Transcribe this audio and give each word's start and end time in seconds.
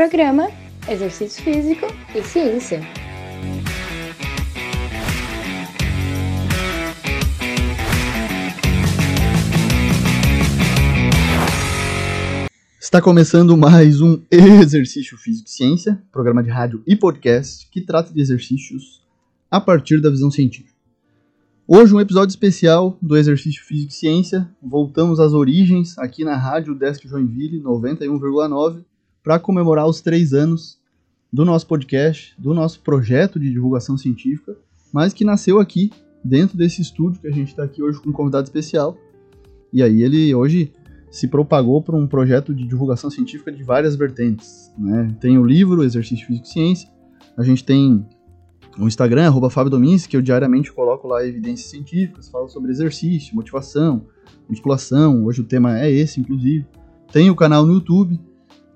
Programa 0.00 0.48
Exercício 0.88 1.44
Físico 1.44 1.86
e 2.14 2.22
Ciência. 2.22 2.80
Está 12.80 13.02
começando 13.02 13.54
mais 13.58 14.00
um 14.00 14.22
Exercício 14.30 15.18
Físico 15.18 15.46
e 15.46 15.52
Ciência, 15.52 16.02
programa 16.10 16.42
de 16.42 16.48
rádio 16.48 16.82
e 16.86 16.96
podcast 16.96 17.68
que 17.70 17.82
trata 17.82 18.10
de 18.10 18.22
exercícios 18.22 19.02
a 19.50 19.60
partir 19.60 20.00
da 20.00 20.08
visão 20.08 20.30
científica. 20.30 20.72
Hoje 21.68 21.94
um 21.94 22.00
episódio 22.00 22.30
especial 22.30 22.96
do 23.02 23.18
Exercício 23.18 23.62
Físico 23.62 23.92
e 23.92 23.94
Ciência. 23.94 24.50
Voltamos 24.62 25.20
às 25.20 25.34
origens 25.34 25.98
aqui 25.98 26.24
na 26.24 26.38
rádio 26.38 26.74
Desk 26.74 27.06
Joinville 27.06 27.60
91,9 27.60 28.82
para 29.22 29.38
comemorar 29.38 29.86
os 29.86 30.00
três 30.00 30.32
anos 30.32 30.78
do 31.32 31.44
nosso 31.44 31.66
podcast, 31.66 32.34
do 32.38 32.52
nosso 32.52 32.80
projeto 32.80 33.38
de 33.38 33.50
divulgação 33.50 33.96
científica, 33.96 34.56
mas 34.92 35.12
que 35.12 35.24
nasceu 35.24 35.60
aqui 35.60 35.90
dentro 36.24 36.56
desse 36.56 36.82
estúdio 36.82 37.20
que 37.20 37.28
a 37.28 37.32
gente 37.32 37.48
está 37.48 37.62
aqui 37.62 37.82
hoje 37.82 38.00
com 38.00 38.10
um 38.10 38.12
convidado 38.12 38.44
especial. 38.44 38.96
E 39.72 39.82
aí 39.82 40.02
ele 40.02 40.34
hoje 40.34 40.72
se 41.10 41.28
propagou 41.28 41.82
para 41.82 41.96
um 41.96 42.06
projeto 42.06 42.54
de 42.54 42.66
divulgação 42.66 43.10
científica 43.10 43.50
de 43.50 43.62
várias 43.62 43.96
vertentes. 43.96 44.72
Né? 44.78 45.08
Tem 45.20 45.38
o 45.38 45.44
livro 45.44 45.82
Exercício 45.82 46.26
Físico 46.26 46.46
e 46.46 46.50
Ciência, 46.50 46.88
a 47.36 47.42
gente 47.42 47.64
tem 47.64 48.04
o 48.78 48.86
Instagram, 48.86 49.26
arroba 49.26 49.50
Fábio 49.50 49.70
Domins, 49.70 50.06
que 50.06 50.16
eu 50.16 50.22
diariamente 50.22 50.72
coloco 50.72 51.08
lá 51.08 51.24
evidências 51.24 51.70
científicas, 51.70 52.28
falo 52.28 52.48
sobre 52.48 52.70
exercício, 52.70 53.34
motivação, 53.34 54.06
musculação, 54.48 55.24
hoje 55.24 55.40
o 55.40 55.44
tema 55.44 55.78
é 55.78 55.90
esse, 55.90 56.20
inclusive. 56.20 56.66
Tem 57.12 57.28
o 57.30 57.34
canal 57.34 57.66
no 57.66 57.74
YouTube, 57.74 58.20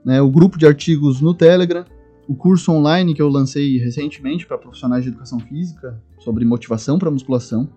né, 0.05 0.21
o 0.21 0.31
grupo 0.31 0.59
de 0.59 0.67
artigos 0.67 1.21
no 1.21 1.35
Telegram, 1.35 1.85
o 2.29 2.35
curso 2.35 2.73
online 2.73 3.15
que 3.15 3.23
eu 3.23 3.29
lancei 3.29 3.79
recentemente 3.79 4.47
para 4.47 4.59
profissionais 4.59 5.03
de 5.03 5.11
educação 5.11 5.41
física 5.41 6.01
sobre 6.19 6.45
motivação 6.45 6.99
para 6.99 7.11
musculação, 7.11 7.69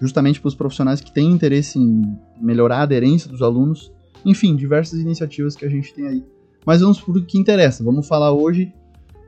justamente 0.00 0.40
para 0.40 0.48
os 0.48 0.54
profissionais 0.54 1.00
que 1.00 1.12
têm 1.12 1.30
interesse 1.30 1.78
em 1.78 2.16
melhorar 2.40 2.78
a 2.78 2.82
aderência 2.82 3.30
dos 3.30 3.42
alunos. 3.42 3.92
Enfim, 4.24 4.56
diversas 4.56 4.98
iniciativas 5.00 5.54
que 5.54 5.64
a 5.64 5.68
gente 5.68 5.94
tem 5.94 6.06
aí. 6.08 6.24
Mas 6.66 6.80
vamos 6.80 7.00
para 7.00 7.18
o 7.18 7.24
que 7.24 7.38
interessa. 7.38 7.84
Vamos 7.84 8.08
falar 8.08 8.32
hoje 8.32 8.72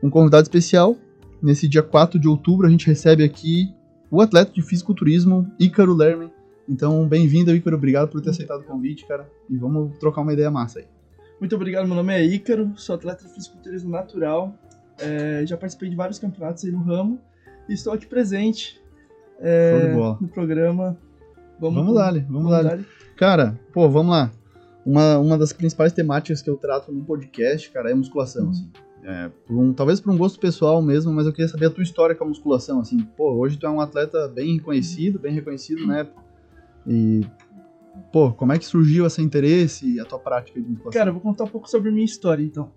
com 0.01 0.09
um 0.09 0.11
convidado 0.11 0.43
especial. 0.43 0.97
Nesse 1.41 1.69
dia 1.69 1.83
4 1.83 2.19
de 2.19 2.27
outubro, 2.27 2.67
a 2.67 2.71
gente 2.71 2.87
recebe 2.87 3.23
aqui 3.23 3.69
o 4.11 4.21
atleta 4.21 4.53
de 4.53 4.63
fisiculturismo, 4.63 5.47
Ícaro 5.61 5.95
Lerman. 5.95 6.31
Então, 6.69 7.07
bem-vindo, 7.07 7.55
Ícaro. 7.55 7.77
Obrigado 7.77 8.09
por 8.09 8.21
ter 8.21 8.31
aceitado 8.31 8.61
o 8.61 8.65
convite, 8.65 9.07
cara. 9.07 9.31
E 9.49 9.57
vamos 9.57 9.97
trocar 9.99 10.23
uma 10.23 10.33
ideia 10.33 10.51
massa 10.51 10.81
aí. 10.81 10.96
Muito 11.39 11.55
obrigado, 11.55 11.87
meu 11.87 11.95
nome 11.95 12.15
é 12.15 12.25
Ícaro, 12.25 12.73
sou 12.77 12.95
atleta 12.95 13.25
de 13.25 13.35
fisiculturismo 13.35 13.91
natural. 13.91 14.55
É, 14.99 15.45
já 15.45 15.57
participei 15.57 15.91
de 15.91 15.97
vários 15.97 16.19
campeonatos 16.19 16.65
aí 16.65 16.73
no 16.73 16.83
ramo 16.83 17.21
e 17.69 17.75
estou 17.75 17.93
aqui 17.93 18.07
presente 18.07 18.81
é, 19.39 19.93
no 20.21 20.29
programa. 20.29 20.97
Vamos, 21.61 21.77
vamos 21.77 21.95
lá, 21.95 22.11
vamos, 22.11 22.29
vamos 22.29 22.51
lá. 22.51 22.79
Cara, 23.17 23.59
pô, 23.73 23.89
vamos 23.89 24.13
lá. 24.13 24.31
Uma, 24.85 25.19
uma 25.19 25.37
das 25.37 25.53
principais 25.53 25.93
temáticas 25.93 26.41
que 26.41 26.49
eu 26.49 26.57
trato 26.57 26.91
no 26.91 27.05
podcast, 27.05 27.71
cara, 27.71 27.91
é 27.91 27.95
musculação. 27.95 28.45
Uhum. 28.45 28.51
Assim. 28.51 28.71
É, 29.05 29.31
por 29.47 29.57
um, 29.57 29.73
talvez 29.73 30.01
por 30.01 30.13
um 30.13 30.17
gosto 30.17 30.41
pessoal 30.41 30.81
mesmo, 30.81 31.13
mas 31.13 31.27
eu 31.27 31.33
queria 31.33 31.49
saber 31.49 31.67
a 31.67 31.71
tua 31.71 31.83
história 31.83 32.15
com 32.15 32.25
a 32.25 32.29
musculação. 32.29 32.81
Assim, 32.81 32.99
pô, 33.17 33.35
hoje 33.35 33.59
tu 33.59 33.67
é 33.67 33.71
um 33.71 33.81
atleta 33.81 34.27
bem 34.29 34.57
reconhecido, 34.57 35.19
bem 35.19 35.35
reconhecido, 35.35 35.87
né? 35.87 36.07
E 36.87 37.21
pô, 38.17 38.33
como 38.33 38.51
é 38.51 38.59
que 38.59 38.65
surgiu 38.65 39.05
esse 39.05 39.21
interesse 39.21 39.87
e 39.87 40.01
a 40.01 40.05
tua 40.07 40.19
prática 40.19 40.59
de 40.59 40.67
musculação? 40.67 40.99
Cara, 40.99 41.11
eu 41.11 41.13
vou 41.13 41.21
contar 41.21 41.45
um 41.45 41.49
pouco 41.49 41.69
sobre 41.69 41.91
a 41.91 41.93
minha 41.93 42.07
história, 42.07 42.43
então. 42.43 42.73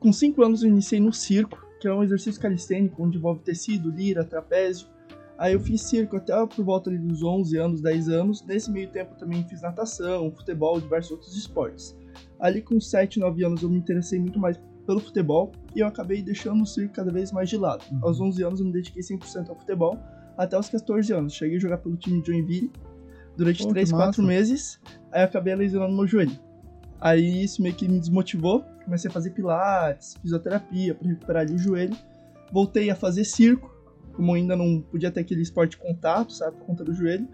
Com 0.00 0.12
5 0.12 0.42
anos 0.42 0.64
eu 0.64 0.68
iniciei 0.68 0.98
no 0.98 1.12
circo, 1.12 1.64
que 1.80 1.86
é 1.86 1.94
um 1.94 2.02
exercício 2.02 2.42
calistênico 2.42 3.00
onde 3.00 3.16
envolve 3.16 3.40
tecido, 3.40 3.88
lira, 3.88 4.24
trapézio. 4.24 4.88
Aí 5.38 5.52
eu 5.52 5.60
fiz 5.60 5.80
circo 5.82 6.16
até 6.16 6.34
por 6.44 6.64
volta 6.64 6.90
dos 6.90 7.22
11 7.22 7.56
anos, 7.56 7.80
10 7.80 8.08
anos. 8.08 8.44
Nesse 8.44 8.68
meio 8.68 8.90
tempo 8.90 9.14
também 9.14 9.44
fiz 9.44 9.62
natação, 9.62 10.32
futebol, 10.32 10.80
diversos 10.80 11.12
outros 11.12 11.36
esportes. 11.36 11.96
Ali 12.40 12.60
com 12.60 12.80
7, 12.80 13.20
9 13.20 13.44
anos 13.44 13.62
eu 13.62 13.68
me 13.68 13.78
interessei 13.78 14.18
muito 14.18 14.40
mais 14.40 14.60
pelo 14.84 14.98
futebol 14.98 15.52
e 15.72 15.80
eu 15.80 15.86
acabei 15.86 16.20
deixando 16.20 16.64
o 16.64 16.66
circo 16.66 16.94
cada 16.94 17.12
vez 17.12 17.30
mais 17.30 17.48
de 17.48 17.56
lado. 17.56 17.84
Uhum. 17.92 18.00
Aos 18.02 18.20
11 18.20 18.42
anos 18.42 18.58
eu 18.58 18.66
me 18.66 18.72
dediquei 18.72 19.02
100% 19.02 19.50
ao 19.50 19.56
futebol, 19.56 19.96
até 20.36 20.58
os 20.58 20.68
14 20.68 21.12
anos. 21.12 21.32
Cheguei 21.32 21.58
a 21.58 21.60
jogar 21.60 21.78
pelo 21.78 21.96
time 21.96 22.20
de 22.20 22.26
Joinville 22.26 22.72
durante 23.36 23.62
Pô, 23.62 23.70
3, 23.70 23.92
4 23.92 24.22
meses, 24.22 24.80
aí 25.12 25.22
eu 25.22 25.26
acabei 25.26 25.54
lesionando 25.54 25.94
meu 25.94 26.06
joelho. 26.06 26.38
Aí 27.00 27.44
isso 27.44 27.60
meio 27.62 27.74
que 27.74 27.86
me 27.88 27.98
desmotivou, 27.98 28.64
comecei 28.84 29.10
a 29.10 29.12
fazer 29.12 29.30
pilates, 29.30 30.16
fisioterapia 30.22 30.94
para 30.94 31.08
recuperar 31.08 31.42
ali 31.42 31.54
o 31.54 31.58
joelho. 31.58 31.96
Voltei 32.52 32.90
a 32.90 32.94
fazer 32.94 33.24
circo, 33.24 33.70
como 34.14 34.32
ainda 34.32 34.56
não 34.56 34.80
podia 34.80 35.10
ter 35.10 35.20
aquele 35.20 35.42
esporte 35.42 35.72
de 35.72 35.78
contato, 35.78 36.32
sabe, 36.32 36.56
por 36.56 36.66
conta 36.66 36.84
do 36.84 36.94
joelho. 36.94 37.28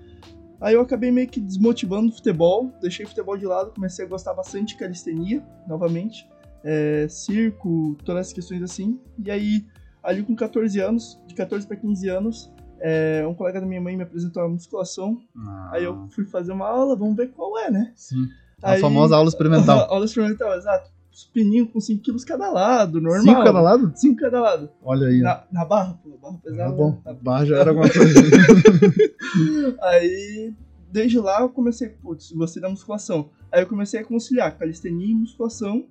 Aí 0.60 0.74
eu 0.74 0.80
acabei 0.80 1.10
meio 1.10 1.28
que 1.28 1.40
desmotivando 1.40 2.10
o 2.10 2.12
futebol, 2.12 2.70
deixei 2.80 3.04
o 3.04 3.08
futebol 3.08 3.36
de 3.36 3.46
lado, 3.46 3.72
comecei 3.72 4.04
a 4.04 4.08
gostar 4.08 4.34
bastante 4.34 4.74
de 4.74 4.76
calistenia, 4.76 5.42
novamente, 5.66 6.28
é, 6.62 7.06
circo, 7.08 7.96
todas 8.04 8.28
as 8.28 8.32
questões 8.32 8.62
assim. 8.62 8.98
E 9.24 9.30
aí, 9.30 9.66
ali 10.02 10.22
com 10.22 10.36
14 10.36 10.78
anos, 10.80 11.18
de 11.26 11.34
14 11.34 11.66
para 11.66 11.76
15 11.76 12.08
anos, 12.08 12.52
é, 12.80 13.26
um 13.26 13.34
colega 13.34 13.60
da 13.60 13.66
minha 13.66 13.80
mãe 13.80 13.96
me 13.96 14.02
apresentou 14.02 14.42
a 14.42 14.48
musculação. 14.48 15.20
Ah. 15.36 15.70
Aí 15.72 15.84
eu 15.84 16.08
fui 16.10 16.24
fazer 16.24 16.52
uma 16.52 16.66
aula, 16.66 16.96
vamos 16.96 17.16
ver 17.16 17.28
qual 17.28 17.58
é, 17.58 17.70
né? 17.70 17.92
Sim. 17.94 18.26
A 18.62 18.72
aí, 18.72 18.80
famosa 18.80 19.16
aula 19.16 19.28
experimental. 19.28 19.80
aula 19.90 20.04
experimental, 20.04 20.54
exato. 20.54 20.90
Os 21.12 21.24
pininhos 21.24 21.70
com 21.72 21.80
5 21.80 22.02
quilos 22.02 22.24
cada 22.24 22.50
lado, 22.50 23.00
normal. 23.00 23.22
5 23.22 23.44
cada 23.44 23.60
lado? 23.60 23.92
5 23.94 24.20
cada 24.20 24.40
lado. 24.40 24.70
Olha 24.82 25.08
aí. 25.08 25.20
Na, 25.20 25.44
na 25.50 25.64
barra, 25.64 25.98
pô, 26.02 26.16
barra 26.16 26.38
pesada. 26.38 26.70
Ah, 26.70 26.72
bom. 26.72 26.98
Né? 27.04 27.16
barra 27.20 27.44
já 27.46 27.58
era 27.58 27.70
alguma 27.70 27.90
coisa. 27.90 28.20
aí, 29.82 30.54
desde 30.90 31.18
lá, 31.18 31.40
eu 31.40 31.50
comecei, 31.50 31.88
putz, 31.88 32.32
gostei 32.32 32.62
da 32.62 32.68
musculação. 32.68 33.30
Aí 33.50 33.62
eu 33.62 33.66
comecei 33.66 34.00
a 34.00 34.04
conciliar 34.04 34.56
calistenia 34.56 35.10
e 35.10 35.14
musculação. 35.14 35.86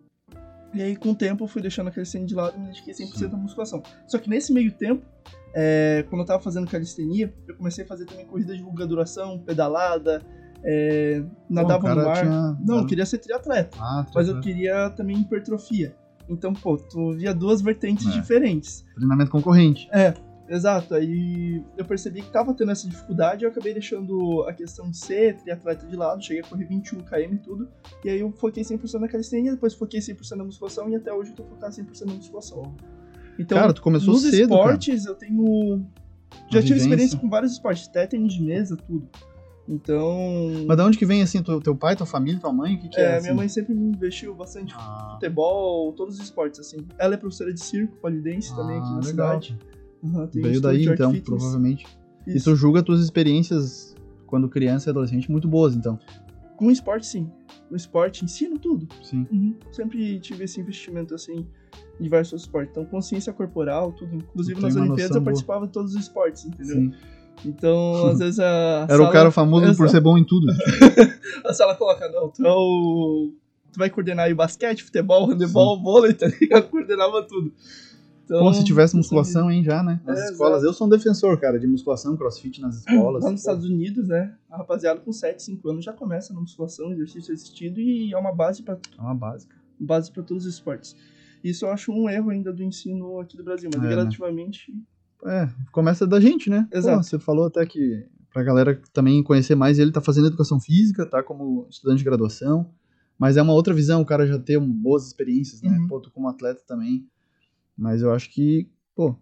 E 0.73 0.81
aí, 0.81 0.95
com 0.95 1.11
o 1.11 1.15
tempo, 1.15 1.43
eu 1.43 1.47
fui 1.47 1.61
deixando 1.61 1.87
a 1.87 1.91
calistenia 1.91 2.27
de 2.27 2.35
lado 2.35 2.55
e 2.57 2.59
me 2.59 2.67
dediquei 2.67 2.93
100% 2.93 3.33
à 3.33 3.37
musculação. 3.37 3.81
Só 4.07 4.17
que 4.17 4.29
nesse 4.29 4.53
meio 4.53 4.71
tempo, 4.71 5.03
é, 5.53 6.05
quando 6.09 6.21
eu 6.21 6.25
tava 6.25 6.41
fazendo 6.41 6.69
calistenia, 6.69 7.33
eu 7.47 7.55
comecei 7.55 7.83
a 7.83 7.87
fazer 7.87 8.05
também 8.05 8.25
corrida 8.25 8.55
de 8.55 8.61
longa 8.61 8.85
duração, 8.85 9.39
pedalada, 9.39 10.21
é, 10.63 11.23
nadava 11.49 11.95
no 11.95 12.03
mar. 12.03 12.17
Tinha... 12.17 12.57
Não, 12.65 12.79
eu 12.79 12.85
queria 12.85 13.05
ser 13.05 13.17
triatleta, 13.17 13.77
ah, 13.79 14.05
mas 14.13 14.27
eu 14.27 14.39
queria 14.39 14.89
também 14.91 15.17
hipertrofia. 15.17 15.95
Então, 16.27 16.53
pô, 16.53 16.77
tu 16.77 17.13
via 17.13 17.33
duas 17.33 17.61
vertentes 17.61 18.07
é. 18.07 18.11
diferentes. 18.11 18.85
Treinamento 18.95 19.31
concorrente. 19.31 19.89
É, 19.91 20.13
exato. 20.49 20.95
Aí 20.95 21.63
eu 21.77 21.85
percebi 21.85 22.21
que 22.21 22.31
tava 22.31 22.53
tendo 22.53 22.71
essa 22.71 22.87
dificuldade 22.87 23.43
eu 23.45 23.49
acabei 23.49 23.73
deixando 23.73 24.43
a 24.43 24.53
questão 24.53 24.89
de 24.89 24.97
ser 24.97 25.37
triatleta 25.37 25.85
de 25.85 25.95
lado. 25.95 26.23
Cheguei 26.23 26.41
a 26.41 26.45
correr 26.45 26.65
21 26.65 27.01
km 27.01 27.33
e 27.33 27.37
tudo. 27.37 27.69
E 28.03 28.09
aí 28.09 28.19
eu 28.19 28.31
foquei 28.31 28.63
100% 28.63 28.99
na 28.99 29.07
calistenia, 29.07 29.51
depois 29.51 29.73
foquei 29.73 29.99
100% 29.99 30.35
na 30.35 30.43
musculação 30.43 30.89
e 30.89 30.95
até 30.95 31.13
hoje 31.13 31.31
eu 31.31 31.35
tô 31.35 31.43
focado 31.43 31.73
100% 31.73 32.05
na 32.05 32.13
musculação. 32.13 32.75
Então, 33.37 33.57
cara, 33.57 33.73
tu 33.73 33.81
começou 33.81 34.13
nos 34.13 34.23
cedo, 34.23 34.53
esportes 34.53 35.03
cara. 35.03 35.15
eu 35.15 35.15
tenho. 35.15 35.85
Já 36.51 36.61
tive 36.61 36.77
experiência 36.77 37.17
com 37.17 37.29
vários 37.29 37.53
esportes, 37.53 37.87
até 37.87 38.05
tênis 38.05 38.33
de 38.33 38.43
mesa, 38.43 38.75
tudo. 38.75 39.07
Então. 39.69 40.65
Mas 40.67 40.75
de 40.75 40.83
onde 40.83 40.97
que 40.97 41.05
vem 41.05 41.21
assim, 41.21 41.43
teu, 41.43 41.61
teu 41.61 41.75
pai, 41.75 41.95
tua 41.95 42.05
família, 42.05 42.39
tua 42.39 42.51
mãe? 42.51 42.75
O 42.75 42.79
que, 42.79 42.89
que 42.89 42.99
é? 42.99 43.03
É, 43.03 43.13
assim? 43.13 43.21
minha 43.23 43.35
mãe 43.35 43.47
sempre 43.47 43.75
me 43.75 43.89
investiu 43.89 44.33
bastante 44.33 44.73
ah. 44.75 45.11
futebol, 45.13 45.93
todos 45.93 46.15
os 46.15 46.23
esportes, 46.23 46.59
assim. 46.59 46.87
Ela 46.97 47.13
é 47.13 47.17
professora 47.17 47.53
de 47.53 47.63
circo, 47.63 47.95
polidense 47.97 48.51
ah, 48.51 48.55
também 48.55 48.77
aqui 48.79 48.89
na 48.89 48.99
legal. 48.99 49.41
cidade. 49.41 49.57
Uhum, 50.01 50.29
Veio 50.33 50.61
daí 50.61 50.85
então, 50.85 51.11
fitness. 51.11 51.23
provavelmente. 51.23 51.85
Isso. 52.25 52.37
E 52.37 52.41
tu 52.41 52.55
julga 52.55 52.83
tuas 52.83 53.01
experiências 53.01 53.95
quando 54.25 54.47
criança 54.47 54.89
e 54.89 54.91
adolescente 54.91 55.29
muito 55.31 55.47
boas, 55.47 55.75
então. 55.75 55.99
Com 56.55 56.69
esporte, 56.69 57.05
sim. 57.07 57.31
No 57.69 57.77
esporte, 57.77 58.23
ensino 58.25 58.59
tudo. 58.59 58.87
Sim. 59.01 59.25
Uhum. 59.31 59.55
Sempre 59.71 60.19
tive 60.19 60.43
esse 60.43 60.59
investimento, 60.59 61.15
assim, 61.15 61.45
em 61.99 62.03
diversos 62.03 62.41
esportes. 62.41 62.71
Então, 62.71 62.85
consciência 62.85 63.31
corporal, 63.31 63.91
tudo. 63.93 64.15
Inclusive, 64.15 64.61
nas 64.61 64.75
Olimpíadas 64.75 65.15
eu 65.15 65.21
participava 65.21 65.59
boa. 65.59 65.67
de 65.67 65.73
todos 65.73 65.95
os 65.95 66.01
esportes, 66.01 66.45
entendeu? 66.45 66.75
Sim. 66.75 66.93
Então, 67.45 68.07
às 68.07 68.19
vezes 68.19 68.39
a. 68.39 68.85
Era 68.89 68.97
sala... 68.97 69.09
o 69.09 69.11
cara 69.11 69.31
famoso 69.31 69.75
por 69.77 69.89
ser 69.89 70.01
bom 70.01 70.17
em 70.17 70.23
tudo. 70.23 70.47
a 71.45 71.53
sala 71.53 71.75
coloca, 71.75 72.09
não, 72.09 72.29
tu 72.29 72.45
é 72.45 72.51
o. 72.51 73.33
Tu 73.71 73.77
vai 73.77 73.89
coordenar 73.89 74.25
aí 74.25 74.33
basquete, 74.33 74.83
futebol, 74.83 75.29
handebol, 75.29 75.77
Sim. 75.77 75.83
vôlei, 75.83 76.13
tá 76.15 76.27
ligado? 76.27 76.69
Coordenava 76.69 77.23
tudo. 77.23 77.53
Então, 78.29 78.41
Pô, 78.41 78.53
se 78.53 78.63
tivesse 78.63 78.95
musculação, 78.95 79.49
hein, 79.49 79.63
já, 79.63 79.81
né? 79.81 79.99
Nas 80.05 80.19
é, 80.19 80.25
escolas. 80.25 80.57
Exato. 80.57 80.65
Eu 80.67 80.73
sou 80.73 80.85
um 80.85 80.89
defensor, 80.91 81.39
cara, 81.39 81.59
de 81.59 81.65
musculação, 81.65 82.15
crossfit 82.15 82.61
nas 82.61 82.77
escolas. 82.85 83.23
Lá 83.23 83.31
nos 83.31 83.41
Estados 83.41 83.65
Unidos, 83.65 84.07
né? 84.07 84.35
A 84.51 84.57
rapaziada 84.57 84.99
com 84.99 85.11
7, 85.11 85.41
5 85.41 85.67
anos 85.67 85.83
já 85.83 85.91
começa 85.91 86.31
na 86.31 86.39
musculação, 86.39 86.91
exercício 86.91 87.33
assistido 87.33 87.79
e 87.79 88.13
é 88.13 88.17
uma 88.17 88.31
base 88.31 88.61
para 88.61 88.75
É 88.75 89.01
uma 89.01 89.15
básica. 89.15 89.55
Base 89.79 90.11
para 90.11 90.21
todos 90.21 90.45
os 90.45 90.53
esportes. 90.53 90.95
Isso 91.43 91.65
eu 91.65 91.71
acho 91.71 91.91
um 91.91 92.07
erro 92.07 92.29
ainda 92.29 92.53
do 92.53 92.61
ensino 92.61 93.19
aqui 93.19 93.35
do 93.35 93.43
Brasil, 93.43 93.67
mas 93.73 93.83
é, 93.83 93.87
relativamente. 93.87 94.71
Né? 94.71 95.43
É, 95.43 95.49
começa 95.71 96.05
da 96.05 96.19
gente, 96.19 96.51
né? 96.51 96.67
Exato. 96.71 96.97
Pô, 96.97 97.03
você 97.03 97.17
falou 97.17 97.47
até 97.47 97.65
que 97.65 98.05
pra 98.31 98.43
galera 98.43 98.79
também 98.93 99.23
conhecer 99.23 99.55
mais, 99.55 99.79
ele 99.79 99.91
tá 99.91 100.01
fazendo 100.01 100.27
educação 100.27 100.59
física, 100.59 101.03
tá 101.03 101.23
como 101.23 101.65
estudante 101.67 101.97
de 101.97 102.03
graduação. 102.03 102.69
Mas 103.17 103.37
é 103.37 103.41
uma 103.41 103.53
outra 103.53 103.73
visão, 103.73 104.01
o 104.01 104.05
cara 104.05 104.27
já 104.27 104.37
ter 104.37 104.59
boas 104.59 105.07
experiências, 105.07 105.61
né? 105.63 105.77
Uhum. 105.77 105.87
Pô, 105.87 105.99
tu 105.99 106.11
como 106.11 106.29
atleta 106.29 106.61
também. 106.67 107.05
Mas 107.79 108.01
eu 108.01 108.11
acho 108.13 108.29
que, 108.29 108.69
pô, 108.93 109.15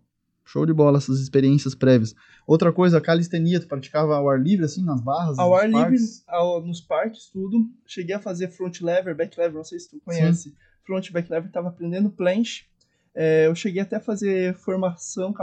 show 0.44 0.66
de 0.66 0.74
bola 0.74 0.98
essas 0.98 1.20
experiências 1.20 1.76
prévias. 1.76 2.16
Outra 2.48 2.74
coisa, 2.74 2.98
a 2.98 3.02
calistenia, 3.02 3.60
tu 3.60 3.68
praticava 3.68 4.16
ao 4.16 4.28
ar 4.30 4.42
livre, 4.42 4.66
assim, 4.66 4.84
nas 4.84 5.00
barras? 5.00 5.38
Ao 5.38 5.52
nos 5.52 5.60
ar 5.60 5.70
livre, 5.70 5.82
parques? 5.82 6.24
ao- 6.28 6.66
nos 6.66 6.82
parques, 6.82 7.30
tudo. 7.32 7.70
Cheguei 7.86 8.16
a 8.16 8.20
fazer 8.20 8.50
front 8.50 8.82
lever, 8.82 9.16
back 9.16 9.38
lever, 9.40 9.56
não 9.58 9.64
sei 9.64 9.80
se 9.80 9.90
tu 9.90 10.00
conhece. 10.04 10.56
Front 10.84 11.06
e 11.08 11.12
back 11.14 11.30
lever, 11.30 11.52
tava 11.52 11.68
aprendendo 11.68 12.10
planche. 12.10 12.66
É, 13.14 13.48
eu 13.48 13.54
cheguei 13.56 13.82
até 13.82 13.98
a 13.98 14.00
fazer 14.00 14.56
formação, 14.56 15.34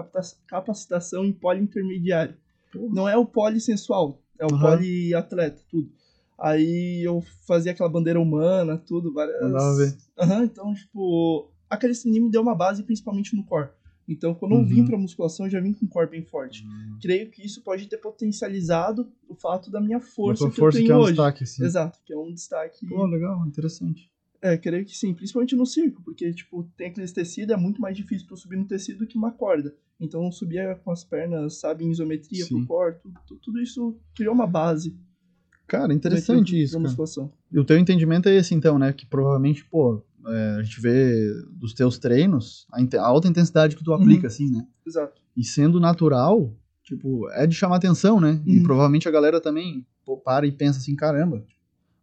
capacitação 0.49 1.25
em 1.25 1.33
pole 1.33 1.61
intermediário. 1.61 2.37
Pô. 2.73 2.89
Não 2.93 3.09
é 3.09 3.17
o 3.17 3.27
pole 3.27 3.61
sensual, 3.61 4.21
é 4.39 4.45
o 4.45 4.49
Aham. 4.55 4.61
pole 4.61 5.15
atleta, 5.15 5.61
tudo. 5.71 5.91
Aí 6.39 7.03
eu 7.07 7.23
fazia 7.47 7.71
aquela 7.73 7.89
bandeira 7.89 8.21
humana, 8.21 8.77
tudo, 8.77 9.13
várias... 9.13 9.97
Aham, 10.19 10.45
então, 10.45 10.75
tipo, 10.75 11.51
a 11.75 11.77
calistenia 11.77 12.21
me 12.21 12.31
deu 12.31 12.41
uma 12.43 12.55
base 12.55 12.83
principalmente 12.83 13.35
no 13.37 13.45
core. 13.45 13.71
Então, 14.07 14.35
quando 14.35 14.53
eu 14.53 14.59
Uhum. 14.59 14.65
vim 14.67 14.85
pra 14.85 14.99
musculação, 14.99 15.47
eu 15.47 15.51
já 15.51 15.61
vim 15.61 15.73
com 15.73 15.87
um 15.87 15.89
core 15.89 16.11
bem 16.11 16.23
forte. 16.23 16.63
Creio 17.01 17.31
que 17.31 17.45
isso 17.45 17.63
pode 17.63 17.87
ter 17.87 17.97
potencializado 17.99 19.11
o 19.29 19.35
fato 19.35 19.71
da 19.71 19.81
minha 19.81 19.99
força 20.01 20.49
que 20.51 20.57
força 20.57 20.79
eu 20.79 20.83
que 20.83 20.89
tenho 20.89 20.97
é 20.97 20.99
um 20.99 21.03
hoje. 21.05 21.13
destaque, 21.13 21.45
assim. 21.45 21.65
Exato, 21.65 21.99
que 22.05 22.13
é 22.13 22.17
um 22.19 22.33
destaque. 22.33 22.87
Pô, 22.87 23.07
legal, 23.07 23.47
interessante. 23.47 24.11
É, 24.43 24.59
creio 24.59 24.85
que 24.85 24.95
sim, 24.95 25.15
principalmente 25.15 25.57
no 25.57 25.65
circo, 25.65 26.03
porque, 26.03 26.31
tipo, 26.35 26.65
tem 26.77 26.89
aqueles 26.89 27.13
tecidos, 27.13 27.55
é 27.55 27.57
muito 27.57 27.81
mais 27.81 27.97
difícil 27.97 28.27
tu 28.29 28.37
subir 28.37 28.57
no 28.57 28.67
tecido 28.67 28.99
do 28.99 29.07
que 29.07 29.17
uma 29.17 29.31
corda. 29.33 29.75
Então, 29.99 30.31
subir 30.31 30.77
com 30.85 30.91
as 30.91 31.03
pernas, 31.03 31.61
sabe, 31.61 31.83
em 31.85 31.91
isometria 31.91 32.45
Sim. 32.45 32.59
pro 32.59 32.67
core, 32.67 32.97
tudo, 33.25 33.41
tudo- 33.41 33.61
isso 33.63 33.97
criou 34.15 34.35
uma 34.35 34.47
base. 34.47 34.95
Cara, 35.67 35.95
interessante 35.95 36.61
isso, 36.63 36.75
cara. 36.75 36.83
musculação. 36.83 37.33
E 37.51 37.59
o 37.59 37.65
teu 37.65 37.79
entendimento 37.79 38.29
é 38.29 38.37
esse, 38.37 38.55
então, 38.55 38.79
né? 38.79 38.93
Que 38.93 39.07
provavelmente, 39.07 39.65
pô, 39.65 40.03
é, 40.27 40.57
a 40.59 40.63
gente 40.63 40.81
vê 40.81 41.29
dos 41.53 41.73
teus 41.75 41.99
treinos 41.99 42.67
a, 42.73 42.81
a 42.99 43.07
alta 43.07 43.29
intensidade 43.29 43.77
que 43.77 43.85
tu 43.85 43.91
Uhum. 43.93 44.01
aplica, 44.03 44.27
assim, 44.29 44.51
né? 44.51 44.67
Exato. 44.87 45.21
E 45.37 45.45
sendo 45.45 45.81
natural, 45.81 46.55
tipo, 46.83 47.29
é 47.33 47.47
de 47.47 47.55
chamar 47.55 47.77
atenção, 47.77 48.21
né? 48.21 48.41
E 48.47 48.59
Uhum. 48.59 48.63
provavelmente 48.65 49.09
a 49.09 49.11
galera 49.13 49.41
também 49.41 49.87
pô, 50.05 50.17
para 50.19 50.47
e 50.47 50.53
pensa 50.53 50.79
assim, 50.79 50.95
caramba. 50.95 51.45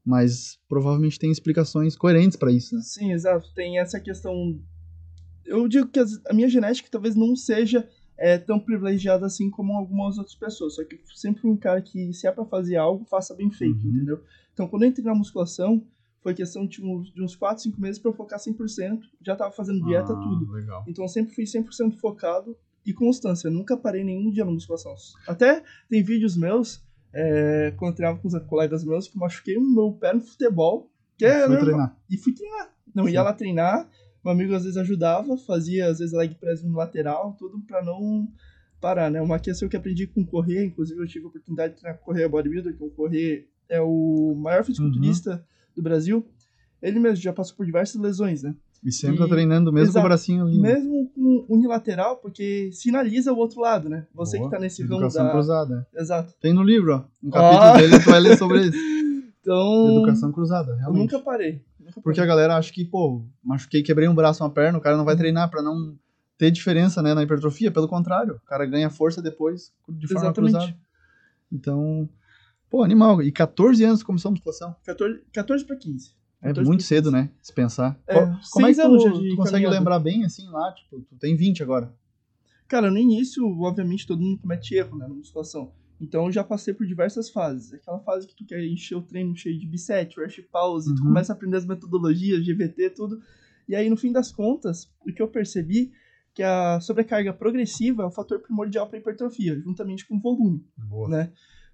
Mas 0.04 0.60
provavelmente 0.68 1.20
tem 1.20 1.32
explicações 1.32 1.96
coerentes 1.96 2.36
pra 2.36 2.52
isso, 2.52 2.76
né? 2.76 2.82
Sim, 2.82 3.12
exato. 3.12 3.54
Tem 3.54 3.78
essa 3.80 4.00
questão. 4.00 4.60
Eu 5.46 5.68
digo 5.68 5.88
que 5.88 6.00
a 6.00 6.34
minha 6.34 6.50
genética 6.50 6.90
talvez 6.92 7.16
não 7.16 7.36
seja 7.36 7.88
é, 8.18 8.38
tão 8.38 8.60
privilegiada 8.60 9.26
assim 9.26 9.50
como 9.50 9.74
algumas 9.74 10.18
outras 10.18 10.36
pessoas. 10.36 10.76
Só 10.76 10.84
que 10.84 11.00
sempre 11.16 11.48
um 11.48 11.56
cara 11.56 11.82
que, 11.82 12.12
se 12.14 12.26
é 12.28 12.32
pra 12.32 12.46
fazer 12.46 12.78
algo, 12.78 13.06
faça 13.06 13.36
bem 13.36 13.52
feito, 13.52 13.84
Uhum. 13.86 13.92
entendeu? 13.96 14.24
Então, 14.54 14.68
quando 14.68 14.84
eu 14.84 14.90
entrei 14.90 15.06
na 15.06 15.14
musculação, 15.16 15.84
foi 16.22 16.34
questão 16.34 16.66
de 16.66 16.84
uns, 16.84 17.12
de 17.14 17.22
uns 17.24 17.36
4, 17.36 17.64
5 17.64 17.82
meses 17.82 18.00
pra 18.00 18.10
eu 18.12 18.16
focar 18.16 18.40
100%. 18.40 19.00
Já 19.22 19.36
tava 19.36 19.52
fazendo 19.52 19.84
dieta, 19.86 20.14
Ah, 20.14 20.16
tudo. 20.16 20.52
Legal. 20.52 20.84
Então, 20.88 21.04
eu 21.06 21.10
sempre 21.10 21.34
fui 21.34 21.46
100% 21.46 21.98
focado 22.00 22.56
e 22.86 22.94
constância. 22.94 23.48
Eu 23.48 23.52
nunca 23.52 23.76
parei 23.76 24.04
nenhum 24.04 24.30
dia 24.32 24.46
na 24.46 24.52
musculação. 24.52 24.94
Até 25.28 25.64
tem 25.90 26.04
vídeos 26.04 26.38
meus, 26.38 26.84
é, 27.14 27.74
quando 27.78 27.92
eu 27.92 27.96
treinava 27.96 28.20
com 28.20 28.28
os 28.28 28.38
colegas 28.48 28.84
meus, 28.84 29.08
que 29.08 29.16
eu 29.18 29.20
machuquei 29.20 29.58
o 29.58 29.62
meu 29.62 29.92
pé 29.94 30.14
no 30.14 30.22
futebol. 30.22 30.92
Que 31.18 31.26
é 31.26 31.42
normal. 31.48 31.60
treinar. 31.66 31.98
E 32.10 32.18
fui 32.18 32.34
treinar. 32.34 32.74
Não, 32.94 33.06
ia 33.08 33.20
Sim. 33.20 33.26
lá 33.26 33.34
treinar. 33.34 33.90
Meu 34.24 34.34
amigo 34.34 34.54
às 34.54 34.64
vezes 34.64 34.78
ajudava, 34.78 35.36
fazia 35.38 35.88
às 35.88 35.98
vezes 36.00 36.14
leg 36.14 36.36
press 36.36 36.64
no 36.64 36.76
lateral, 36.76 37.36
tudo 37.40 37.60
pra 37.62 37.84
não 37.84 38.28
parar, 38.80 39.10
né? 39.10 39.20
Uma 39.22 39.40
questão 39.40 39.68
que 39.68 39.76
aprendi 39.76 40.06
com 40.06 40.22
o 40.22 40.26
Corrêa, 40.28 40.64
inclusive 40.64 41.00
eu 41.00 41.08
tive 41.08 41.26
a 41.26 41.30
oportunidade 41.30 41.74
de 41.74 41.80
treinar 41.82 42.00
Corrêa 42.02 42.30
Bodybuilder, 42.30 42.76
que 42.78 42.84
o 42.84 42.90
Corrêa 42.92 43.44
é 43.68 43.82
o 43.82 44.36
maior 44.36 44.64
fisiculturista 44.64 45.32
Uhum. 45.32 45.40
Do 45.76 45.82
Brasil. 45.82 46.26
Ele 46.82 47.00
mesmo 47.00 47.18
já 47.18 47.32
passou 47.34 47.56
por 47.56 47.66
diversas 47.66 48.00
lesões, 48.02 48.42
né? 48.44 48.56
E 48.84 48.92
sempre 48.92 49.18
E- 49.18 49.20
tá 49.20 49.28
treinando, 49.28 49.72
mesmo 49.72 49.88
com 49.88 49.92
Exato. 50.00 50.06
o 50.06 50.10
bracinho 50.10 50.44
ali. 50.46 50.58
né? 50.60 50.74
Mesmo 50.74 51.12
com 51.14 51.46
unilateral, 51.50 52.18
porque 52.18 52.72
sinaliza 52.74 53.32
o 53.32 53.38
outro 53.38 53.62
lado, 53.62 53.88
né? 53.88 54.08
Você 54.16 54.38
Boa. 54.38 54.50
que 54.50 54.56
tá 54.56 54.60
nesse 54.62 54.82
ramo 54.82 54.96
Educação 54.96 55.26
da... 55.26 55.32
cruzada. 55.32 55.88
Exato. 55.96 56.34
Tem 56.42 56.52
no 56.54 56.64
livro, 56.64 56.94
ó. 56.96 57.04
Um 57.24 57.30
Ah. 57.30 57.74
capítulo 57.74 57.78
dele 57.90 58.04
tu 58.04 58.10
vai 58.10 58.20
ler 58.20 58.38
sobre 58.38 58.62
isso. 58.68 58.78
Então, 59.44 59.98
Educação 59.98 60.32
cruzada, 60.32 60.72
eu 60.72 60.76
realmente. 60.78 61.02
nunca 61.14 61.20
parei. 61.20 61.64
Nunca 61.80 62.00
Porque 62.02 62.22
a 62.22 62.26
galera 62.28 62.58
acha 62.58 62.72
que, 62.72 62.86
pô, 62.86 63.26
machuquei, 63.44 63.82
quebrei 63.82 64.08
um 64.08 64.14
braço, 64.14 64.44
uma 64.44 64.52
perna, 64.52 64.78
o 64.78 64.82
cara 64.82 64.96
não 64.96 65.04
vai 65.04 65.16
treinar 65.18 65.50
pra 65.50 65.64
não 65.64 65.98
ter 66.38 66.52
diferença, 66.52 67.02
né, 67.02 67.16
na 67.16 67.24
hipertrofia. 67.24 67.72
Pelo 67.72 67.88
contrário, 67.88 68.36
o 68.36 68.46
cara 68.48 68.68
ganha 68.68 68.92
força 68.92 69.20
depois 69.20 69.74
de 69.90 70.08
forma 70.08 70.28
Exatamente. 70.28 70.52
cruzada. 70.54 70.78
Então, 71.52 72.08
pô, 72.72 72.84
animal. 72.84 73.22
E 73.22 73.32
14 73.32 73.84
anos 73.84 74.00
de 74.00 74.06
começou 74.06 74.30
a 74.30 74.32
musculação. 74.32 74.76
14, 74.84 75.22
14 75.32 75.66
pra 75.66 75.76
15. 75.76 76.16
É 76.42 76.48
14 76.48 76.68
muito 76.68 76.80
pra 76.80 76.88
cedo, 76.88 77.12
né? 77.12 77.30
Se 77.42 77.54
pensar. 77.54 78.00
É, 78.08 78.16
Como 78.52 78.66
é 78.66 78.74
que 78.74 78.82
tu, 78.82 78.98
tu 78.98 79.36
consegue 79.36 79.36
caminhada. 79.36 79.70
lembrar 79.70 80.00
bem, 80.00 80.24
assim, 80.26 80.48
lá? 80.50 80.74
Tipo, 80.74 81.02
tu 81.02 81.16
tem 81.18 81.36
20 81.36 81.62
agora. 81.62 81.94
Cara, 82.68 82.90
no 82.90 82.98
início, 82.98 83.46
obviamente, 83.62 84.08
todo 84.08 84.22
mundo 84.24 84.40
comete 84.40 84.74
erro, 84.74 84.98
né, 84.98 85.06
na 85.08 85.14
musculação. 85.14 85.74
Então, 86.00 86.26
eu 86.26 86.32
já 86.32 86.44
passei 86.44 86.74
por 86.74 86.88
diversas 86.88 87.30
fases. 87.30 87.74
Aquela 87.74 88.00
fase 88.00 88.26
que 88.26 88.36
tu 88.36 88.44
quer 88.46 88.66
encher 88.66 88.96
o 88.96 89.02
treino 89.04 89.36
cheio 89.36 89.60
de 89.60 89.68
bisset, 89.68 90.20
rush 90.20 90.42
pause, 90.52 90.88
tu 90.96 91.02
Uhum. 91.02 91.08
começa 91.10 91.32
a 91.32 91.36
aprender 91.36 91.58
as 91.58 91.66
metodologias, 91.66 92.44
GVT, 92.44 92.90
tudo. 92.92 93.22
E 93.68 93.76
aí, 93.76 93.88
no 93.90 93.96
fim 93.98 94.12
das 94.12 94.32
contas, 94.32 94.90
o 95.06 95.14
que 95.14 95.22
eu 95.22 95.28
percebi 95.28 95.92
que 96.34 96.42
a 96.42 96.80
sobrecarga 96.80 97.34
progressiva 97.34 98.04
é 98.04 98.06
o 98.06 98.10
fator 98.12 98.40
primordial 98.40 98.88
para 98.88 98.98
hipertrofia, 98.98 99.60
juntamente 99.60 100.08
com 100.08 100.16
o 100.16 100.20
volume, 100.20 100.66
Boa. 100.78 101.10
né? 101.10 101.32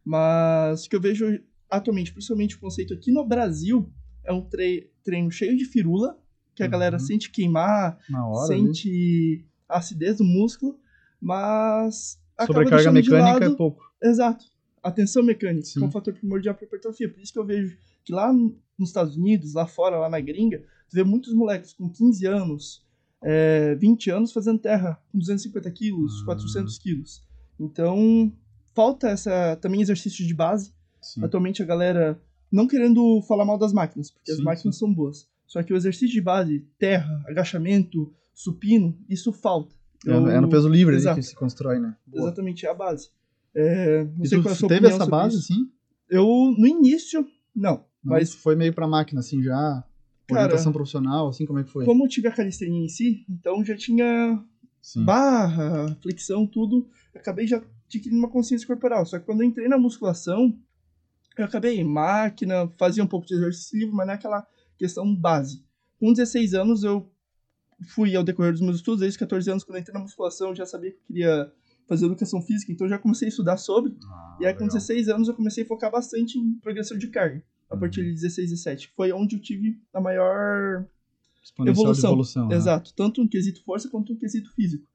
Mas 0.08 0.86
o 0.86 0.90
que 0.90 0.96
eu 0.96 1.02
vejo 1.02 1.26
atualmente, 1.70 2.14
principalmente 2.14 2.56
o 2.56 2.60
conceito 2.60 2.94
aqui 2.94 3.12
no 3.12 3.26
Brasil, 3.26 3.92
é 4.24 4.32
um 4.32 4.42
tre- 4.42 4.90
treino 5.04 5.30
cheio 5.30 5.58
de 5.58 5.66
firula, 5.66 6.18
que 6.56 6.64
a 6.64 6.66
Uhum. 6.66 6.72
galera 6.72 6.98
sente 6.98 7.30
queimar, 7.30 8.00
hora. 8.16 8.48
sente 8.48 9.46
a 9.68 9.78
acidez 9.80 10.18
do 10.18 10.24
músculo, 10.24 10.80
mas 11.22 12.18
Sobrecarga 12.46 12.92
mecânica 12.92 13.46
é 13.46 13.50
pouco. 13.50 13.84
Exato. 14.02 14.46
A 14.82 14.92
tensão 14.92 15.22
mecânica, 15.24 15.66
Sim. 15.66 15.80
que 15.80 15.86
é 15.86 15.88
um 15.88 15.92
fator 15.92 16.14
primordial 16.14 16.56
para 16.56 16.66
hipertrofia. 16.66 17.10
Por 17.10 17.20
isso 17.20 17.34
que 17.34 17.40
eu 17.40 17.46
vejo 17.46 17.78
que 18.06 18.14
lá 18.14 18.32
nos 18.32 18.90
Estados 18.90 19.18
Unidos, 19.18 19.54
lá 19.54 19.68
fora, 19.68 19.98
lá 19.98 20.08
na 20.10 20.22
gringa, 20.22 20.60
tu 20.90 20.94
vê 20.96 21.04
muitos 21.04 21.34
moleques 21.34 21.74
com 21.74 21.90
15 21.90 22.26
anos, 22.26 22.86
é, 23.22 23.76
20 23.76 24.10
anos 24.10 24.32
fazendo 24.32 24.60
terra 24.60 25.02
com 25.12 25.18
250 25.20 25.70
quilos, 25.72 26.22
Ah. 26.22 26.26
400 26.26 26.78
quilos. 26.78 27.22
Então, 27.60 28.32
falta 28.78 29.08
essa 29.10 29.56
também 29.60 29.82
exercício 29.82 30.26
de 30.26 30.34
base. 30.36 30.72
Sim. 31.02 31.24
Atualmente 31.24 31.64
a 31.64 31.66
galera 31.66 32.22
não 32.52 32.68
querendo 32.68 33.22
falar 33.28 33.44
mal 33.44 33.58
das 33.58 33.74
máquinas, 33.74 34.12
porque 34.12 34.32
as 34.32 34.38
Sim, 34.38 34.44
máquinas 34.44 34.78
são 34.78 34.94
boas. 34.94 35.28
Só 35.48 35.64
que 35.64 35.74
o 35.74 35.76
exercício 35.76 36.10
de 36.14 36.22
base, 36.22 36.60
terra, 36.78 37.24
agachamento, 37.28 38.14
supino, 38.36 38.96
isso 39.10 39.32
falta. 39.34 39.74
É, 40.06 40.10
no- 40.12 40.30
é 40.30 40.40
no 40.40 40.46
Eu- 40.48 40.52
peso 40.52 40.70
livre 40.70 40.94
ali 40.94 41.02
Exato. 41.02 41.20
que 41.20 41.26
se 41.26 41.36
constrói, 41.36 41.80
né? 41.80 41.96
Boa. 42.06 42.24
Exatamente, 42.28 42.66
é 42.66 42.70
a 42.70 42.74
base. 42.74 43.10
É, 43.56 44.04
não 44.16 44.24
E 44.24 44.28
sei 44.28 44.38
tu 44.38 44.44
qual 44.44 44.52
é 44.52 44.56
a 44.56 44.60
sua 44.60 44.70
teve 44.70 44.88
essa 44.88 45.06
base, 45.08 45.38
isso. 45.40 45.52
assim? 45.54 45.70
Eu, 46.10 46.26
no 46.58 46.68
início, 46.68 47.26
não. 47.56 47.84
Mas 48.04 48.30
Mas 48.32 48.34
foi 48.36 48.56
meio 48.56 48.74
pra 48.74 48.88
máquina, 48.88 49.20
assim, 49.22 49.42
já? 49.42 49.84
Cara, 50.28 50.42
Orientação 50.44 50.72
profissional, 50.72 51.30
assim, 51.30 51.46
como 51.46 51.60
é 51.60 51.64
que 51.64 51.72
foi? 51.72 51.86
como 51.86 52.04
eu 52.06 52.10
tive 52.10 52.28
a 52.28 52.32
calistenia 52.32 52.84
em 52.86 52.90
si, 52.90 53.26
então 53.30 53.64
já 53.66 53.76
tinha 53.76 54.40
Sim. 54.82 55.04
barra, 55.06 55.98
flexão, 56.02 56.46
tudo. 56.46 56.86
Eu 57.14 57.22
acabei 57.22 57.48
já 57.48 57.62
adquirindo 57.88 58.20
uma 58.20 58.30
consciência 58.30 58.68
corporal. 58.68 59.06
Só 59.06 59.18
que 59.20 59.26
quando 59.26 59.42
eu 59.42 59.48
entrei 59.48 59.68
na 59.68 59.78
musculação, 59.78 60.58
eu 61.38 61.46
acabei 61.46 61.80
em 61.80 61.84
máquina, 61.84 62.68
fazia 62.78 63.04
um 63.04 63.08
pouco 63.08 63.26
de 63.28 63.34
exercício 63.36 63.78
livre, 63.80 63.96
mas 63.96 64.06
não 64.08 64.14
é 64.14 64.16
aquela 64.18 64.46
questão 64.78 65.16
base. 65.16 65.64
Com 66.00 66.12
16 66.14 66.54
anos, 66.54 66.84
eu 66.84 67.10
fui 67.90 68.16
ao 68.16 68.24
decorrer 68.24 68.52
dos 68.52 68.62
meus 68.62 68.78
estudos, 68.78 69.02
desde 69.02 69.20
14 69.20 69.50
anos, 69.52 69.64
quando 69.64 69.76
eu 69.78 69.82
entrei 69.82 69.94
na 69.94 70.00
musculação, 70.00 70.50
eu 70.50 70.56
já 70.56 70.66
sabia 70.66 70.92
que 70.92 70.98
eu 70.98 71.04
queria 71.08 71.52
fazer 71.88 72.06
educação 72.06 72.42
física, 72.42 72.72
então 72.72 72.86
eu 72.86 72.90
já 72.90 72.98
comecei 73.00 73.28
a 73.28 73.30
estudar 73.30 73.56
sobre. 73.58 73.96
Ah, 74.10 74.38
E 74.42 74.46
aí, 74.46 74.54
com 74.54 74.62
legal. 74.62 74.76
16 74.76 75.08
anos, 75.10 75.28
eu 75.28 75.34
comecei 75.34 75.64
a 75.64 75.68
focar 75.68 75.90
bastante 75.92 76.38
em 76.38 76.54
progressão 76.60 76.98
de 76.98 77.08
carga. 77.08 77.44
A 77.70 77.74
Uhum. 77.76 77.80
partir 77.82 78.04
de 78.04 78.12
16, 78.14 78.50
17. 78.50 78.94
Foi 78.96 79.12
onde 79.12 79.36
eu 79.36 79.42
tive 79.42 79.80
a 79.94 80.00
maior 80.02 80.86
evolução. 81.66 82.10
evolução. 82.12 82.48
né? 82.48 82.56
Exato. 82.56 82.94
Tanto 82.94 83.22
um 83.22 83.28
quesito 83.28 83.64
força 83.64 83.90
quanto 83.90 84.12
um 84.14 84.18
quesito 84.18 84.52
físico. 84.54 84.86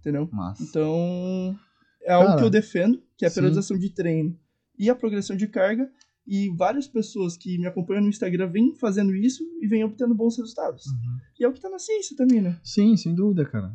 Entendeu? 0.00 0.28
Massa. 0.32 0.62
Então, 0.62 1.58
é 2.06 2.12
algo 2.12 2.28
Cara, 2.28 2.38
que 2.38 2.44
eu 2.44 2.50
defendo, 2.50 3.02
que 3.16 3.24
é 3.24 3.28
a 3.28 3.30
periodização 3.30 3.76
de 3.78 3.90
treino 3.90 4.38
e 4.78 4.88
a 4.88 4.94
progressão 4.94 5.36
de 5.36 5.46
carga. 5.46 5.90
E 6.28 6.48
várias 6.56 6.88
pessoas 6.88 7.36
que 7.36 7.56
me 7.56 7.66
acompanham 7.66 8.02
no 8.02 8.08
Instagram 8.08 8.48
vêm 8.48 8.74
fazendo 8.74 9.14
isso 9.14 9.44
e 9.60 9.66
vêm 9.68 9.84
obtendo 9.84 10.12
bons 10.12 10.36
resultados. 10.36 10.84
Uhum. 10.86 11.18
E 11.38 11.44
é 11.44 11.48
o 11.48 11.52
que 11.52 11.60
tá 11.60 11.70
na 11.70 11.78
ciência 11.78 12.16
também, 12.16 12.40
né? 12.40 12.58
Sim, 12.64 12.96
sem 12.96 13.14
dúvida, 13.14 13.44
cara. 13.44 13.72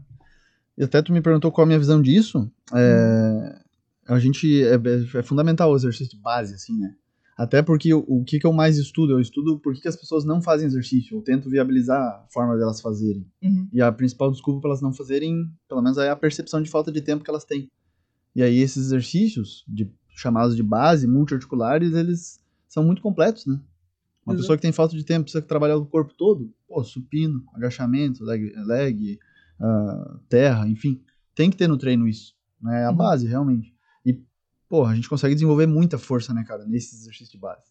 E 0.77 0.83
até 0.83 1.01
tu 1.01 1.13
me 1.13 1.21
perguntou 1.21 1.49
qual 1.49 1.63
a 1.63 1.67
minha 1.67 1.79
visão 1.79 2.01
disso. 2.01 2.51
É, 2.73 3.61
A 4.05 4.19
gente. 4.19 4.63
É, 4.63 4.75
é 5.17 5.23
fundamental 5.23 5.71
o 5.71 5.75
exercício 5.77 6.17
de 6.17 6.21
base, 6.21 6.53
assim, 6.53 6.77
né? 6.77 6.93
Até 7.37 7.61
porque 7.61 7.93
o, 7.93 8.03
o 8.07 8.23
que, 8.25 8.37
que 8.37 8.45
eu 8.45 8.51
mais 8.51 8.77
estudo? 8.77 9.13
Eu 9.13 9.21
estudo 9.21 9.57
por 9.57 9.73
que, 9.73 9.81
que 9.81 9.87
as 9.87 9.95
pessoas 9.95 10.25
não 10.25 10.41
fazem 10.41 10.67
exercício. 10.67 11.17
Eu 11.17 11.21
tento 11.21 11.49
viabilizar 11.49 11.99
a 11.99 12.25
forma 12.31 12.57
delas 12.57 12.81
fazerem. 12.81 13.25
Uhum. 13.41 13.67
E 13.71 13.81
a 13.81 13.91
principal 13.91 14.29
desculpa 14.29 14.59
para 14.59 14.71
elas 14.71 14.81
não 14.81 14.93
fazerem, 14.93 15.49
pelo 15.67 15.81
menos, 15.81 15.97
é 15.97 16.09
a 16.09 16.15
percepção 16.15 16.61
de 16.61 16.69
falta 16.69 16.91
de 16.91 17.01
tempo 17.01 17.23
que 17.23 17.29
elas 17.29 17.45
têm. 17.45 17.71
E 18.35 18.41
aí 18.41 18.59
esses 18.59 18.85
exercícios, 18.85 19.63
de, 19.67 19.91
chamados 20.15 20.55
de 20.55 20.63
base, 20.63 21.07
multiarticulares, 21.07 21.93
eles 21.93 22.39
são 22.67 22.83
muito 22.83 23.01
completos, 23.01 23.45
né? 23.45 23.59
Uma 24.25 24.33
Exato. 24.33 24.43
pessoa 24.43 24.57
que 24.57 24.61
tem 24.61 24.71
falta 24.71 24.95
de 24.95 25.03
tempo, 25.03 25.23
precisa 25.23 25.41
trabalhar 25.41 25.77
o 25.77 25.85
corpo 25.85 26.13
todo, 26.13 26.53
pô, 26.67 26.83
supino, 26.83 27.43
agachamento, 27.53 28.23
leg, 28.23 28.53
leg 28.65 29.19
ah, 29.59 30.19
terra, 30.29 30.67
enfim. 30.67 31.01
Tem 31.35 31.49
que 31.49 31.57
ter 31.57 31.67
no 31.67 31.77
treino 31.77 32.07
isso. 32.07 32.35
Né? 32.61 32.81
É 32.81 32.85
a 32.85 32.91
Uhum. 32.91 32.95
base, 32.97 33.27
realmente. 33.27 33.73
E, 34.05 34.19
pô, 34.69 34.85
a 34.85 34.95
gente 34.95 35.09
consegue 35.09 35.33
desenvolver 35.33 35.65
muita 35.65 35.97
força, 35.97 36.33
né, 36.33 36.43
cara, 36.43 36.65
nesses 36.65 37.01
exercícios 37.01 37.31
de 37.31 37.37
base. 37.37 37.63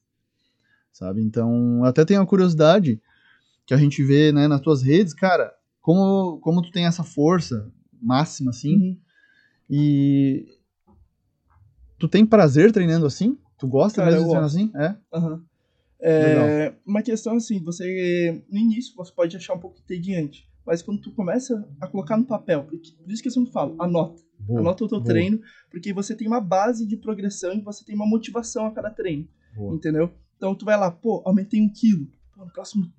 Sabe? 0.93 1.23
Então, 1.23 1.85
até 1.85 2.05
tenho 2.05 2.21
uma 2.21 2.27
curiosidade 2.27 3.01
que 3.65 3.73
a 3.73 3.77
gente 3.77 4.03
vê, 4.03 4.33
né, 4.33 4.49
nas 4.49 4.61
tuas 4.61 4.83
redes, 4.83 5.15
cara, 5.15 5.55
como, 5.81 6.39
como 6.41 6.61
tu 6.63 6.71
tem 6.73 6.85
essa 6.85 7.05
força 7.05 7.71
máxima, 8.03 8.51
assim, 8.51 8.75
Uhum. 8.77 8.99
E 9.71 10.59
tu 11.97 12.09
tem 12.09 12.27
prazer 12.27 12.73
treinando 12.73 13.07
assim? 13.07 13.39
Tu 13.57 13.69
gosta 13.69 14.03
Cara, 14.03 14.11
mesmo 14.11 14.25
de 14.25 14.31
treinar 14.31 14.47
assim? 14.47 14.73
É? 14.75 14.97
Aham. 15.17 15.45
É, 16.03 16.75
uma 16.85 17.03
questão 17.03 17.37
assim, 17.37 17.63
você 17.63 18.43
no 18.51 18.59
início 18.59 18.97
você 18.97 19.13
pode 19.13 19.37
achar 19.37 19.55
um 19.55 19.59
pouco 19.61 19.79
entediante, 19.79 20.49
mas 20.67 20.83
quando 20.83 21.01
tu 21.01 21.13
começa 21.13 21.69
a 21.79 21.87
colocar 21.87 22.17
no 22.17 22.25
papel, 22.25 22.65
porque, 22.65 22.91
por 22.93 23.13
isso 23.13 23.23
que 23.23 23.29
eu 23.29 23.33
sempre 23.33 23.53
falo, 23.53 23.77
anota, 23.79 24.23
Boa, 24.39 24.61
anota 24.61 24.85
o 24.85 24.89
teu 24.89 24.99
boa, 24.99 25.13
treino, 25.13 25.41
porque 25.71 25.93
você 25.93 26.17
tem 26.17 26.27
uma 26.27 26.41
base 26.41 26.87
de 26.87 26.97
progressão 26.97 27.53
e 27.53 27.61
você 27.61 27.85
tem 27.85 27.95
uma 27.95 28.07
motivação 28.07 28.65
a 28.67 28.71
cada 28.71 28.91
treino, 28.91 29.29
boa. 29.55 29.75
entendeu? 29.75 30.11
Então 30.39 30.55
tu 30.55 30.65
vai 30.65 30.77
lá, 30.79 30.91
pô, 30.91 31.23
aumentei 31.27 31.61
um 31.61 31.69
quilo, 31.69 32.09
pô, 32.35 32.47
no 32.47 32.51
próximo 32.51 32.91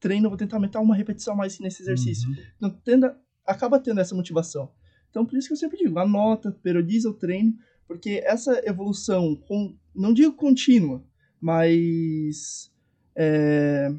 treino 0.00 0.26
eu 0.26 0.30
vou 0.30 0.38
tentar 0.38 0.56
aumentar 0.56 0.80
uma 0.80 0.96
repetição 0.96 1.36
mais 1.36 1.60
nesse 1.60 1.82
exercício. 1.82 2.26
Uhum. 2.30 2.36
Então 2.56 2.70
tenda, 2.70 3.20
acaba 3.44 3.78
tendo 3.78 4.00
essa 4.00 4.14
motivação. 4.14 4.70
Então 5.16 5.24
por 5.24 5.38
isso 5.38 5.48
que 5.48 5.54
eu 5.54 5.56
sempre 5.56 5.78
digo, 5.78 5.98
anota, 5.98 6.52
periodiza 6.62 7.08
o 7.08 7.14
treino, 7.14 7.54
porque 7.88 8.20
essa 8.22 8.60
evolução, 8.68 9.34
com, 9.34 9.74
não 9.94 10.12
digo 10.12 10.34
contínua, 10.34 11.02
mas 11.40 12.70
é, 13.14 13.94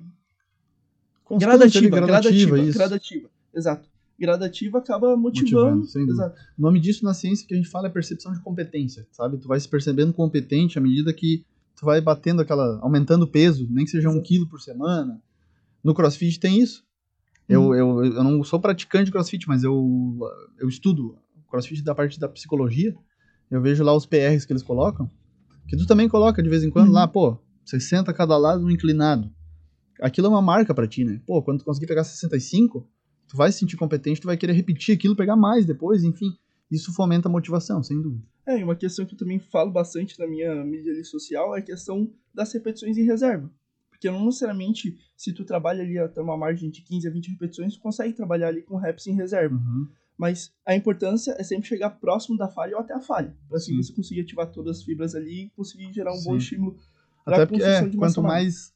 gradativa, 1.40 1.98
ali, 1.98 2.06
gradativa, 2.06 2.60
isso. 2.60 2.78
gradativa, 2.78 3.30
exato. 3.52 3.90
Gradativa 4.20 4.78
acaba 4.78 5.18
motivando, 5.18 5.78
Motivando, 5.78 6.12
exato. 6.12 6.40
O 6.56 6.62
nome 6.62 6.80
disso 6.80 7.04
na 7.04 7.16
ciência 7.16 7.48
que 7.48 7.56
a 7.56 7.58
gente 7.58 7.70
fala 7.70 7.88
é 7.88 7.90
percepção 7.90 8.32
de 8.32 8.40
competência, 8.42 9.08
sabe? 9.12 9.40
Tu 9.40 9.48
vai 9.48 9.60
se 9.60 9.68
percebendo 9.68 10.14
competente 10.14 10.78
à 10.78 10.82
medida 10.82 11.12
que 11.12 11.44
tu 11.76 11.84
vai 11.84 12.00
batendo 12.00 12.44
aquela, 12.44 12.78
aumentando 12.80 13.24
o 13.24 13.28
peso, 13.28 13.68
nem 13.72 13.86
que 13.86 13.92
seja 13.92 14.08
um 14.08 14.22
quilo 14.22 14.48
por 14.48 14.62
semana. 14.62 15.20
No 15.84 15.96
CrossFit 15.96 16.40
tem 16.40 16.60
isso. 16.60 16.86
Eu, 17.48 17.64
Uhum. 17.68 17.76
eu, 17.76 18.06
eu 18.06 18.24
não 18.24 18.44
sou 18.44 18.60
praticante 18.60 19.06
de 19.06 19.12
CrossFit, 19.12 19.48
mas 19.48 19.64
eu, 19.64 20.20
eu 20.60 20.68
estudo 20.68 21.18
CrossFit 21.50 21.82
da 21.84 21.96
parte 21.96 22.20
da 22.20 22.28
psicologia. 22.28 22.96
Eu 23.50 23.62
vejo 23.62 23.84
lá 23.84 23.96
os 23.96 24.06
PRs 24.06 24.46
que 24.46 24.52
eles 24.52 24.64
colocam, 24.64 25.10
que 25.68 25.78
tu 25.78 25.86
também 25.88 26.10
coloca 26.10 26.44
de 26.44 26.50
vez 26.50 26.64
em 26.64 26.70
quando 26.70 26.88
Uhum. 26.88 26.94
lá, 26.94 27.08
pô, 27.08 27.38
60 27.66 28.14
cada 28.14 28.38
lado 28.38 28.62
no 28.62 28.72
inclinado. 28.72 29.32
Aquilo 30.02 30.28
é 30.28 30.30
uma 30.30 30.42
marca 30.42 30.74
pra 30.76 30.88
ti, 30.88 31.04
né? 31.06 31.22
Pô, 31.26 31.42
quando 31.42 31.60
tu 31.60 31.66
conseguir 31.66 31.88
pegar 31.88 32.04
65, 32.04 32.86
tu 33.28 33.38
vai 33.38 33.52
se 33.52 33.60
sentir 33.60 33.78
competente, 33.78 34.22
tu 34.22 34.28
vai 34.28 34.38
querer 34.38 34.54
repetir 34.54 34.94
aquilo, 34.94 35.16
pegar 35.16 35.36
mais 35.36 35.66
depois, 35.66 36.04
enfim. 36.04 36.34
Isso 36.70 36.94
fomenta 36.94 37.30
a 37.30 37.32
motivação, 37.32 37.82
sem 37.82 38.02
dúvida. 38.02 38.24
É, 38.46 38.60
e 38.60 38.64
uma 38.64 38.76
questão 38.76 39.06
que 39.06 39.14
eu 39.14 39.18
também 39.18 39.40
falo 39.40 39.72
bastante 39.72 40.20
na 40.20 40.28
minha 40.28 40.64
mídia 40.64 40.94
social 41.06 41.56
é 41.56 41.60
a 41.60 41.62
questão 41.62 42.10
das 42.34 42.54
repetições 42.54 42.98
em 42.98 43.04
reserva. 43.06 43.50
Porque 43.98 44.12
não 44.12 44.26
necessariamente, 44.26 44.96
se 45.16 45.34
tu 45.34 45.44
trabalha 45.44 45.82
ali 45.82 45.98
até 45.98 46.22
uma 46.22 46.38
margem 46.38 46.70
de 46.70 46.82
15 46.84 47.08
a 47.08 47.12
20 47.12 47.32
repetições, 47.32 47.74
tu 47.74 47.80
consegue 47.80 48.14
trabalhar 48.14 48.50
ali 48.50 48.62
com 48.62 48.78
reps 48.78 49.08
em 49.08 49.16
reserva. 49.16 49.56
Uhum. 49.56 49.88
Mas 50.16 50.52
a 50.66 50.76
importância 50.76 51.36
é 51.38 51.44
sempre 51.44 51.68
chegar 51.68 51.90
próximo 51.90 52.38
da 52.38 52.48
falha 52.48 52.76
ou 52.76 52.82
até 52.82 52.94
a 52.94 53.02
falha. 53.02 53.36
Pra 53.50 53.58
assim 53.58 53.72
Sim. 53.74 53.84
você 53.84 53.94
conseguir 53.94 54.22
ativar 54.22 54.48
todas 54.52 54.78
as 54.78 54.84
fibras 54.84 55.16
ali 55.16 55.46
e 55.46 55.50
conseguir 55.50 55.92
gerar 55.92 56.12
um 56.12 56.24
bom 56.24 56.32
Sim. 56.32 56.38
estímulo 56.38 56.78
pra 57.26 57.38
Até 57.38 57.46
porque, 57.48 57.64
é, 57.64 57.90
quanto 57.90 58.22
mais 58.22 58.72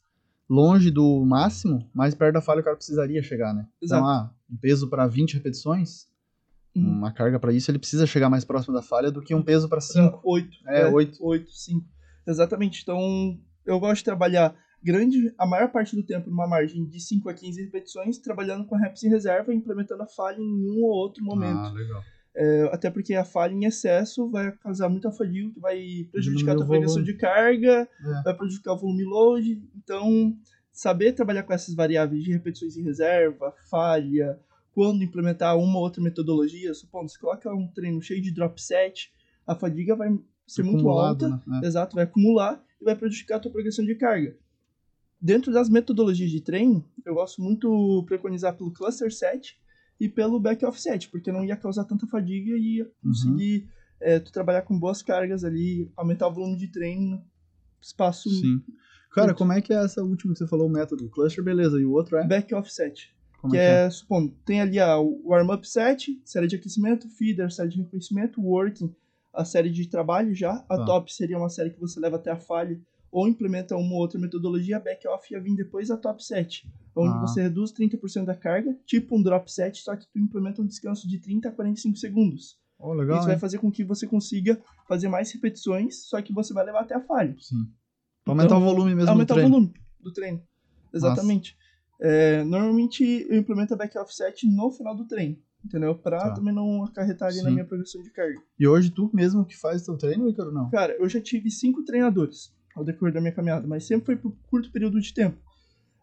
longe 0.49 0.89
do 0.89 1.23
máximo, 1.23 1.87
mais 1.93 2.15
perto 2.15 2.33
da 2.33 2.41
falha 2.41 2.61
o 2.61 2.63
cara 2.63 2.75
precisaria 2.75 3.21
chegar, 3.21 3.53
né? 3.53 3.67
Exato. 3.81 4.01
Então, 4.01 4.07
ah, 4.07 4.33
um 4.51 4.57
peso 4.57 4.89
para 4.89 5.07
20 5.07 5.35
repetições, 5.35 6.09
Uhum. 6.75 6.89
uma 6.89 7.11
carga 7.11 7.39
para 7.39 7.51
isso, 7.53 7.69
ele 7.69 7.79
precisa 7.79 8.07
chegar 8.07 8.29
mais 8.29 8.45
próximo 8.45 8.73
da 8.73 8.81
falha 8.81 9.11
do 9.11 9.21
que 9.21 9.35
um 9.35 9.43
peso 9.43 9.67
para 9.67 9.81
5. 9.81 10.21
8. 10.23 10.57
É, 10.67 10.87
oito. 10.87 11.17
8, 11.23 11.51
5. 11.51 11.85
Exatamente. 12.27 12.81
Então, 12.81 13.37
eu 13.65 13.79
gosto 13.79 13.97
de 13.97 14.03
trabalhar 14.05 14.55
grande, 14.83 15.33
a 15.37 15.45
maior 15.45 15.69
parte 15.71 15.95
do 15.95 16.03
tempo 16.03 16.29
numa 16.29 16.47
margem 16.47 16.85
de 16.85 16.99
5 16.99 17.29
a 17.29 17.33
15 17.33 17.61
repetições, 17.63 18.17
trabalhando 18.17 18.65
com 18.65 18.75
reps 18.75 19.03
em 19.03 19.09
reserva 19.09 19.53
e 19.53 19.57
implementando 19.57 20.03
a 20.03 20.07
falha 20.07 20.39
em 20.39 20.69
um 20.69 20.83
ou 20.83 20.91
outro 20.91 21.23
momento. 21.23 21.57
Ah, 21.59 21.71
legal. 21.71 22.03
É, 22.33 22.69
até 22.71 22.89
porque 22.89 23.13
a 23.13 23.25
falha 23.25 23.53
em 23.53 23.65
excesso 23.65 24.29
vai 24.29 24.51
causar 24.53 24.87
muita 24.87 25.11
fadiga, 25.11 25.51
vai 25.59 26.07
prejudicar 26.11 26.53
a 26.53 26.55
tua 26.55 26.63
Diminuir 26.63 26.63
o 26.63 26.67
progressão 26.67 26.95
volume. 27.01 27.11
de 27.13 27.17
carga, 27.17 27.89
É. 27.99 28.23
vai 28.23 28.33
prejudicar 28.37 28.73
o 28.73 28.77
volume 28.77 29.03
load. 29.03 29.61
Então, 29.75 30.33
saber 30.71 31.11
trabalhar 31.11 31.43
com 31.43 31.51
essas 31.53 31.75
variáveis 31.75 32.23
de 32.23 32.31
repetições 32.31 32.77
em 32.77 32.83
reserva, 32.83 33.53
falha, 33.69 34.39
quando 34.73 35.03
implementar 35.03 35.57
uma 35.57 35.77
ou 35.77 35.83
outra 35.83 36.01
metodologia, 36.01 36.73
supondo, 36.73 37.09
se 37.11 37.19
coloca 37.19 37.53
um 37.53 37.67
treino 37.67 38.01
cheio 38.01 38.21
de 38.21 38.31
drop 38.31 38.61
set, 38.61 39.11
a 39.45 39.53
fadiga 39.53 39.93
vai 39.97 40.17
ser 40.47 40.63
muito 40.63 40.87
alta, 40.89 41.27
né? 41.27 41.39
É. 41.61 41.67
exato, 41.67 41.95
vai 41.95 42.05
acumular 42.05 42.63
e 42.79 42.85
vai 42.85 42.95
prejudicar 42.95 43.35
a 43.35 43.39
tua 43.41 43.51
progressão 43.51 43.83
de 43.83 43.95
carga. 43.95 44.37
Dentro 45.21 45.51
das 45.53 45.69
metodologias 45.69 46.31
de 46.31 46.41
treino, 46.41 46.83
eu 47.05 47.13
gosto 47.13 47.41
muito 47.41 48.03
preconizar 48.07 48.55
pelo 48.57 48.71
cluster 48.71 49.13
set 49.13 49.59
e 49.99 50.09
pelo 50.09 50.39
back 50.39 50.65
offset, 50.65 51.07
porque 51.09 51.31
não 51.31 51.43
ia 51.45 51.55
causar 51.55 51.83
tanta 51.83 52.07
fadiga 52.07 52.57
e 52.57 52.77
ia 52.77 52.91
conseguir 53.03 53.67
é, 53.99 54.19
tu 54.19 54.31
trabalhar 54.31 54.63
com 54.63 54.79
boas 54.79 55.03
cargas 55.03 55.43
ali, 55.43 55.91
aumentar 55.95 56.27
o 56.27 56.33
volume 56.33 56.57
de 56.57 56.67
treino 56.67 57.11
no 57.11 57.23
espaço 57.79 58.29
Sim. 58.29 58.61
Cara, 59.11 59.27
Muito. 59.27 59.37
como 59.39 59.51
é 59.51 59.61
que 59.61 59.73
é 59.73 59.83
essa 59.83 60.01
última 60.01 60.33
que 60.33 60.39
você 60.39 60.47
falou, 60.47 60.67
o 60.67 60.71
método? 60.71 61.09
Cluster, 61.09 61.43
beleza. 61.43 61.79
E 61.79 61.85
o 61.85 61.91
outro 61.91 62.17
é? 62.17 62.25
back 62.25 62.53
offset. 62.55 63.13
Como 63.41 63.51
que 63.51 63.59
é 63.59 63.61
que 63.61 63.67
é? 63.67 63.85
é, 63.85 63.89
supondo, 63.89 64.33
tem 64.45 64.61
ali 64.61 64.79
a 64.79 64.97
o 64.97 65.21
warm-up 65.25 65.67
set, 65.67 66.21
série 66.23 66.47
de 66.47 66.55
aquecimento, 66.55 67.09
feeder, 67.09 67.51
série 67.51 67.69
de 67.69 67.77
reconhecimento, 67.79 68.41
working, 68.41 68.95
a 69.33 69.43
série 69.43 69.69
de 69.69 69.87
trabalho 69.87 70.33
já. 70.33 70.63
A 70.69 70.77
Tá. 70.77 70.85
top 70.85 71.13
seria 71.13 71.37
uma 71.37 71.49
série 71.49 71.71
que 71.71 71.79
você 71.79 71.99
leva 71.99 72.15
até 72.15 72.31
a 72.31 72.37
falha 72.37 72.79
ou 73.11 73.27
implementa 73.27 73.75
uma 73.75 73.93
ou 73.93 73.99
outra 73.99 74.19
metodologia. 74.19 74.77
A 74.77 74.79
back 74.79 75.07
off 75.07 75.33
ia 75.33 75.39
vir 75.41 75.55
depois 75.55 75.91
a 75.91 75.97
top 75.97 76.23
set, 76.23 76.67
onde 76.95 77.13
Ah. 77.15 77.21
você 77.21 77.41
reduz 77.43 77.71
30% 77.71 78.25
da 78.25 78.35
carga, 78.35 78.77
tipo 78.85 79.15
um 79.17 79.21
drop 79.21 79.51
set, 79.51 79.81
só 79.81 79.95
que 79.95 80.07
tu 80.07 80.17
implementa 80.19 80.61
um 80.61 80.65
descanso 80.65 81.07
de 81.07 81.19
30 81.19 81.49
a 81.49 81.51
45 81.51 81.97
segundos. 81.97 82.57
Oh, 82.79 82.93
legal, 82.93 83.17
Isso 83.17 83.25
hein? 83.27 83.33
vai 83.33 83.39
fazer 83.39 83.59
com 83.59 83.71
que 83.71 83.83
você 83.83 84.07
consiga 84.07 84.59
fazer 84.87 85.07
mais 85.07 85.31
repetições, 85.31 86.07
só 86.07 86.19
que 86.21 86.33
você 86.33 86.53
vai 86.53 86.65
levar 86.65 86.81
até 86.81 86.95
a 86.95 87.01
falha. 87.01 87.35
Sim. 87.39 87.65
Pra 88.23 88.31
aumentar 88.33 88.55
Então, 88.55 88.61
o 88.61 88.65
volume 88.65 88.95
mesmo 88.95 89.09
aumentar 89.11 89.33
do 89.35 89.37
treino. 89.37 89.49
o 89.49 89.59
volume 89.59 89.73
do 89.99 90.11
treino. 90.13 90.41
Exatamente. 90.93 91.55
É, 91.99 92.43
normalmente 92.43 93.03
eu 93.29 93.37
implemento 93.37 93.73
a 93.73 93.77
back 93.77 93.95
offset 93.97 94.47
no 94.47 94.71
final 94.71 94.95
do 94.95 95.05
treino, 95.05 95.37
entendeu? 95.63 95.93
Pra 95.95 96.17
Tá. 96.19 96.31
também 96.33 96.53
não 96.53 96.83
acarretar 96.83 97.27
ali 97.29 97.37
na 97.37 97.49
Sim. 97.49 97.51
minha 97.53 97.65
progressão 97.65 98.01
de 98.01 98.09
carga. 98.09 98.41
E 98.59 98.67
hoje 98.67 98.89
tu 98.89 99.09
mesmo 99.13 99.45
que 99.45 99.55
faz 99.55 99.83
teu 99.85 99.95
treino, 99.97 100.27
Ícaro, 100.27 100.51
não? 100.51 100.69
Cara, 100.71 100.93
eu 100.97 101.07
já 101.07 101.21
tive 101.21 101.51
cinco 101.51 101.83
treinadores 101.83 102.51
ao 102.75 102.83
decorrer 102.83 103.13
da 103.13 103.21
minha 103.21 103.33
caminhada, 103.33 103.67
mas 103.67 103.85
sempre 103.85 104.05
foi 104.05 104.15
por 104.15 104.35
curto 104.47 104.71
período 104.71 104.99
de 104.99 105.13
tempo. 105.13 105.37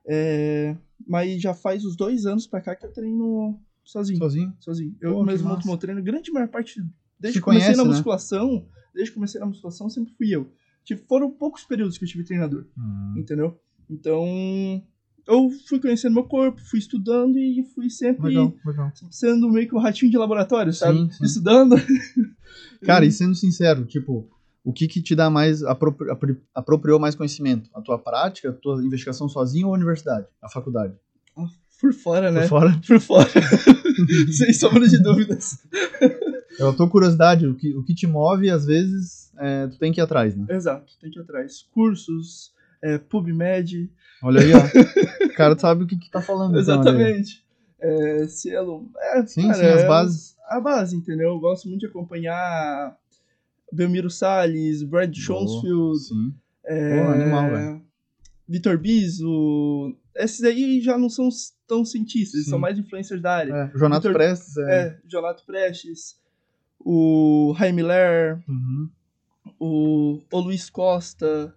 É, 0.07 0.77
mas 1.07 1.41
já 1.41 1.53
faz 1.53 1.85
uns 1.85 1.97
dois 1.97 2.25
anos 2.27 2.47
pra 2.47 2.61
cá 2.61 2.75
que 2.75 2.87
eu 2.87 2.93
treino 2.93 3.61
sozinho. 3.85 4.19
Sozinho? 4.19 4.57
Sozinho. 4.59 4.97
Eu 5.01 5.15
Pô, 5.15 5.25
mesmo 5.25 5.49
monto 5.49 5.67
meu 5.67 5.77
treino. 5.77 6.03
Grande 6.03 6.33
maior 6.33 6.49
parte. 6.49 6.81
Desde 7.21 7.41
que 7.41 7.45
comecei 7.45 7.67
conhece, 7.67 7.79
na 7.79 7.85
né? 7.85 7.91
musculação, 7.91 8.67
desde 8.95 9.11
que 9.11 9.15
comecei 9.15 9.41
na 9.41 9.47
musculação, 9.47 9.89
sempre 9.91 10.15
fui 10.15 10.35
eu. 10.35 10.51
Tive, 10.85 11.03
foram 11.07 11.31
poucos 11.31 11.65
períodos 11.65 11.99
que 11.99 12.05
eu 12.05 12.09
tive 12.09 12.25
treinador. 12.25 12.65
Hum. 12.77 13.15
entendeu? 13.19 13.59
Então, 13.91 14.25
eu 15.27 15.51
fui 15.67 15.79
conhecendo 15.79 16.15
meu 16.15 16.25
corpo, 16.25 16.61
fui 16.61 16.79
estudando 16.79 17.39
e 17.39 17.63
fui 17.75 17.91
sempre 17.91 18.29
Legal, 18.29 18.55
legal. 18.65 18.93
sendo 19.11 19.51
meio 19.51 19.69
que 19.69 19.75
um 19.75 19.79
ratinho 19.79 20.11
de 20.11 20.17
laboratório, 20.17 20.73
sabe? 20.73 20.99
Sim, 20.99 21.11
sim. 21.11 21.25
Estudando. 21.25 21.77
Cara, 22.83 23.05
e 23.07 23.13
sendo 23.13 23.35
sincero, 23.35 23.85
tipo, 23.85 24.31
o 24.69 24.73
que 24.73 24.87
que 24.87 25.01
te 25.01 25.15
dá 25.15 25.31
mais, 25.31 25.63
apropri- 25.63 26.37
apropriou 26.55 26.99
mais 26.99 27.15
conhecimento? 27.15 27.71
A 27.75 27.81
tua 27.81 27.99
prática, 27.99 28.51
a 28.51 28.53
tua 28.53 28.85
investigação 28.85 29.27
sozinho 29.27 29.69
ou 29.69 29.73
a 29.73 29.77
universidade? 29.77 30.27
A 30.43 30.49
faculdade? 30.51 30.95
Por 31.81 31.93
fora, 31.95 32.31
né? 32.31 32.43
Por 32.43 32.49
fora? 32.49 32.81
Por 32.87 33.01
fora. 33.01 33.31
Sem 34.37 34.53
sombra 34.53 34.87
de 34.87 35.03
dúvidas. 35.03 35.59
É 36.61 36.65
a 36.69 36.73
tua 36.73 36.89
curiosidade, 36.91 37.47
o 37.47 37.55
que, 37.55 37.75
o 37.77 37.83
que 37.85 37.95
te 37.95 38.07
move, 38.07 38.51
às 38.51 38.67
vezes, 38.67 39.33
é, 39.39 39.69
tu 39.69 39.79
tem 39.79 39.91
que 39.93 40.01
ir 40.01 40.03
atrás, 40.05 40.37
né? 40.37 40.45
Exato, 40.51 40.93
tem 41.01 41.11
que 41.11 41.19
ir 41.19 41.23
atrás. 41.23 41.63
Cursos, 41.73 42.53
é, 42.83 42.99
PubMed. 42.99 43.91
Olha 44.23 44.41
aí, 44.43 44.51
ó. 44.53 45.27
o 45.27 45.35
cara 45.35 45.57
sabe 45.59 45.85
o 45.85 45.87
que 45.87 45.97
que 45.97 46.11
tá 46.11 46.21
falando. 46.21 46.51
então. 46.51 46.61
Exatamente. 46.61 47.43
É, 47.81 48.27
selo. 48.27 48.91
É, 49.15 49.25
Sim, 49.25 49.43
cara, 49.43 49.55
sim, 49.55 49.67
as 49.67 49.83
é 49.83 49.87
bases. 49.87 50.37
A 50.49 50.61
base, 50.61 50.97
entendeu? 50.97 51.29
Eu 51.29 51.39
gosto 51.41 51.69
muito 51.69 51.81
de 51.81 51.87
acompanhar 51.87 52.97
Belmiro 53.73 54.11
Salles, 54.11 54.83
Brad 54.83 55.15
Schonsfield. 55.15 55.99
Sim. 55.99 56.35
É, 56.65 57.01
animal, 57.03 57.51
velho. 57.51 57.83
Vitor 58.49 58.79
Biso. 58.79 59.95
Esses 60.17 60.43
aí 60.43 60.81
já 60.81 60.97
não 60.99 61.09
são 61.09 61.29
tão 61.67 61.85
cientistas, 61.85 62.45
Sim. 62.45 62.51
são 62.51 62.59
mais 62.59 62.79
influencers 62.79 63.21
da 63.23 63.37
área. 63.37 63.53
É, 63.53 63.79
Jonato 63.79 64.09
Vitor- 64.09 64.15
Prestes 64.15 64.57
é. 64.57 64.63
É, 64.87 64.99
Jonato 65.07 65.45
Prestes, 65.47 66.19
o 66.81 67.55
Jaime 67.59 67.83
Ler, 67.83 68.43
Uhum. 68.49 68.89
o, 69.61 70.23
o 70.33 70.41
Luiz 70.41 70.69
Costa, 70.71 71.55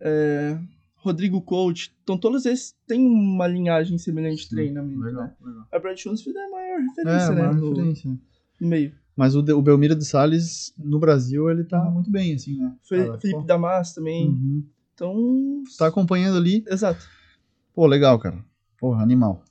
é, 0.00 0.58
Rodrigo 0.96 1.40
Coach. 1.40 1.92
Então 2.04 2.16
todos 2.18 2.46
esses 2.46 2.74
têm 2.86 3.04
uma 3.04 3.46
linhagem 3.46 3.98
semelhante 3.98 4.42
de 4.44 4.50
treinamento, 4.50 5.00
Legal, 5.00 5.24
né? 5.24 5.34
legal. 5.44 5.66
A 5.72 5.78
Brad 5.78 5.98
Schoenfeld 5.98 6.38
é 6.38 6.44
a 6.44 6.50
maior 6.50 6.78
É, 6.78 6.82
referência, 6.82 7.30
né? 7.32 7.42
uma 7.42 7.52
no, 7.54 7.68
referência. 7.70 8.18
no 8.60 8.68
meio. 8.68 8.94
Mas 9.16 9.34
o, 9.34 9.42
de- 9.42 9.52
o 9.52 9.60
Belmiro 9.60 9.94
de 9.94 10.04
Salles, 10.04 10.72
no 10.78 10.98
Brasil, 10.98 11.50
ele 11.50 11.64
tá 11.64 11.82
muito 11.90 12.10
bem, 12.10 12.34
assim, 12.34 12.56
né? 12.56 12.74
Cara, 12.88 13.18
Felipe 13.18 13.40
pô. 13.40 13.46
Damas 13.46 13.92
também. 13.92 14.28
Uhum. 14.28 14.64
Então. 14.94 15.62
Tá 15.78 15.86
acompanhando 15.88 16.38
ali. 16.38 16.64
Exato. 16.68 17.04
Pô, 17.74 17.86
legal, 17.86 18.18
cara. 18.18 18.44
Porra, 18.78 19.02
animal. 19.02 19.42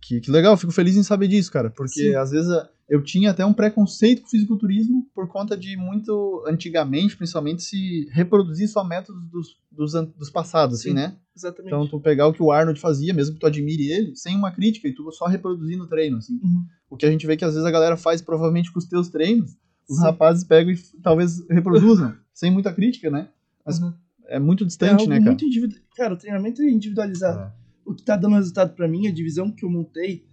Que, 0.00 0.20
que 0.20 0.30
legal, 0.30 0.56
fico 0.56 0.72
feliz 0.72 0.96
em 0.96 1.02
saber 1.02 1.28
disso, 1.28 1.50
cara. 1.52 1.70
Porque 1.70 2.10
Sim. 2.10 2.14
às 2.14 2.30
vezes 2.30 2.50
a- 2.50 2.68
eu 2.88 3.02
tinha 3.02 3.30
até 3.32 3.44
um 3.44 3.52
preconceito 3.52 4.22
com 4.22 4.28
o 4.28 4.30
fisiculturismo 4.30 5.06
por 5.14 5.26
conta 5.28 5.56
de 5.56 5.76
muito, 5.76 6.44
antigamente, 6.46 7.16
principalmente, 7.16 7.62
se 7.62 8.08
reproduzir 8.12 8.68
só 8.68 8.84
métodos 8.84 9.22
dos, 9.30 9.56
dos, 9.72 9.92
dos 10.16 10.30
passados, 10.30 10.78
assim, 10.80 10.90
Sim. 10.90 10.94
né? 10.94 11.16
Exatamente. 11.36 11.74
Então 11.74 11.86
tu 11.88 12.00
pegar 12.00 12.28
o 12.28 12.32
que 12.32 12.42
o 12.42 12.52
Arnold 12.52 12.78
fazia, 12.80 13.12
mesmo 13.12 13.34
que 13.34 13.40
tu 13.40 13.46
admire 13.46 13.90
ele, 13.90 14.14
sem 14.16 14.36
uma 14.36 14.52
crítica, 14.52 14.86
e 14.88 14.94
tu 14.94 15.10
só 15.10 15.26
reproduzir 15.26 15.76
no 15.76 15.86
treino, 15.88 16.16
assim. 16.18 16.34
Uhum. 16.42 16.64
O 16.88 16.96
que 16.96 17.04
a 17.06 17.10
gente 17.10 17.26
vê 17.26 17.36
que 17.36 17.44
às 17.44 17.52
vezes 17.54 17.66
a 17.66 17.70
galera 17.70 17.96
faz 17.96 18.22
provavelmente 18.22 18.72
com 18.72 18.78
os 18.78 18.84
teus 18.86 19.08
treinos, 19.08 19.56
os 19.88 19.96
Sim. 19.96 20.02
rapazes 20.02 20.44
pegam 20.44 20.72
e 20.72 20.76
talvez 21.02 21.44
reproduzam, 21.48 22.14
sem 22.32 22.50
muita 22.50 22.72
crítica, 22.72 23.10
né? 23.10 23.28
Mas 23.64 23.80
Uhum. 23.80 23.92
é 24.26 24.38
muito 24.38 24.64
É 24.64 24.66
distante, 24.66 25.00
algo 25.00 25.08
né, 25.08 25.18
cara? 25.18 25.30
muito 25.30 25.44
individual. 25.44 25.82
Cara, 25.96 26.14
o 26.14 26.16
treinamento 26.16 26.62
é 26.62 26.70
individualizado. 26.70 27.40
É. 27.40 27.52
O 27.84 27.94
que 27.94 28.02
tá 28.02 28.16
dando 28.16 28.34
resultado 28.36 28.74
pra 28.74 28.86
mim, 28.88 29.06
a 29.06 29.12
divisão 29.12 29.50
que 29.50 29.64
eu 29.64 29.70
montei, 29.70 30.24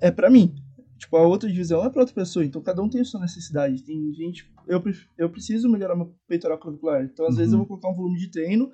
é 0.00 0.10
pra 0.10 0.30
mim. 0.30 0.54
Tipo, 0.98 1.16
a 1.16 1.26
outra 1.26 1.48
divisão 1.48 1.84
é 1.84 1.88
pra 1.90 2.00
outra 2.00 2.14
pessoa. 2.14 2.44
Então 2.44 2.60
cada 2.60 2.82
um 2.82 2.88
tem 2.88 3.00
a 3.00 3.04
sua 3.04 3.20
necessidade. 3.20 3.82
Tem 3.82 4.12
gente. 4.12 4.46
Eu, 4.66 4.82
eu 5.16 5.30
preciso 5.30 5.68
melhorar 5.68 5.96
meu 5.96 6.14
peitoral 6.28 6.58
clavicular. 6.58 7.02
Então, 7.04 7.26
às 7.26 7.36
vezes, 7.36 7.52
eu 7.52 7.58
Uhum. 7.58 7.64
vou 7.66 7.78
colocar 7.78 7.88
um 7.88 7.96
volume 7.96 8.18
de 8.18 8.28
treino 8.28 8.70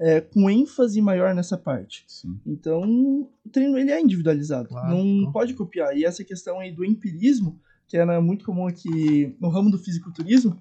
é, 0.00 0.18
com 0.18 0.48
ênfase 0.48 1.00
maior 1.02 1.34
nessa 1.34 1.58
parte. 1.58 2.04
Sim. 2.08 2.40
Então, 2.46 3.28
o 3.44 3.48
treino 3.52 3.76
ele 3.76 3.90
é 3.90 4.00
individualizado. 4.00 4.70
Claro, 4.70 4.96
não 4.96 5.30
pode 5.30 5.52
copiar. 5.52 5.94
E 5.94 6.06
essa 6.06 6.24
questão 6.24 6.58
aí 6.58 6.72
do 6.72 6.84
empirismo, 6.84 7.60
que 7.86 7.98
era 7.98 8.18
muito 8.18 8.44
comum 8.44 8.66
aqui 8.66 9.36
no 9.38 9.50
ramo 9.50 9.70
do 9.70 9.78
fisiculturismo, 9.78 10.58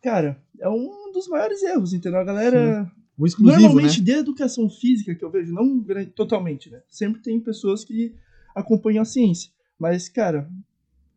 cara, 0.00 0.40
é 0.60 0.68
um 0.68 1.10
dos 1.12 1.26
maiores 1.26 1.60
erros, 1.62 1.92
entendeu? 1.92 2.20
A 2.20 2.24
galera. 2.24 2.90
O 3.18 3.26
exclusivo, 3.26 3.60
Normalmente, 3.60 3.98
né? 3.98 4.04
de 4.04 4.12
educação 4.12 4.70
física, 4.70 5.14
que 5.14 5.24
eu 5.24 5.30
vejo, 5.30 5.52
não 5.52 5.84
totalmente, 6.14 6.70
né? 6.70 6.82
Sempre 6.88 7.20
tem 7.20 7.38
pessoas 7.38 7.84
que 7.84 8.14
acompanham 8.54 9.02
a 9.02 9.04
ciência. 9.04 9.50
Mas, 9.78 10.08
cara, 10.08 10.48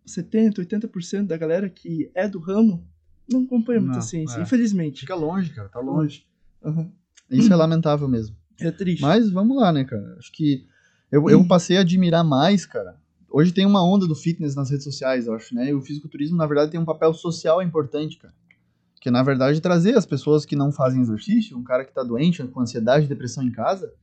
70%, 0.06 0.56
80% 0.56 1.28
da 1.28 1.38
galera 1.38 1.70
que 1.70 2.12
é 2.14 2.28
do 2.28 2.40
ramo 2.40 2.86
não 3.32 3.44
acompanha 3.44 3.80
muita 3.80 3.98
Não, 3.98 4.02
ciência, 4.02 4.40
é. 4.40 4.42
infelizmente. 4.42 5.02
Fica 5.02 5.16
longe, 5.16 5.54
cara, 5.54 5.70
tá 5.70 5.80
longe. 5.80 6.26
Aham. 6.64 6.92
Isso 7.30 7.52
é 7.52 7.56
lamentável 7.56 8.08
mesmo. 8.08 8.36
É 8.60 8.72
triste. 8.72 9.02
Mas 9.02 9.30
vamos 9.30 9.58
lá, 9.58 9.72
né, 9.72 9.84
cara? 9.84 10.16
Acho 10.18 10.32
que 10.32 10.66
eu, 11.12 11.30
eu 11.30 11.46
passei 11.48 11.78
a 11.78 11.82
admirar 11.82 12.24
mais, 12.24 12.66
cara. 12.66 12.98
Hoje 13.30 13.52
tem 13.52 13.66
uma 13.66 13.84
onda 13.84 14.08
do 14.08 14.16
fitness 14.16 14.56
nas 14.56 14.70
redes 14.70 14.84
sociais, 14.84 15.28
eu 15.28 15.34
acho, 15.34 15.54
né? 15.54 15.70
E 15.70 15.74
o 15.74 15.82
fisiculturismo, 15.82 16.38
na 16.38 16.46
verdade, 16.46 16.72
tem 16.72 16.80
um 16.80 16.86
papel 16.86 17.14
social 17.14 17.62
importante, 17.62 18.18
cara. 18.18 18.34
Que, 19.02 19.12
na 19.12 19.22
verdade, 19.22 19.62
trazer 19.62 19.96
as 19.96 20.06
pessoas 20.06 20.46
que 20.46 20.56
não 20.56 20.72
fazem 20.72 21.02
exercício, 21.02 21.58
um 21.58 21.64
cara 21.64 21.84
que 21.84 21.94
tá 21.94 22.02
doente, 22.02 22.44
com 22.48 22.62
ansiedade, 22.62 23.08
depressão 23.08 23.44
em 23.44 23.52
casa, 23.52 23.94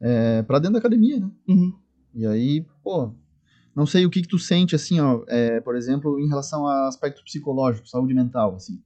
é, 0.00 0.42
pra 0.42 0.58
dentro 0.58 0.74
da 0.74 0.78
academia, 0.78 1.18
né? 1.18 1.30
Uhum. 1.48 1.72
E 2.14 2.26
aí, 2.26 2.66
pô, 2.82 3.12
não 3.74 3.86
sei 3.86 4.06
o 4.06 4.10
que 4.10 4.22
que 4.22 4.28
tu 4.28 4.38
sente, 4.38 4.76
assim, 4.76 5.00
ó, 5.00 5.24
é, 5.26 5.60
por 5.60 5.74
exemplo, 5.74 6.20
em 6.20 6.28
relação 6.28 6.66
a 6.66 6.86
aspecto 6.86 7.24
psicológico, 7.24 7.88
saúde 7.88 8.14
mental, 8.14 8.54
assim. 8.54 8.80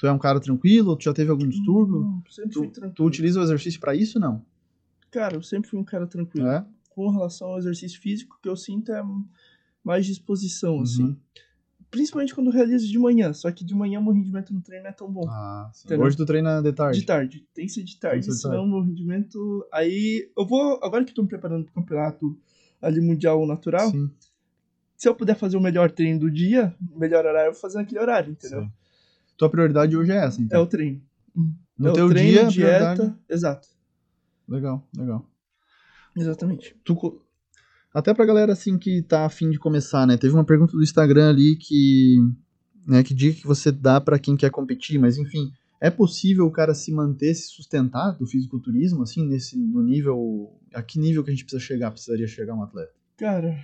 Tu 0.00 0.06
é 0.06 0.12
um 0.12 0.18
cara 0.18 0.40
tranquilo, 0.40 0.96
tu 0.96 1.04
já 1.04 1.12
teve 1.12 1.30
algum 1.30 1.46
distúrbio? 1.46 2.00
Não, 2.00 2.22
sempre 2.30 2.54
fui 2.54 2.68
Tu, 2.68 2.72
tranquilo. 2.72 2.94
tu 2.94 3.04
utiliza 3.04 3.38
o 3.38 3.42
exercício 3.42 3.78
pra 3.78 3.94
isso, 3.94 4.18
não? 4.18 4.42
Cara, 5.10 5.34
eu 5.34 5.42
sempre 5.42 5.68
fui 5.68 5.78
um 5.78 5.84
cara 5.84 6.06
tranquilo. 6.06 6.46
É? 6.48 6.64
Com 6.88 7.10
relação 7.10 7.48
ao 7.48 7.58
exercício 7.58 8.00
físico, 8.00 8.36
o 8.38 8.42
que 8.42 8.48
eu 8.48 8.56
sinto 8.56 8.90
é 8.92 9.02
mais 9.84 10.06
disposição, 10.06 10.80
assim. 10.80 11.02
Uhum. 11.02 11.16
Principalmente 11.90 12.34
quando 12.34 12.46
eu 12.46 12.52
realizo 12.54 12.88
de 12.88 12.98
manhã. 12.98 13.34
Só 13.34 13.52
que 13.52 13.62
de 13.62 13.74
manhã 13.74 14.00
meu 14.00 14.14
rendimento 14.14 14.54
no 14.54 14.62
treino 14.62 14.84
não 14.84 14.90
é 14.90 14.94
tão 14.94 15.12
bom. 15.12 15.28
Ah? 15.28 15.70
Hoje 15.98 16.16
tu 16.16 16.24
treina 16.24 16.62
de 16.62 16.72
tarde. 16.72 17.00
De 17.00 17.04
tarde. 17.04 17.46
Tem 17.52 17.66
que 17.66 17.72
ser 17.72 17.82
de 17.82 17.98
tarde, 17.98 18.24
ser 18.24 18.32
senão 18.32 18.66
meu 18.66 18.80
rendimento. 18.80 19.68
Aí 19.70 20.30
eu 20.34 20.46
vou. 20.46 20.80
Agora 20.82 21.04
que 21.04 21.10
eu 21.10 21.14
tô 21.14 21.22
me 21.22 21.28
preparando 21.28 21.66
pro 21.66 21.74
campeonato 21.74 22.38
ali 22.80 23.02
mundial 23.02 23.46
natural, 23.46 23.90
Sim, 23.90 24.10
se 24.96 25.06
eu 25.06 25.14
puder 25.14 25.36
fazer 25.36 25.58
o 25.58 25.60
melhor 25.60 25.90
treino 25.90 26.20
do 26.20 26.30
dia, 26.30 26.74
o 26.90 26.98
melhor 26.98 27.26
horário, 27.26 27.48
eu 27.48 27.52
vou 27.52 27.60
fazer 27.60 27.76
naquele 27.76 28.00
horário, 28.00 28.32
entendeu? 28.32 28.62
sim. 28.62 28.72
Tua 29.40 29.48
prioridade 29.48 29.96
hoje 29.96 30.12
é 30.12 30.16
essa, 30.16 30.38
É 30.38 30.44
então. 30.44 30.62
o 30.62 30.66
treino. 30.66 31.00
no 31.78 31.88
é 31.88 31.92
teu 31.94 32.04
o 32.04 32.08
treino, 32.10 32.30
dia, 32.30 32.46
dieta. 32.48 32.92
prioridade- 32.94 33.18
Exato. 33.26 33.68
Legal, 34.46 34.86
legal. 34.94 35.26
Exatamente. 36.14 36.76
Tu 36.84 37.22
Até 37.94 38.12
pra 38.12 38.26
galera 38.26 38.52
assim 38.52 38.76
que 38.78 39.00
tá 39.00 39.24
afim 39.24 39.48
de 39.50 39.58
começar, 39.58 40.06
né? 40.06 40.18
Teve 40.18 40.34
uma 40.34 40.44
pergunta 40.44 40.72
do 40.72 40.82
Instagram 40.82 41.30
ali 41.30 41.56
que. 41.56 42.16
Né, 42.86 43.02
que 43.02 43.14
dica 43.14 43.40
que 43.40 43.46
você 43.46 43.72
dá 43.72 43.98
pra 44.00 44.18
quem 44.18 44.36
quer 44.36 44.50
competir, 44.50 44.98
mas 44.98 45.16
enfim. 45.16 45.50
É 45.80 45.88
possível 45.88 46.44
o 46.46 46.50
cara 46.50 46.74
se 46.74 46.92
manter, 46.92 47.34
se 47.34 47.48
sustentar 47.48 48.10
do 48.12 48.26
fisiculturismo, 48.26 49.02
assim, 49.02 49.26
nesse, 49.26 49.56
no 49.58 49.82
nível. 49.82 50.52
A 50.74 50.82
que 50.82 50.98
nível 50.98 51.24
que 51.24 51.30
a 51.30 51.32
gente 51.32 51.44
precisa 51.44 51.62
chegar, 51.62 51.90
precisaria 51.90 52.26
chegar 52.26 52.54
um 52.54 52.62
atleta? 52.62 52.92
Cara, 53.16 53.58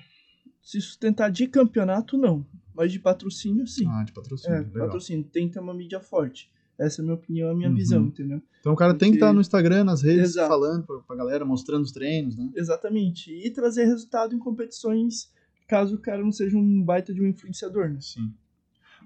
se 0.63 0.81
sustentar 0.81 1.31
de 1.31 1.47
campeonato, 1.47 2.17
não. 2.17 2.47
Mas 2.77 2.93
de 2.93 2.99
patrocínio, 3.01 3.67
sim. 3.67 3.87
Ah, 3.89 4.05
de 4.05 4.13
patrocínio. 4.13 4.55
é, 4.57 4.61
legal. 4.61 4.87
patrocínio. 4.87 5.25
Tem 5.25 5.47
que 5.49 5.55
ter 5.55 5.61
uma 5.61 5.73
mídia 5.75 5.99
forte. 6.01 6.51
Essa 6.79 7.01
é 7.01 7.03
a 7.03 7.05
minha 7.05 7.15
opinião, 7.15 7.51
a 7.51 7.55
minha 7.55 7.71
Uhum. 7.71 7.75
visão, 7.75 8.05
entendeu? 8.05 8.43
Então 8.61 8.75
o 8.75 8.77
cara 8.77 8.93
tem 8.93 9.11
que 9.11 9.17
Porque- 9.19 9.25
estar 9.25 9.33
no 9.33 9.41
Instagram, 9.41 9.85
nas 9.85 10.03
redes, 10.03 10.31
Exato. 10.33 10.49
falando 10.49 10.85
pra, 10.85 10.99
pra 11.01 11.17
galera, 11.17 11.43
mostrando 11.45 11.83
os 11.85 11.91
treinos, 11.93 12.37
né? 12.37 12.51
Exatamente. 12.55 13.33
E 13.33 13.51
trazer 13.51 13.87
resultado 13.87 14.35
em 14.35 14.39
competições, 14.39 15.33
caso 15.67 15.95
o 15.97 15.99
cara 15.99 16.23
não 16.23 16.31
seja 16.33 16.55
um 16.59 16.83
baita 16.83 17.15
de 17.15 17.23
um 17.23 17.27
influenciador, 17.27 17.89
né? 17.89 17.99
Sim. 18.03 18.31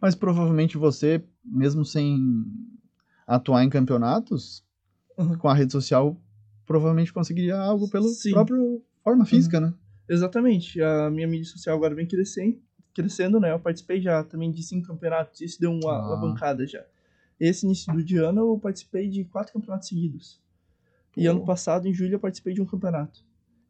Mas 0.02 0.16
provavelmente 0.16 0.76
você, 0.76 1.22
mesmo 1.44 1.85
sem 1.85 2.44
atuar 3.26 3.62
em 3.64 3.70
campeonatos, 3.70 4.64
Uhum. 5.16 5.37
com 5.38 5.48
a 5.48 5.54
rede 5.54 5.70
social, 5.72 6.20
provavelmente 6.66 7.12
conseguiria 7.12 7.56
algo 7.56 7.88
pela 7.88 8.09
Sim. 8.09 8.33
própria 8.33 8.59
forma 9.04 9.24
física, 9.24 9.61
né? 9.61 9.72
Exatamente. 10.09 10.80
A 10.83 11.09
minha 11.11 11.28
mídia 11.28 11.46
social 11.48 11.76
agora 11.76 11.94
vem 11.94 12.06
crescendo, 12.06 12.59
crescendo, 12.94 13.38
né? 13.40 13.53
Eu 13.53 13.61
participei 13.61 14.00
já 14.00 14.22
também 14.24 14.50
de 14.50 14.62
cinco 14.62 14.87
campeonatos, 14.88 15.40
isso 15.40 15.61
deu 15.61 15.70
uma 15.72 15.92
Ah. 15.92 16.05
alavancada 16.05 16.66
já. 16.66 16.85
Esse 17.38 17.64
início 17.64 17.92
do 17.92 18.24
ano 18.24 18.40
eu 18.40 18.59
participei 18.59 19.09
de 19.09 19.24
quatro 19.24 19.53
campeonatos 19.53 19.88
seguidos. 19.88 20.40
E 21.16 21.24
Pô. 21.24 21.31
ano 21.31 21.44
passado, 21.44 21.87
em 21.88 21.94
julho, 21.94 22.14
eu 22.14 22.20
participei 22.20 22.53
de 22.55 22.61
um 22.61 22.66
campeonato. 22.66 23.24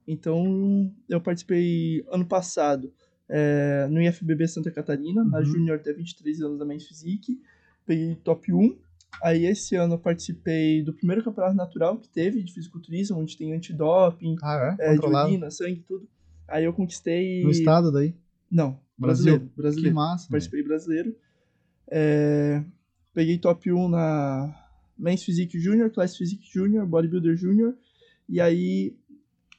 Então, 0.07 0.93
eu 1.09 1.21
participei 1.21 2.05
ano 2.11 2.27
passado 2.27 2.93
é, 3.33 3.87
no 3.89 4.03
IFBB 4.03 4.49
Santa 4.49 4.73
Catarina, 4.73 5.23
na 5.25 5.39
Uhum. 5.39 5.45
Júnior 5.45 5.77
até 5.79 5.93
23 5.93 6.41
anos 6.43 6.59
da 6.59 6.65
Men's 6.65 6.85
Physique. 6.87 7.41
Peguei 7.87 8.17
top 8.17 8.53
1. 8.53 8.77
Aí 9.23 9.47
esse 9.47 9.77
ano 9.77 9.95
eu 9.95 9.99
participei 10.01 10.83
do 10.83 10.93
primeiro 10.93 11.23
campeonato 11.23 11.55
natural 11.57 11.97
que 11.99 12.09
teve 12.09 12.43
de 12.43 12.53
fisiculturismo, 12.53 13.19
onde 13.19 13.37
tem 13.37 13.53
antidoping, 13.55 14.35
Ah, 14.43 14.77
é? 14.81 14.95
é, 14.95 14.99
urina, 14.99 15.49
sangue, 15.51 15.85
tudo. 15.87 16.09
Aí 16.49 16.65
eu 16.65 16.73
conquistei. 16.73 17.45
No 17.45 17.51
estado 17.51 17.93
daí. 17.93 18.17
Não, 18.51 18.81
Brasil. 19.01 19.25
brasileiro. 19.25 19.41
Que 19.55 19.57
Brasileiro. 19.63 19.95
massa. 19.97 20.23
velho. 20.25 20.31
Participei 20.31 20.63
brasileiro. 20.63 21.17
É, 21.91 22.63
peguei 23.15 23.39
top 23.39 23.73
1 23.73 23.89
na 23.89 24.55
Men's 24.99 25.23
Physique 25.23 25.59
Junior, 25.59 25.91
Class 25.91 26.17
Physique 26.17 26.49
Junior, 26.53 26.87
Bodybuilder 26.87 27.37
Junior. 27.37 27.75
E 28.29 28.41
aí, 28.41 28.95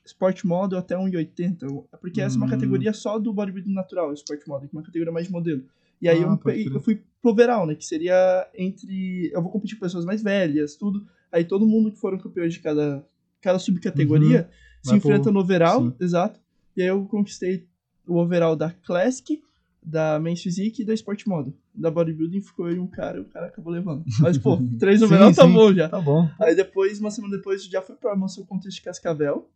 Sport 0.05 0.43
Model 0.45 0.79
até 0.79 0.95
1,80. 0.95 1.85
É 1.91 1.97
Porque 1.97 2.21
essa 2.21 2.35
é 2.35 2.37
uma 2.37 2.45
Hum. 2.45 2.49
categoria 2.49 2.93
só 2.93 3.19
do 3.19 3.33
bodybuilding 3.33 3.73
natural, 3.73 4.13
Sport 4.13 4.45
Model, 4.47 4.69
que 4.69 4.75
é 4.75 4.79
uma 4.79 4.85
categoria 4.85 5.11
mais 5.11 5.27
de 5.27 5.31
modelo. 5.33 5.63
E 6.01 6.07
aí 6.09 6.19
Ah, 6.19 6.27
eu, 6.27 6.37
peguei- 6.37 6.67
eu 6.67 6.81
fui 6.81 7.01
pro 7.21 7.31
overall, 7.31 7.65
né? 7.67 7.75
Que 7.75 7.85
seria 7.85 8.49
entre. 8.55 9.29
Eu 9.33 9.41
vou 9.41 9.51
competir 9.51 9.75
com 9.75 9.81
pessoas 9.85 10.05
mais 10.05 10.23
velhas, 10.23 10.75
tudo. 10.75 11.05
Aí 11.31 11.43
todo 11.43 11.67
mundo 11.67 11.91
que 11.91 11.99
foram 11.99 12.17
campeões 12.17 12.53
de 12.53 12.59
cada, 12.59 13.05
cada 13.41 13.59
subcategoria 13.59 14.49
se 14.81 14.89
Vai 14.91 14.99
pro- 14.99 15.11
enfrenta 15.11 15.31
no 15.31 15.39
overall, 15.41 15.89
sim. 15.89 15.95
exato. 15.99 16.39
E 16.75 16.81
aí 16.81 16.87
eu 16.87 17.05
conquistei 17.05 17.67
o 18.07 18.17
overall 18.17 18.55
da 18.55 18.71
Classic, 18.71 19.41
da 19.83 20.19
Men's 20.19 20.41
Physique 20.43 20.81
e 20.81 20.85
da 20.85 20.93
Sport 20.93 21.25
Model. 21.25 21.53
Da 21.73 21.89
Bodybuilding 21.89 22.41
ficou 22.41 22.65
aí 22.65 22.77
um 22.77 22.87
cara 22.87 23.17
e 23.17 23.21
o 23.21 23.25
cara 23.25 23.47
acabou 23.47 23.71
levando. 23.73 24.03
Mas, 24.19 24.37
pô, 24.37 24.57
três 24.79 25.01
overall 25.01 25.33
tá 25.33 25.45
sim. 25.47 25.53
bom 25.53 25.73
já. 25.73 25.89
Tá 25.89 25.99
bom. 25.99 26.29
Aí 26.39 26.55
depois, 26.55 26.99
uma 26.99 27.09
semana 27.09 27.37
depois, 27.37 27.63
já 27.65 27.81
fui 27.81 27.95
pra 27.95 28.15
Mansão 28.15 28.45
Contest 28.45 28.75
de 28.77 28.81
Cascavel. 28.83 29.49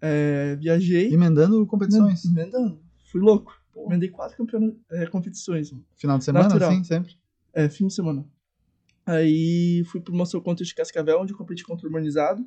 É, 0.00 0.56
viajei. 0.56 1.12
Emendando 1.12 1.64
competições. 1.66 2.24
Emendando. 2.24 2.78
Fui 3.10 3.20
louco. 3.20 3.58
Pô. 3.72 3.86
Emendei 3.86 4.08
quatro 4.10 4.36
campeona- 4.36 4.74
é, 4.90 5.06
competições. 5.06 5.72
Final 5.96 6.18
de 6.18 6.24
semana, 6.24 6.48
Natural. 6.48 6.72
sim, 6.72 6.84
sempre. 6.84 7.14
É, 7.52 7.68
fim 7.68 7.86
de 7.86 7.94
semana. 7.94 8.24
Aí 9.04 9.82
fui 9.86 10.00
pro 10.00 10.14
Muscle 10.14 10.40
Contest 10.42 10.68
de 10.70 10.74
Cascavel, 10.74 11.20
onde 11.20 11.32
eu 11.32 11.36
competi 11.38 11.64
contra 11.64 11.86
o 11.86 11.88
Urbanizado. 11.88 12.44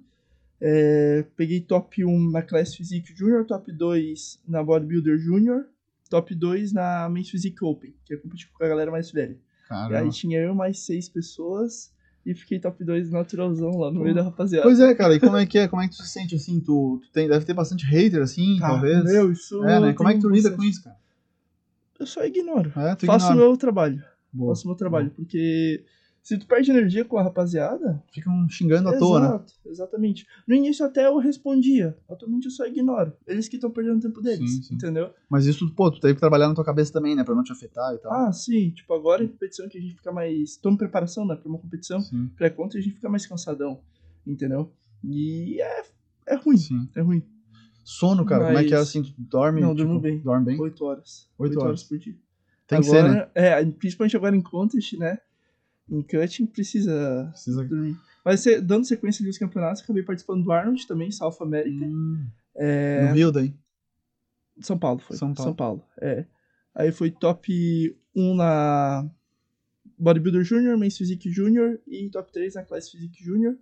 É, 0.61 1.25
peguei 1.37 1.61
top 1.61 2.03
1 2.03 2.31
na 2.31 2.41
Class 2.41 2.75
Physique 2.75 3.15
Junior, 3.15 3.45
top 3.45 3.71
2 3.71 4.41
na 4.47 4.61
Bodybuilder 4.63 5.17
Junior, 5.17 5.65
top 6.09 6.35
2 6.35 6.73
na 6.73 7.07
Men's 7.09 7.29
Physique 7.29 7.63
Open, 7.63 7.93
que 8.03 8.13
é 8.13 8.17
competir 8.17 8.49
com 8.51 8.63
a 8.63 8.67
galera 8.67 8.91
mais 8.91 9.09
velha. 9.11 9.33
E 9.33 9.73
aí 9.73 9.89
Caramba. 9.89 10.09
tinha 10.11 10.39
eu 10.39 10.55
mais 10.55 10.79
seis 10.79 11.07
pessoas. 11.07 11.93
e 12.25 12.33
fiquei 12.35 12.59
top 12.59 12.83
2 12.83 13.09
naturalzão 13.09 13.77
lá 13.77 13.91
no 13.91 14.01
meio 14.01 14.13
da 14.15 14.23
rapaziada. 14.23 14.63
Pois 14.63 14.79
é, 14.79 14.93
cara, 14.93 15.15
e 15.15 15.19
como 15.19 15.37
é 15.37 15.45
que 15.45 15.57
é? 15.57 15.67
Como 15.67 15.81
é 15.81 15.87
que 15.87 15.95
tu 15.95 16.03
se 16.03 16.09
sente 16.09 16.35
assim? 16.35 16.59
Tu, 16.59 16.99
tu 17.01 17.11
tem, 17.11 17.27
deve 17.27 17.45
ter 17.45 17.53
bastante 17.53 17.85
hater, 17.85 18.21
assim, 18.21 18.57
Cara, 18.59 18.73
talvez. 18.73 19.03
Meu, 19.03 19.31
isso 19.31 19.63
é, 19.63 19.79
né? 19.79 19.93
Como 19.93 20.09
é 20.09 20.13
que 20.15 20.19
tu 20.19 20.29
lida 20.29 20.51
com 20.51 20.63
isso, 20.63 20.83
cara? 20.83 20.97
Eu 21.99 22.05
só 22.05 22.23
ignoro. 22.25 22.71
É, 22.75 23.05
Faço 23.05 23.31
o 23.31 23.35
meu 23.35 23.55
trabalho. 23.57 24.03
Boa. 24.31 24.53
Faço 24.53 24.65
o 24.65 24.67
meu 24.69 24.75
trabalho. 24.75 25.11
Porque 25.11 25.83
se 26.29 26.37
tu 26.37 26.45
perde 26.45 26.69
energia 26.69 27.03
com 27.03 27.17
a 27.17 27.23
rapaziada. 27.23 28.03
Ficam 28.13 28.47
xingando 28.47 28.87
à 28.89 28.95
toa, 28.99 29.19
né? 29.19 29.25
Exato, 29.29 29.53
exatamente. 29.65 30.27
No 30.47 30.53
início 30.53 30.85
até 30.85 31.07
eu 31.07 31.17
respondia. 31.17 31.97
Atualmente 32.07 32.45
eu 32.45 32.51
só 32.51 32.67
ignoro. 32.67 33.13
Eles 33.25 33.47
que 33.47 33.55
estão 33.55 33.71
perdendo 33.71 33.99
tempo 33.99 34.21
deles. 34.21 34.51
Sim, 34.57 34.61
sim. 34.61 34.75
Entendeu? 34.75 35.11
Mas 35.27 35.47
isso, 35.47 35.67
pô, 35.73 35.89
tu 35.89 35.99
teve 35.99 36.13
que 36.13 36.19
trabalhar 36.19 36.47
na 36.47 36.53
tua 36.53 36.63
cabeça 36.63 36.93
também, 36.93 37.15
né? 37.15 37.23
Pra 37.23 37.33
não 37.33 37.41
te 37.41 37.51
afetar 37.51 37.95
e 37.95 37.97
tal. 37.97 38.13
Ah, 38.13 38.31
sim. 38.31 38.69
Tipo, 38.69 38.93
agora 38.93 39.23
em 39.23 39.27
competição 39.27 39.67
que 39.67 39.79
a 39.79 39.81
gente 39.81 39.95
fica 39.95 40.11
mais. 40.11 40.55
Toma 40.57 40.77
preparação, 40.77 41.25
né? 41.25 41.35
Pra 41.35 41.49
uma 41.49 41.57
competição. 41.57 41.99
Sim, 41.99 42.29
Pré-contra 42.37 42.77
a 42.77 42.81
gente 42.81 42.93
fica 42.93 43.09
mais 43.09 43.25
cansadão. 43.25 43.81
Entendeu? 44.27 44.71
E 45.03 45.59
é, 45.59 45.81
é 46.27 46.35
ruim. 46.35 46.57
sim. 46.57 46.87
É 46.95 47.01
ruim. 47.01 47.23
Sono, 47.83 48.23
cara, 48.23 48.45
como 48.45 48.57
é 48.59 48.63
que 48.65 48.73
é 48.73 48.77
Mas- 48.77 48.87
assim? 48.89 49.01
Tu 49.01 49.13
dorme? 49.17 49.61
Não, 49.61 49.69
tipo, 49.73 49.87
durmo 49.87 49.99
bem. 49.99 50.19
Dorme 50.19 50.45
bem? 50.45 50.61
Oito 50.61 50.85
horas. 50.85 51.27
Oito 51.39 51.53
Oito 51.53 51.65
horas. 51.65 51.83
por 51.83 51.97
dia. 51.97 52.15
Tem 52.67 52.81
que 52.81 52.87
agora, 52.87 53.09
ser, 53.09 53.15
né? 53.15 53.27
É, 53.33 53.65
principalmente 53.65 54.15
agora 54.15 54.35
em 54.35 54.41
contest, 54.41 54.93
né? 54.93 55.17
Em 55.89 56.01
cutting 56.01 56.45
precisa 56.45 57.27
Precisa... 57.31 57.63
dormir. 57.63 57.97
Mas 58.23 58.43
dando 58.63 58.85
sequência 58.85 59.23
ali 59.23 59.29
aos 59.29 59.37
campeonatos, 59.37 59.81
acabei 59.81 60.03
participando 60.03 60.43
do 60.43 60.51
Arnold 60.51 60.85
também, 60.87 61.11
South 61.11 61.37
America. 61.41 61.85
Hum, 61.85 62.27
É, 62.55 63.07
No 63.07 63.15
Rio 63.15 63.31
daí. 63.31 63.53
São 64.61 64.77
Paulo 64.77 64.99
foi. 64.99 65.17
São 65.17 65.33
São 65.35 65.53
Paulo. 65.53 65.79
Paulo. 65.79 65.85
é. 66.01 66.25
Aí 66.75 66.91
foi 66.91 67.09
top 67.11 67.97
1 68.15 68.35
na 68.35 69.09
Bodybuilder 69.97 70.43
Júnior, 70.43 70.77
Men's 70.77 70.97
Physique 70.97 71.29
Júnior 71.31 71.79
e 71.87 72.09
top 72.09 72.31
3 72.31 72.55
na 72.55 72.63
Class 72.63 72.89
Physique 72.89 73.23
Júnior. 73.23 73.57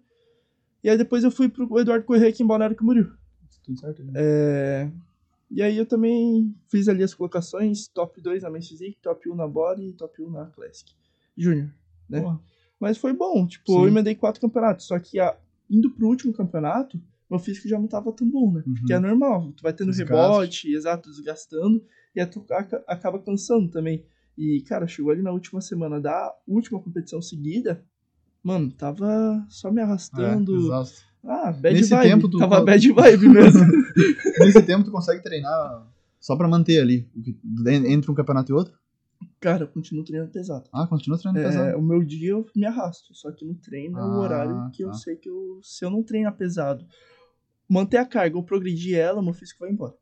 E 0.83 0.89
aí 0.89 0.97
depois 0.97 1.23
eu 1.23 1.31
fui 1.31 1.49
pro 1.49 1.79
Eduardo 1.79 2.05
Correia 2.05 2.29
aqui 2.29 2.43
em 2.43 2.47
Balneário 2.47 2.75
Camboriú. 2.75 3.11
Tudo 3.63 3.79
certo, 3.79 4.03
né? 4.03 4.13
É, 4.15 4.91
E 5.49 5.61
aí 5.61 5.77
eu 5.77 5.85
também 5.85 6.55
fiz 6.67 6.87
ali 6.87 7.03
as 7.03 7.13
colocações, 7.13 7.87
top 7.87 8.21
2 8.21 8.43
na 8.43 8.49
Men's 8.49 8.67
Physique, 8.67 8.97
top 9.01 9.29
1 9.29 9.35
na 9.35 9.47
Body 9.47 9.87
e 9.89 9.93
top 9.93 10.21
1 10.21 10.29
na 10.29 10.45
Classic 10.47 10.91
Júnior. 11.37 11.69
Né? 12.09 12.21
Porra. 12.21 12.39
Mas 12.79 12.97
foi 12.97 13.11
bom, 13.13 13.47
tipo, 13.47 13.71
Sim. 13.71 13.79
eu 13.81 13.87
emendei 13.87 14.13
quatro 14.15 14.39
campeonatos, 14.41 14.85
só 14.85 14.99
que 14.99 15.19
a- 15.19 15.35
indo 15.69 15.89
pro 15.91 16.07
último 16.07 16.31
campeonato, 16.33 17.01
meu 17.29 17.39
físico 17.39 17.67
já 17.67 17.77
não 17.79 17.87
tava 17.87 18.11
tão 18.11 18.29
bom, 18.29 18.51
né? 18.53 18.63
Uhum. 18.65 18.73
Porque 18.75 18.93
é 18.93 18.99
normal, 18.99 19.51
tu 19.53 19.63
vai 19.63 19.73
tendo 19.73 19.89
Desgaste. 19.91 20.13
rebote, 20.13 20.73
exato, 20.73 21.09
desgastando, 21.09 21.83
e 22.15 22.19
aí 22.21 22.25
tu 22.27 22.45
aca- 22.51 22.83
acaba 22.87 23.19
cansando 23.19 23.69
também. 23.69 24.05
E, 24.37 24.61
cara, 24.67 24.85
chegou 24.87 25.11
ali 25.11 25.21
na 25.23 25.31
última 25.31 25.59
semana 25.59 25.99
da 25.99 26.33
última 26.47 26.79
competição 26.79 27.21
seguida, 27.21 27.83
mano, 28.43 28.71
tava 28.71 29.43
só 29.49 29.71
me 29.71 29.81
arrastando. 29.81 30.71
É, 30.71 30.83
ah, 31.25 31.51
bad 31.51 31.73
Nesse 31.75 31.89
vibe. 31.89 32.09
tempo 32.09 32.29
tu- 32.29 32.37
Tava 32.37 32.63
bad 32.63 32.91
vibe 32.93 33.27
mesmo. 33.29 33.59
Nesse 34.39 34.61
tempo 34.61 34.83
tu 34.85 34.91
consegue 34.91 35.23
treinar 35.23 35.87
só 36.19 36.35
pra 36.35 36.47
manter 36.47 36.79
ali, 36.79 37.09
entre 37.87 38.11
um 38.11 38.13
campeonato 38.13 38.51
e 38.51 38.55
outro? 38.55 38.73
Cara, 39.39 39.63
eu 39.63 39.67
continuo 39.67 40.03
treinando 40.03 40.31
pesado. 40.31 40.69
Ah, 40.73 40.87
continua 40.87 41.17
treinando 41.17 41.39
É, 41.45 41.49
pesado. 41.49 41.77
o 41.77 41.81
meu 41.81 42.03
dia 42.03 42.31
eu 42.31 42.45
me 42.55 42.65
arrasto, 42.65 43.13
só 43.15 43.31
que 43.31 43.45
no 43.45 43.55
treino 43.55 43.97
é 43.97 44.01
Ah, 44.01 44.05
o 44.05 44.17
horário 44.17 44.69
que 44.73 44.83
eu 44.83 44.87
tá. 44.89 44.93
sei 44.95 45.15
que 45.15 45.29
eu, 45.29 45.59
se 45.63 45.83
eu 45.85 45.89
não 45.89 46.03
treinar 46.03 46.35
pesado, 46.35 46.85
manter 47.69 47.97
a 47.97 48.05
carga 48.05 48.37
ou 48.37 48.43
progredir 48.43 48.97
ela, 48.97 49.21
meu 49.21 49.33
físico 49.33 49.59
vai 49.61 49.71
embora. 49.71 49.93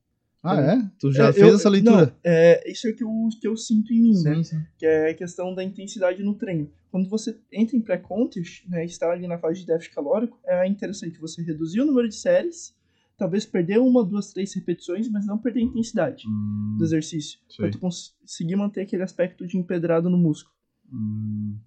Ah, 0.43 0.62
é? 0.62 0.91
Tu 1.00 1.12
já 1.12 1.30
É, 1.30 1.34
fez 1.34 1.43
eu- 1.48 1.56
essa 1.56 1.69
leitura? 1.69 2.06
Não, 2.06 2.13
é, 2.24 2.71
isso 2.71 2.88
é 2.88 2.93
que 2.93 3.04
eu, 3.04 3.10
que 3.41 3.48
eu 3.48 3.58
sinto 3.58 3.91
em 3.91 4.00
mim, 4.02 4.24
né? 4.24 4.36
sim, 4.36 4.43
sim. 4.43 4.62
Que 4.78 4.86
é 4.86 5.10
a 5.10 5.13
questão 5.15 5.56
da 5.56 5.63
intensidade 5.63 6.21
no 6.21 6.36
treino. 6.36 6.71
Quando 6.91 7.10
você 7.10 7.36
entra 7.52 7.76
em 7.76 7.82
pré-contest, 7.82 8.63
né, 8.69 8.86
está 8.86 9.12
ali 9.12 9.28
na 9.28 9.39
fase 9.39 9.62
de 9.62 9.65
déficit 9.65 9.93
calórico, 9.95 10.39
é 10.45 10.67
interessante 10.67 11.17
você 11.19 11.41
reduzir 11.41 11.82
o 11.82 11.86
número 11.86 12.08
de 12.08 12.15
séries, 12.15 12.76
talvez 13.17 13.45
perder 13.45 13.80
uma, 13.80 14.04
duas, 14.04 14.32
três 14.34 14.54
repetições, 14.54 15.10
mas 15.10 15.25
não 15.25 15.38
perder 15.38 15.62
a 15.62 15.63
intensidade 15.63 16.28
Hum, 16.28 16.75
do 16.78 16.84
exercício. 16.84 17.39
sei. 17.49 17.58
Pra 17.63 17.71
tu 17.71 17.80
conseguir 17.80 18.56
manter 18.56 18.82
aquele 18.82 19.04
aspecto 19.04 19.45
de 19.47 19.58
empedrado 19.58 20.10
no 20.10 20.17
músculo. 20.17 20.56
hum. 20.91 21.58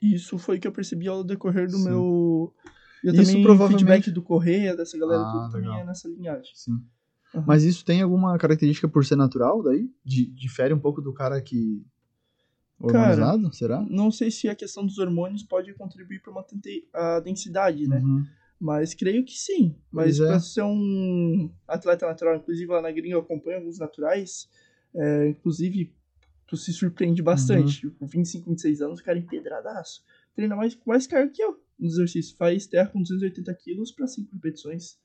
Isso 0.00 0.36
foi 0.36 0.56
o 0.56 0.60
que 0.60 0.66
eu 0.66 0.72
percebi 0.72 1.06
ao 1.06 1.22
decorrer 1.22 1.68
do 1.70 1.76
Sim. 1.76 1.84
meu. 1.84 2.52
Eu 3.04 3.12
Isso 3.14 3.24
também, 3.24 3.42
provavelmente- 3.42 3.84
feedback 3.84 4.10
do 4.10 4.20
Correia, 4.22 4.76
dessa 4.76 4.98
galera 4.98 5.22
Ah, 5.22 5.30
tudo, 5.32 5.52
também 5.52 5.68
legal. 5.68 5.80
é 5.82 5.86
nessa 5.86 6.08
linhagem. 6.08 6.50
Sim. 6.54 6.82
Aham. 7.34 7.44
Mas 7.46 7.62
isso 7.62 7.84
tem 7.84 8.02
alguma 8.02 8.36
característica 8.36 8.88
por 8.88 9.04
ser 9.04 9.14
natural 9.16 9.62
daí? 9.62 9.88
Di- 10.04 10.26
difere 10.26 10.74
um 10.74 10.78
pouco 10.80 11.00
do 11.00 11.12
cara 11.12 11.40
que. 11.40 11.84
Hormonizado? 12.80 13.52
será? 13.54 13.80
Não 13.88 14.10
sei 14.10 14.28
se 14.30 14.48
a 14.48 14.54
questão 14.56 14.84
dos 14.84 14.98
hormônios 14.98 15.42
pode 15.44 15.72
contribuir 15.74 16.20
para 16.20 16.32
manter 16.32 16.88
a 16.92 17.20
densidade, 17.20 17.86
né? 17.86 17.98
Uhum. 18.00 18.24
Mas 18.64 18.94
creio 18.94 19.24
que 19.24 19.32
sim. 19.36 19.74
Mas 19.90 20.18
Pois 20.18 20.20
é. 20.20 20.26
pra 20.28 20.38
ser 20.40 20.62
um 20.62 21.50
atleta 21.66 22.06
natural, 22.06 22.36
inclusive 22.36 22.70
lá 22.70 22.80
na 22.80 22.92
gringa 22.92 23.16
eu 23.16 23.18
acompanho 23.18 23.56
alguns 23.58 23.76
naturais, 23.80 24.48
é, 24.94 25.30
inclusive 25.30 25.92
tu 26.46 26.56
se 26.56 26.72
surpreende 26.72 27.20
bastante. 27.22 27.86
Uhum. 27.88 27.92
Com 27.98 28.06
25, 28.06 28.48
26 28.50 28.80
anos, 28.82 29.00
o 29.00 29.04
cara 29.04 29.18
é 29.18 29.20
empedradaço. 29.20 30.04
Treina 30.36 30.54
mais, 30.54 30.78
mais 30.86 31.08
carga 31.08 31.32
que 31.32 31.42
eu 31.42 31.60
no 31.76 31.88
exercício. 31.88 32.36
Faz 32.36 32.64
terra 32.68 32.86
com 32.88 33.02
280 33.02 33.52
quilos 33.54 33.90
para 33.90 34.06
5 34.06 34.30
repetições. 34.32 34.96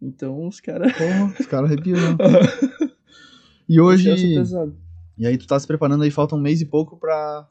Então 0.00 0.46
os 0.46 0.60
caras. 0.60 0.92
Os 1.40 1.46
caras 1.46 1.70
arrepiam. 1.70 1.96
né? 1.98 2.16
E 3.68 3.80
hoje. 3.80 4.10
E 5.16 5.26
aí 5.26 5.38
tu 5.38 5.46
tá 5.46 5.58
se 5.58 5.66
preparando 5.66 6.02
aí, 6.04 6.10
falta 6.10 6.34
um 6.34 6.40
mês 6.40 6.60
e 6.60 6.66
pouco 6.66 6.98
pra, 6.98 7.48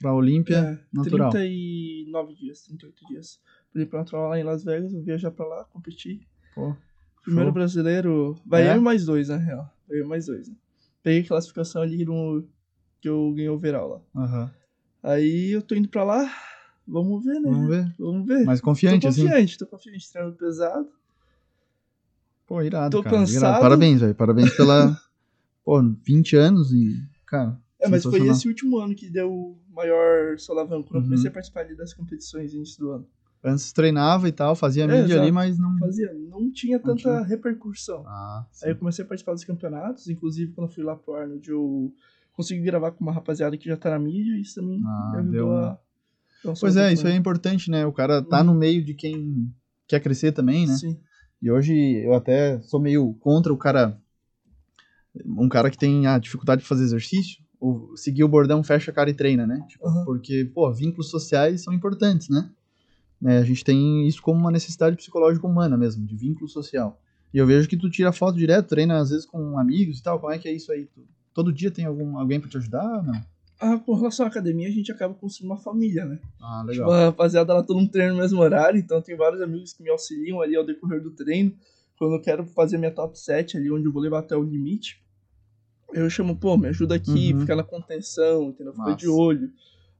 pra 0.00 0.14
Olímpia 0.14 0.56
É, 0.56 0.78
natural. 0.90 1.30
39 2.10 2.34
dias, 2.34 2.62
38 2.62 3.06
dias. 3.08 3.40
Fui 3.72 3.86
pra 3.86 4.00
natural 4.00 4.28
lá 4.30 4.38
em 4.38 4.42
Las 4.42 4.64
Vegas, 4.64 4.92
vou 4.92 5.02
viajar 5.02 5.30
pra 5.30 5.46
lá, 5.46 5.64
competir. 5.64 6.20
Pô, 6.54 6.74
Primeiro 7.22 7.46
show. 7.48 7.54
brasileiro. 7.54 8.38
Vai 8.44 8.66
É? 8.66 8.76
eu 8.76 8.80
mais 8.82 9.04
dois, 9.04 9.28
na 9.28 9.36
real. 9.36 9.72
Eu 9.88 10.04
e 10.04 10.08
mais 10.08 10.26
dois, 10.26 10.48
né? 10.48 10.54
Peguei 11.02 11.22
classificação 11.24 11.82
ali 11.82 12.04
no. 12.04 12.44
que 13.00 13.08
eu 13.08 13.32
ganhei 13.32 13.48
o 13.48 13.54
overall 13.54 13.88
lá. 14.14 14.22
Aham. 14.22 14.50
Aí 15.02 15.50
eu 15.52 15.62
tô 15.62 15.74
indo 15.74 15.88
pra 15.88 16.04
lá. 16.04 16.30
Vamos 16.86 17.24
ver, 17.24 17.40
né? 17.40 17.50
Vamos 17.50 17.68
ver. 17.68 17.94
Vamos 17.98 18.26
ver. 18.26 18.44
Mais 18.44 18.60
tô 18.60 18.64
confiante, 18.66 19.06
assim. 19.06 19.22
confiante, 19.22 19.58
tô 19.58 19.66
confiante, 19.66 20.10
treinando 20.12 20.36
pesado. 20.36 20.88
Pô, 22.46 22.60
irado, 22.62 22.96
Tô 22.96 23.02
cara. 23.02 23.16
cansado. 23.16 23.38
Irado. 23.38 23.60
Parabéns, 23.60 24.00
velho. 24.00 24.14
Parabéns 24.14 24.54
pela. 24.56 25.00
Pô, 25.64 25.80
20 26.04 26.36
anos 26.36 26.72
e. 26.72 26.96
Cara. 27.26 27.58
É, 27.80 27.88
mas 27.88 28.02
foi 28.04 28.26
esse 28.28 28.46
último 28.46 28.78
ano 28.78 28.94
que 28.94 29.08
deu 29.08 29.32
o 29.32 29.58
maior 29.70 30.38
solavanco. 30.38 30.88
Quando 30.88 30.96
eu 30.96 31.00
Uhum. 31.02 31.06
comecei 31.08 31.30
a 31.30 31.32
participar 31.32 31.60
ali 31.62 31.74
das 31.76 31.94
competições 31.94 32.52
no 32.52 32.58
início 32.58 32.78
do 32.78 32.90
ano. 32.92 33.06
Antes 33.42 33.72
treinava 33.72 34.28
e 34.28 34.32
tal, 34.32 34.54
fazia 34.54 34.84
É, 34.84 35.00
mídia 35.00 35.18
ali, 35.20 35.32
mas 35.32 35.58
não. 35.58 35.78
Fazia, 35.78 36.12
não 36.12 36.50
tinha 36.52 36.76
Não 36.78 36.84
tanta 36.84 37.00
tinha. 37.00 37.22
repercussão. 37.22 38.04
Ah, 38.06 38.46
sim. 38.52 38.66
Aí 38.66 38.72
eu 38.72 38.76
comecei 38.76 39.02
a 39.02 39.08
participar 39.08 39.32
dos 39.32 39.44
campeonatos, 39.44 40.08
inclusive 40.08 40.52
quando 40.52 40.68
eu 40.68 40.74
fui 40.74 40.84
lá 40.84 40.94
pro 40.94 41.14
Arnold, 41.14 41.48
eu 41.48 41.90
consegui 42.34 42.60
gravar 42.62 42.90
com 42.92 43.02
uma 43.02 43.12
rapaziada 43.12 43.56
que 43.56 43.66
já 43.66 43.78
tá 43.78 43.90
na 43.90 43.98
mídia 43.98 44.36
e 44.36 44.42
isso 44.42 44.56
também 44.60 44.82
Ah, 44.84 45.10
me 45.12 45.18
ajudou 45.20 45.32
deu 45.32 45.52
a. 45.56 45.78
um 46.44 46.52
Pois 46.60 46.76
é, 46.76 46.92
isso 46.92 47.06
aí 47.06 47.14
é 47.14 47.16
importante, 47.16 47.70
né? 47.70 47.86
O 47.86 47.92
cara 47.92 48.22
tá 48.22 48.44
no 48.44 48.54
meio 48.54 48.84
de 48.84 48.92
quem 48.94 49.50
quer 49.86 50.00
crescer 50.00 50.32
também, 50.32 50.66
né? 50.66 50.74
Sim. 50.74 50.98
E 51.40 51.50
hoje 51.50 51.74
eu 52.04 52.12
até 52.12 52.60
sou 52.60 52.78
meio 52.78 53.14
contra 53.20 53.50
o 53.52 53.56
cara. 53.56 53.98
Um 55.26 55.48
cara 55.48 55.70
que 55.70 55.78
tem 55.78 56.06
a 56.06 56.18
dificuldade 56.18 56.62
de 56.62 56.68
fazer 56.68 56.84
exercício, 56.84 57.42
ou 57.60 57.96
seguir 57.96 58.24
o 58.24 58.28
bordão 58.28 58.62
fecha 58.64 58.90
a 58.90 58.94
cara 58.94 59.10
e 59.10 59.14
treina, 59.14 59.46
né? 59.46 59.64
Tipo, 59.68 59.86
Aham. 59.86 60.04
Porque, 60.04 60.44
pô, 60.54 60.72
vínculos 60.72 61.10
sociais 61.10 61.62
são 61.62 61.72
importantes, 61.74 62.28
né? 62.28 62.50
É, 63.22 63.36
a 63.38 63.42
gente 63.44 63.62
tem 63.62 64.06
isso 64.08 64.22
como 64.22 64.40
uma 64.40 64.50
necessidade 64.50 64.96
psicológica 64.96 65.46
humana 65.46 65.76
mesmo, 65.76 66.06
de 66.06 66.16
vínculo 66.16 66.48
social. 66.48 66.98
E 67.34 67.38
eu 67.38 67.46
vejo 67.46 67.68
que 67.68 67.76
tu 67.76 67.90
tira 67.90 68.10
foto 68.12 68.36
direto, 68.38 68.68
treina 68.68 68.98
às 68.98 69.10
vezes 69.10 69.26
com 69.26 69.58
amigos 69.58 69.98
e 69.98 70.02
tal. 70.02 70.18
Como 70.18 70.32
é 70.32 70.38
que 70.38 70.48
é 70.48 70.52
isso 70.52 70.72
aí? 70.72 70.86
Tu- 70.86 71.06
todo 71.34 71.52
dia 71.52 71.70
tem 71.70 71.84
algum, 71.84 72.16
alguém 72.18 72.40
pra 72.40 72.48
te 72.48 72.56
ajudar? 72.56 73.02
Não. 73.04 73.20
Ah, 73.60 73.78
com 73.78 73.94
relação 73.94 74.24
à 74.24 74.28
academia, 74.30 74.66
a 74.68 74.70
gente 74.72 74.90
acaba 74.90 75.12
construindo 75.12 75.50
uma 75.50 75.58
família, 75.58 76.06
né? 76.06 76.18
Ah, 76.40 76.60
Tipo, 76.62 76.70
legal. 76.70 76.90
a 76.92 77.04
rapaziada 77.06 77.52
lá 77.52 77.62
todo 77.62 77.76
mundo 77.78 77.90
treina 77.90 78.14
no 78.14 78.18
mesmo 78.20 78.40
horário, 78.40 78.80
então 78.80 79.02
tem 79.02 79.14
vários 79.14 79.42
amigos 79.42 79.74
que 79.74 79.82
me 79.82 79.90
auxiliam 79.90 80.40
ali 80.40 80.56
ao 80.56 80.64
decorrer 80.64 81.02
do 81.02 81.10
treino. 81.10 81.52
Quando 81.98 82.14
eu 82.14 82.22
quero 82.22 82.46
fazer 82.46 82.78
minha 82.78 82.90
top 82.90 83.18
7 83.20 83.58
ali, 83.58 83.70
onde 83.70 83.84
eu 83.84 83.92
vou 83.92 84.00
levar 84.00 84.20
até 84.20 84.34
o 84.34 84.42
limite, 84.42 84.98
eu 85.92 86.08
chamo, 86.10 86.36
pô, 86.36 86.56
me 86.56 86.68
ajuda 86.68 86.94
aqui, 86.94 87.32
Uhum. 87.32 87.40
fica 87.40 87.56
na 87.56 87.62
contenção, 87.64 88.50
entendeu? 88.50 88.72
Fica 88.74 88.94
de 88.94 89.08
olho. 89.08 89.52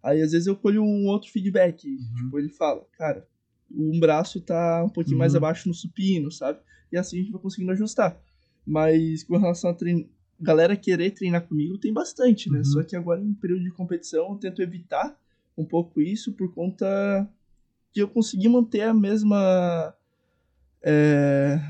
Aí 0.03 0.23
às 0.23 0.33
vezes 0.33 0.47
eu 0.47 0.57
colho 0.57 0.83
um 0.83 1.07
outro 1.07 1.31
feedback. 1.31 1.87
Uhum. 1.89 2.15
Tipo, 2.17 2.39
ele 2.39 2.49
fala, 2.49 2.85
cara, 2.93 3.27
um 3.71 3.99
braço 4.01 4.41
tá 4.41 4.83
um 4.85 4.89
pouquinho 4.89 5.19
mais 5.19 5.33
Uhum. 5.35 5.39
abaixo 5.39 5.69
no 5.69 5.75
supino, 5.75 6.31
sabe? 6.31 6.59
E 6.93 6.97
assim 6.97 7.19
a 7.19 7.21
gente 7.23 7.33
vai 7.33 7.41
conseguindo 7.41 7.73
ajustar. 7.73 8.19
Mas 8.67 9.23
com 9.25 9.37
relação 9.37 9.71
a 9.71 9.75
treino, 9.75 10.09
galera 10.41 10.77
querer 10.77 11.11
treinar 11.11 11.47
comigo, 11.47 11.79
tem 11.79 11.93
bastante, 11.93 12.51
né? 12.51 12.59
Uhum. 12.59 12.65
Só 12.65 12.83
que 12.83 12.97
agora 12.97 13.21
em 13.21 13.35
período 13.35 13.63
de 13.63 13.71
competição 13.73 14.31
eu 14.33 14.37
tento 14.39 14.63
evitar 14.63 15.19
um 15.57 15.65
pouco 15.65 16.01
isso 16.01 16.33
por 16.33 16.53
conta 16.55 17.29
que 17.93 18.01
eu 18.01 18.09
consegui 18.09 18.49
manter 18.49 18.83
a 18.83 18.95
mesma. 18.95 19.95
é, 20.83 21.61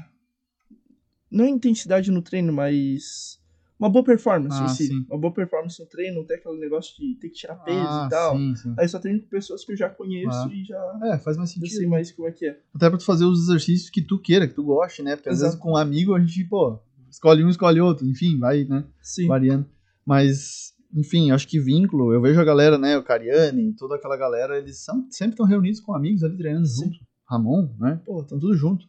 não 1.31 1.47
intensidade 1.47 2.11
no 2.11 2.23
treino, 2.23 2.53
mas 2.53 3.40
uma 3.81 3.89
boa 3.91 4.05
performance 4.05 4.57
Ah, 4.61 4.65
em 4.67 4.69
si. 4.69 4.87
sim. 4.89 5.07
Uma 5.09 5.19
boa 5.19 5.33
performance 5.33 5.81
no 5.81 5.87
treino, 5.89 6.17
não 6.21 6.25
tem 6.27 6.37
aquele 6.37 6.59
negócio 6.61 6.95
de 6.97 7.15
ter 7.19 7.29
que 7.31 7.35
tirar 7.35 7.57
peso 7.57 7.79
Ah, 7.81 8.05
e 8.07 8.11
tal. 8.11 8.37
sim, 8.37 8.55
sim. 8.57 8.75
Aí 8.79 8.87
só 8.89 8.99
treino 8.99 9.21
com 9.23 9.27
pessoas 9.29 9.65
que 9.65 9.73
eu 9.73 9.77
já 9.77 9.89
conheço 9.89 10.31
Ah. 10.37 10.51
e 10.53 10.65
já, 10.65 10.99
É, 11.05 11.19
faz 11.19 11.37
mais 11.37 11.51
sentido. 11.51 11.71
sei 11.73 11.87
mais 11.87 12.13
como 12.13 12.29
é 12.29 12.33
que 12.33 12.47
é. 12.47 12.61
Até 12.75 12.89
pra 12.89 12.99
tu 12.99 13.05
fazer 13.05 13.25
os 13.25 13.43
exercícios 13.45 13.91
que 13.91 14.03
tu 14.03 14.19
queira, 14.19 14.47
que 14.47 14.55
tu 14.55 14.63
goste, 14.63 15.03
né? 15.03 15.17
Porque 15.17 15.29
às 15.29 15.37
Exato. 15.37 15.51
vezes 15.53 15.61
com 15.63 15.73
um 15.73 15.77
amigo 15.77 16.15
a 16.15 16.21
gente, 16.21 16.45
pô, 16.45 16.79
escolhe 17.11 17.43
um, 17.43 17.49
escolhe 17.49 17.81
outro, 17.81 18.07
enfim, 18.07 18.39
vai, 18.39 18.65
né? 18.65 18.85
Sim. 19.01 19.27
Variando. 19.27 19.67
Mas, 20.07 20.73
enfim, 20.95 21.31
acho 21.31 21.47
que 21.49 21.59
vínculo, 21.61 22.13
eu 22.13 22.21
vejo 22.21 22.41
a 22.41 22.45
galera, 22.45 22.77
né? 22.79 22.99
O 22.99 23.03
Cariani, 23.03 23.73
toda 23.75 23.95
aquela 23.97 24.17
galera, 24.17 24.59
eles 24.59 24.79
são, 24.85 25.07
sempre 25.11 25.33
estão 25.33 25.47
reunidos 25.47 25.81
com 25.81 25.95
amigos 25.95 26.23
ali 26.25 26.37
treinando 26.37 26.67
junto. 26.67 26.99
Ramon, 27.29 27.69
né? 27.79 28.01
Pô, 28.05 28.21
estão 28.23 28.39
tudo 28.39 28.57
junto. 28.57 28.85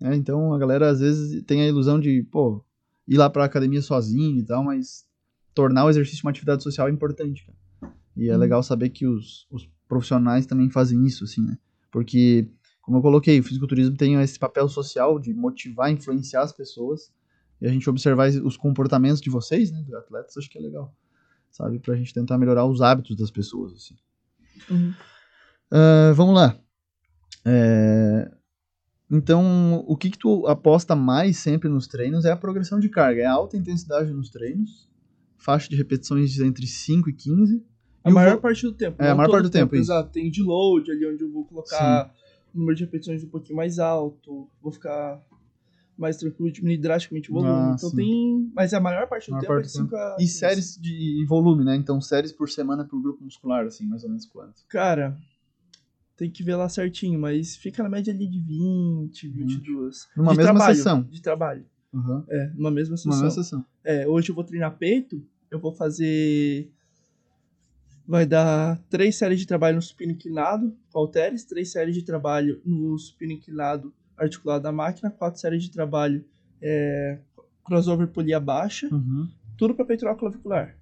É, 0.00 0.14
então 0.14 0.54
a 0.54 0.58
galera 0.58 0.88
às 0.88 1.00
vezes 1.00 1.42
tem 1.44 1.60
a 1.60 1.66
ilusão 1.68 1.98
de, 2.00 2.22
pô, 2.30 2.64
ir 3.08 3.16
lá 3.16 3.28
pra 3.30 3.44
academia 3.44 3.80
sozinho 3.82 4.38
e 4.38 4.42
tal, 4.44 4.62
mas 4.62 5.06
tornar 5.54 5.84
o 5.86 5.90
exercício 5.90 6.24
uma 6.24 6.30
atividade 6.30 6.62
social 6.62 6.86
é 6.88 6.90
importante, 6.90 7.44
cara. 7.44 7.58
E 8.16 8.28
é 8.28 8.34
Uhum. 8.34 8.38
legal 8.38 8.62
saber 8.62 8.90
que 8.90 9.06
os, 9.06 9.46
os 9.50 9.68
profissionais 9.88 10.44
também 10.46 10.68
fazem 10.70 11.04
isso, 11.06 11.24
assim, 11.24 11.40
né? 11.40 11.56
Porque, 11.90 12.48
como 12.82 12.98
eu 12.98 13.02
coloquei, 13.02 13.40
o 13.40 13.42
fisiculturismo 13.42 13.96
tem 13.96 14.14
esse 14.20 14.38
papel 14.38 14.68
social 14.68 15.18
de 15.18 15.32
motivar, 15.32 15.90
influenciar 15.90 16.42
as 16.42 16.52
pessoas. 16.52 17.10
E 17.60 17.66
a 17.66 17.70
gente 17.70 17.88
observar 17.90 18.28
os 18.28 18.56
comportamentos 18.56 19.20
de 19.20 19.30
vocês, 19.30 19.72
né, 19.72 19.82
de 19.82 19.94
atletas, 19.94 20.36
acho 20.36 20.48
que 20.48 20.58
é 20.58 20.60
legal. 20.60 20.94
Sabe? 21.50 21.78
Pra 21.80 21.96
gente 21.96 22.14
tentar 22.14 22.38
melhorar 22.38 22.66
os 22.66 22.80
hábitos 22.80 23.16
das 23.16 23.30
pessoas, 23.30 23.72
assim. 23.72 23.96
Uhum. 24.70 24.94
Ah, 25.70 26.12
vamos 26.14 26.34
lá. 26.34 26.56
É, 27.44 28.30
Então, 29.10 29.84
o 29.86 29.96
que, 29.96 30.10
que 30.10 30.18
tu 30.18 30.46
aposta 30.46 30.94
mais 30.94 31.38
sempre 31.38 31.68
nos 31.68 31.86
treinos 31.86 32.24
é 32.24 32.30
a 32.30 32.36
progressão 32.36 32.78
de 32.78 32.88
carga. 32.88 33.22
É 33.22 33.26
a 33.26 33.32
alta 33.32 33.56
intensidade 33.56 34.12
nos 34.12 34.28
treinos, 34.28 34.88
faixa 35.36 35.68
de 35.68 35.76
repetições 35.76 36.38
entre 36.40 36.66
5 36.66 37.08
e 37.08 37.12
15. 37.12 37.64
A 38.04 38.10
E 38.10 38.12
maior 38.12 38.38
parte 38.38 38.62
do 38.62 38.72
tempo. 38.72 39.02
É, 39.02 39.10
a 39.10 39.14
maior 39.14 39.30
parte 39.30 39.44
do 39.44 39.50
tempo, 39.50 39.74
isso. 39.74 39.90
Exato. 39.90 40.10
Tem 40.10 40.30
de 40.30 40.42
load 40.42 40.90
ali 40.90 41.06
onde 41.06 41.24
eu 41.24 41.32
vou 41.32 41.44
colocar 41.44 42.12
o 42.54 42.58
número 42.58 42.76
de 42.76 42.84
repetições 42.84 43.24
um 43.24 43.28
pouquinho 43.28 43.56
mais 43.56 43.78
alto, 43.78 44.48
vou 44.60 44.72
ficar 44.72 45.22
mais 45.96 46.16
tranquilo, 46.16 46.52
diminuir 46.52 46.78
drasticamente 46.78 47.30
o 47.30 47.34
volume. 47.34 47.52
Ah, 47.52 47.74
então 47.76 47.90
sim. 47.90 47.96
tem. 47.96 48.52
Mas 48.54 48.72
a 48.72 48.80
maior 48.80 49.08
parte 49.08 49.26
do 49.26 49.32
Maior 49.32 49.40
tempo 49.40 49.52
parte 49.54 49.66
é 49.66 49.68
de 49.68 49.78
do 49.78 49.90
5 49.90 49.96
a. 49.96 50.16
E 50.20 50.26
séries 50.28 50.78
de 50.80 51.24
volume, 51.26 51.64
né? 51.64 51.74
Então, 51.74 52.00
séries 52.00 52.30
por 52.30 52.48
semana 52.48 52.84
pro 52.84 53.00
grupo 53.00 53.24
muscular, 53.24 53.66
assim, 53.66 53.86
mais 53.86 54.04
ou 54.04 54.10
menos 54.10 54.26
quanto? 54.26 54.62
Cara, 54.68 55.18
tem 56.18 56.28
que 56.28 56.42
ver 56.42 56.56
lá 56.56 56.68
certinho, 56.68 57.18
mas 57.18 57.54
fica 57.56 57.80
na 57.82 57.88
média 57.88 58.12
ali 58.12 58.26
de 58.26 58.40
20, 58.40 59.28
22. 59.28 60.08
Numa 60.16 60.32
de 60.32 60.36
mesma 60.38 60.52
trabalho, 60.52 60.76
sessão. 60.76 61.02
De 61.04 61.22
trabalho. 61.22 61.64
Uhum. 61.92 62.24
É, 62.28 62.50
numa 62.54 62.70
mesma 62.72 62.96
sessão. 62.96 63.12
Uma 63.12 63.22
mesma 63.22 63.42
sessão. 63.42 63.64
É, 63.84 64.06
hoje 64.06 64.28
eu 64.30 64.34
vou 64.34 64.42
treinar 64.44 64.76
peito, 64.76 65.24
eu 65.50 65.60
vou 65.60 65.72
fazer. 65.72 66.68
Vai 68.06 68.26
dar 68.26 68.78
três 68.90 69.16
séries 69.16 69.38
de 69.38 69.46
trabalho 69.46 69.76
no 69.76 69.82
supino 69.82 70.12
inclinado, 70.12 70.74
com 70.90 70.98
halteres, 70.98 71.44
três 71.44 71.70
séries 71.70 71.94
de 71.94 72.02
trabalho 72.02 72.60
no 72.64 72.98
supino 72.98 73.32
inclinado 73.32 73.92
articulado 74.16 74.64
da 74.64 74.72
máquina, 74.72 75.10
quatro 75.10 75.40
séries 75.40 75.62
de 75.62 75.70
trabalho 75.70 76.24
é, 76.60 77.18
crossover 77.64 78.08
polia 78.08 78.40
baixa, 78.40 78.88
Uhum. 78.92 79.28
tudo 79.56 79.72
para 79.74 79.84
peitoral 79.84 80.16
clavicular. 80.16 80.76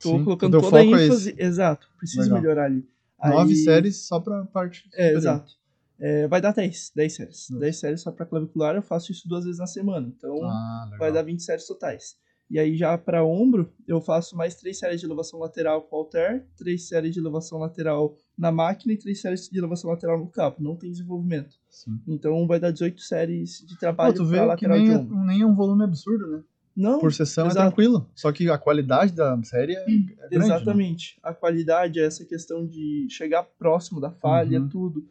Tô 0.00 0.10
Sim, 0.16 0.24
colocando 0.24 0.58
toda 0.60 0.78
a 0.78 0.80
é 0.82 0.86
ínfase. 0.86 1.34
exato, 1.36 1.90
preciso 1.98 2.22
Legal. 2.22 2.38
melhorar 2.40 2.64
ali. 2.64 2.88
Nove 3.22 3.52
Aí- 3.52 3.56
séries 3.64 4.06
só 4.06 4.20
pra 4.20 4.44
parte. 4.46 4.84
É, 4.88 4.88
superior. 5.14 5.18
exato. 5.18 5.52
É, 5.98 6.28
vai 6.28 6.40
dar 6.42 6.52
10, 6.52 6.92
10 6.94 7.14
séries. 7.14 7.46
Nossa. 7.48 7.60
10 7.60 7.76
séries 7.78 8.00
só 8.02 8.12
para 8.12 8.26
clavicular, 8.26 8.74
eu 8.76 8.82
faço 8.82 9.10
isso 9.12 9.26
duas 9.26 9.44
vezes 9.44 9.58
na 9.58 9.66
semana. 9.66 10.12
Então, 10.14 10.36
Ah, 10.44 10.90
vai 10.98 11.10
dar 11.10 11.22
20 11.22 11.42
séries 11.42 11.66
totais. 11.66 12.16
E 12.48 12.60
aí 12.60 12.76
já 12.76 12.96
para 12.96 13.24
ombro, 13.24 13.72
eu 13.88 14.00
faço 14.00 14.36
mais 14.36 14.54
3 14.54 14.78
séries 14.78 15.00
de 15.00 15.06
elevação 15.06 15.40
lateral 15.40 15.82
com 15.82 15.96
halter, 15.96 16.46
3 16.56 16.86
séries 16.86 17.12
de 17.14 17.18
elevação 17.18 17.58
lateral 17.58 18.14
na 18.38 18.52
máquina 18.52 18.92
e 18.92 18.96
3 18.98 19.20
séries 19.20 19.48
de 19.48 19.58
elevação 19.58 19.90
lateral 19.90 20.18
no 20.18 20.28
cabo. 20.28 20.56
Não 20.60 20.76
tem 20.76 20.90
desenvolvimento. 20.92 21.56
Sim. 21.68 21.98
Então 22.06 22.46
vai 22.46 22.60
dar 22.60 22.70
18 22.70 23.00
séries 23.00 23.64
de 23.66 23.76
trabalho 23.78 24.14
para 24.14 24.24
vê 24.24 24.38
que 24.38 24.44
lateral 24.44 24.76
nem 24.76 24.86
de 24.86 24.92
é, 24.92 24.96
ombro. 24.98 25.24
nem 25.24 25.40
é 25.40 25.46
um 25.46 25.54
volume 25.56 25.82
absurdo, 25.84 26.26
né? 26.28 26.44
Não, 26.76 26.98
Por 26.98 27.12
sessão 27.12 27.46
é 27.46 27.48
exato. 27.48 27.68
tranquilo. 27.68 28.06
Só 28.14 28.30
que 28.30 28.50
a 28.50 28.58
qualidade 28.58 29.12
da 29.12 29.40
série 29.42 29.74
é, 29.74 29.80
é 29.80 29.84
grande, 29.84 30.36
né? 30.38 30.44
exatamente. 30.44 31.18
A 31.22 31.32
qualidade 31.32 31.98
é 31.98 32.04
essa 32.04 32.24
questão 32.24 32.66
de 32.66 33.06
chegar 33.10 33.44
próximo 33.58 34.00
da 34.00 34.10
falha, 34.10 34.60
Uhum. 34.60 34.68
tudo. 34.68 35.06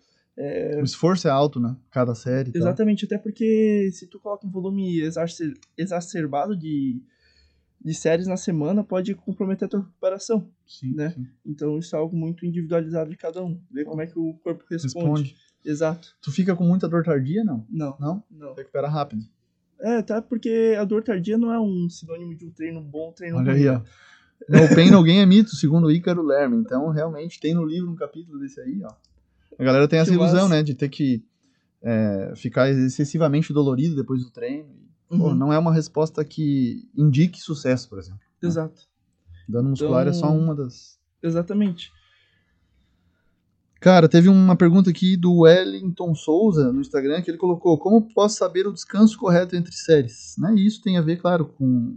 O 0.80 0.84
esforço 0.84 1.28
é 1.28 1.32
alto, 1.32 1.60
né? 1.60 1.76
Cada 1.90 2.14
série. 2.14 2.52
Exatamente, 2.54 3.06
até 3.06 3.18
porque 3.18 3.90
se 3.94 4.06
tu 4.06 4.20
coloca 4.20 4.46
um 4.46 4.52
volume 4.52 5.00
exacer- 5.00 5.54
exacerbado 5.78 6.56
de, 6.56 7.02
de 7.84 7.94
séries 7.94 8.28
na 8.28 8.36
semana, 8.38 8.84
pode 8.84 9.16
comprometer 9.16 9.66
a 9.66 9.70
tua 9.70 9.80
recuperação. 9.80 10.48
Sim, 10.68 10.94
né? 10.94 11.12
sim. 11.12 11.26
Então 11.46 11.80
isso 11.80 11.96
é 11.96 12.00
algo 12.00 12.16
muito 12.18 12.46
individualizado 12.46 13.10
de 13.10 13.16
cada 13.18 13.42
um. 13.44 13.60
Ver 13.72 13.86
como 13.86 14.02
é 14.02 14.08
que 14.08 14.20
o 14.20 14.34
corpo 14.44 14.64
responde. 14.70 14.94
Responde. 15.24 15.36
Exato. 15.64 16.10
Tu 16.22 16.32
fica 16.32 16.56
com 16.56 16.64
muita 16.66 16.88
dor 16.88 17.04
tardia, 17.04 17.44
não? 17.44 17.66
Não, 17.70 17.96
Não? 18.00 18.24
não. 18.30 18.54
Recupera 18.54 18.88
rápido. 18.90 19.24
É, 19.82 19.98
até 19.98 20.20
porque 20.22 20.76
a 20.80 20.84
dor 20.84 21.04
tardia 21.04 21.38
não 21.38 21.52
é 21.54 21.60
um 21.60 21.90
sinônimo 21.90 22.36
de 22.36 22.46
um 22.46 22.52
treino 22.52 22.82
bom, 22.82 23.12
treino 23.12 23.38
Olha 23.38 23.54
aí, 23.54 23.68
ó. 23.68 23.82
No 24.50 24.76
pain 24.76 24.92
gain 25.04 25.20
é 25.20 25.26
mito, 25.26 25.56
segundo 25.56 25.88
o 25.88 25.92
Ícaro 25.92 26.22
Lerma. 26.24 26.56
Então, 26.58 26.90
realmente, 26.90 27.40
tem 27.40 27.54
no 27.54 27.66
livro 27.66 27.90
um 27.92 27.96
capítulo 27.96 28.40
desse 28.40 28.60
aí, 28.62 28.82
ó. 28.84 28.92
A 29.58 29.64
galera 29.64 29.88
tem 29.88 30.00
essa 30.00 30.12
Que 30.12 30.18
ilusão, 30.18 30.44
massa. 30.44 30.56
né? 30.56 30.64
De 30.64 30.74
ter 30.76 30.90
que 30.90 31.24
é, 31.82 32.34
ficar 32.36 32.70
excessivamente 32.70 33.54
dolorido 33.54 33.96
depois 33.96 34.24
do 34.24 34.30
treino. 34.32 34.68
Pô, 35.08 35.30
Uhum. 35.30 35.36
não 35.36 35.54
é 35.54 35.58
uma 35.60 35.74
resposta 35.74 36.24
que 36.26 36.90
indique 36.98 37.40
sucesso, 37.40 37.88
por 37.88 38.00
exemplo. 38.00 38.20
Exato. 38.42 38.82
Dano 39.48 39.70
muscular 39.70 40.08
é 40.08 40.14
só 40.14 40.26
Então- 40.28 40.40
uma 40.40 40.56
das. 40.56 41.00
Exatamente. 41.22 41.92
Cara, 43.86 44.10
teve 44.10 44.28
uma 44.28 44.56
pergunta 44.56 44.90
aqui 44.90 45.16
do 45.16 45.42
Wellington 45.42 46.16
Souza 46.16 46.74
no 46.74 46.82
Instagram 46.82 47.22
que 47.22 47.30
ele 47.30 47.38
colocou: 47.38 47.78
Como 47.78 48.12
posso 48.16 48.36
saber 48.36 48.66
o 48.66 48.74
descanso 48.74 49.16
correto 49.16 49.56
entre 49.56 49.72
séries? 49.76 50.34
Né? 50.40 50.56
E 50.56 50.66
isso 50.66 50.82
tem 50.82 50.98
a 50.98 51.04
ver, 51.04 51.18
claro, 51.18 51.46
com 51.46 51.96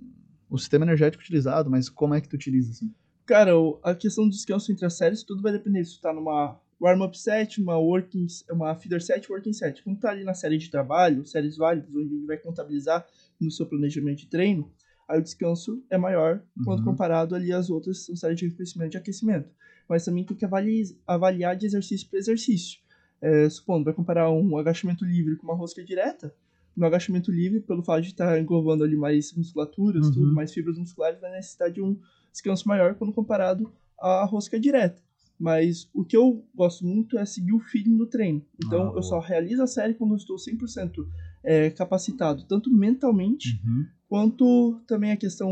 o 0.50 0.58
sistema 0.58 0.84
energético 0.84 1.22
utilizado, 1.22 1.70
mas 1.70 1.88
como 1.88 2.12
é 2.12 2.20
que 2.20 2.28
tu 2.28 2.36
utiliza 2.36 2.72
assim? 2.72 2.92
Cara, 3.24 3.52
a 3.82 3.94
questão 3.94 4.24
do 4.24 4.30
descanso 4.30 4.70
entre 4.70 4.84
as 4.84 4.98
séries, 4.98 5.22
tudo 5.22 5.40
vai 5.40 5.50
depender 5.50 5.82
se 5.82 5.96
tu 5.96 6.02
tá 6.02 6.12
numa 6.12 6.60
warm-up 6.78 7.18
set, 7.18 7.58
uma 7.58 7.78
working, 7.78 8.26
uma 8.50 8.74
feeder 8.74 9.00
set, 9.00 9.32
working 9.32 9.54
set. 9.54 9.82
Quando 9.82 9.98
tá 9.98 10.10
ali 10.10 10.24
na 10.24 10.34
série 10.34 10.58
de 10.58 10.70
trabalho, 10.70 11.24
séries 11.24 11.56
válidas, 11.56 11.96
onde 11.96 12.16
ele 12.16 12.26
vai 12.26 12.36
contabilizar 12.36 13.06
no 13.40 13.50
seu 13.50 13.64
planejamento 13.64 14.18
de 14.18 14.26
treino, 14.26 14.70
aí 15.08 15.18
o 15.18 15.22
descanso 15.22 15.82
é 15.90 15.96
maior 15.98 16.42
quando 16.64 16.80
Uhum. 16.80 16.84
comparado 16.84 17.34
ali 17.34 17.52
às 17.52 17.70
outras 17.70 18.06
séries 18.14 18.38
de 18.38 18.46
reconhecimento 18.48 18.88
e 18.88 18.90
de 18.92 18.96
aquecimento. 18.98 19.48
Mas 19.88 20.04
também 20.04 20.22
tem 20.24 20.36
que 20.36 20.44
avali- 20.44 20.96
avaliar 21.06 21.56
de 21.56 21.64
exercício 21.66 22.06
para 22.08 22.18
exercício. 22.18 22.78
É, 23.20 23.48
supondo, 23.48 23.84
vai 23.84 23.94
comparar 23.94 24.30
um 24.30 24.56
agachamento 24.58 25.04
livre 25.04 25.34
com 25.36 25.44
uma 25.44 25.54
rosca 25.56 25.82
direta, 25.82 26.32
no 26.76 26.86
agachamento 26.86 27.32
livre, 27.32 27.58
pelo 27.60 27.82
fato 27.82 28.02
de 28.02 28.08
estar 28.08 28.38
englobando 28.40 28.84
ali 28.84 28.94
mais 28.96 29.32
musculaturas, 29.34 30.06
Uhum. 30.08 30.12
tudo, 30.12 30.34
mais 30.34 30.52
fibras 30.52 30.78
musculares, 30.78 31.20
vai 31.20 31.32
necessitar 31.32 31.70
de 31.72 31.80
um 31.82 31.98
descanso 32.30 32.68
maior 32.68 32.94
quando 32.94 33.12
comparado 33.12 33.72
à 33.98 34.24
rosca 34.24 34.60
direta. 34.60 35.02
Mas 35.40 35.88
o 35.94 36.04
que 36.04 36.16
eu 36.16 36.44
gosto 36.54 36.84
muito 36.84 37.18
é 37.18 37.24
seguir 37.24 37.52
o 37.52 37.58
feeling 37.60 37.96
do 37.96 38.06
treino. 38.06 38.44
Então 38.64 38.90
Ah, 38.90 38.92
eu 38.96 39.02
só 39.02 39.18
realizo 39.18 39.62
a 39.62 39.66
série 39.66 39.94
quando 39.94 40.12
eu 40.12 40.16
estou 40.16 40.36
100% 40.38 41.08
é, 41.44 41.70
capacitado, 41.70 42.44
tanto 42.44 42.70
mentalmente 42.70 43.60
quanto 44.08 44.80
também 44.86 45.12
a 45.12 45.16
questão 45.16 45.50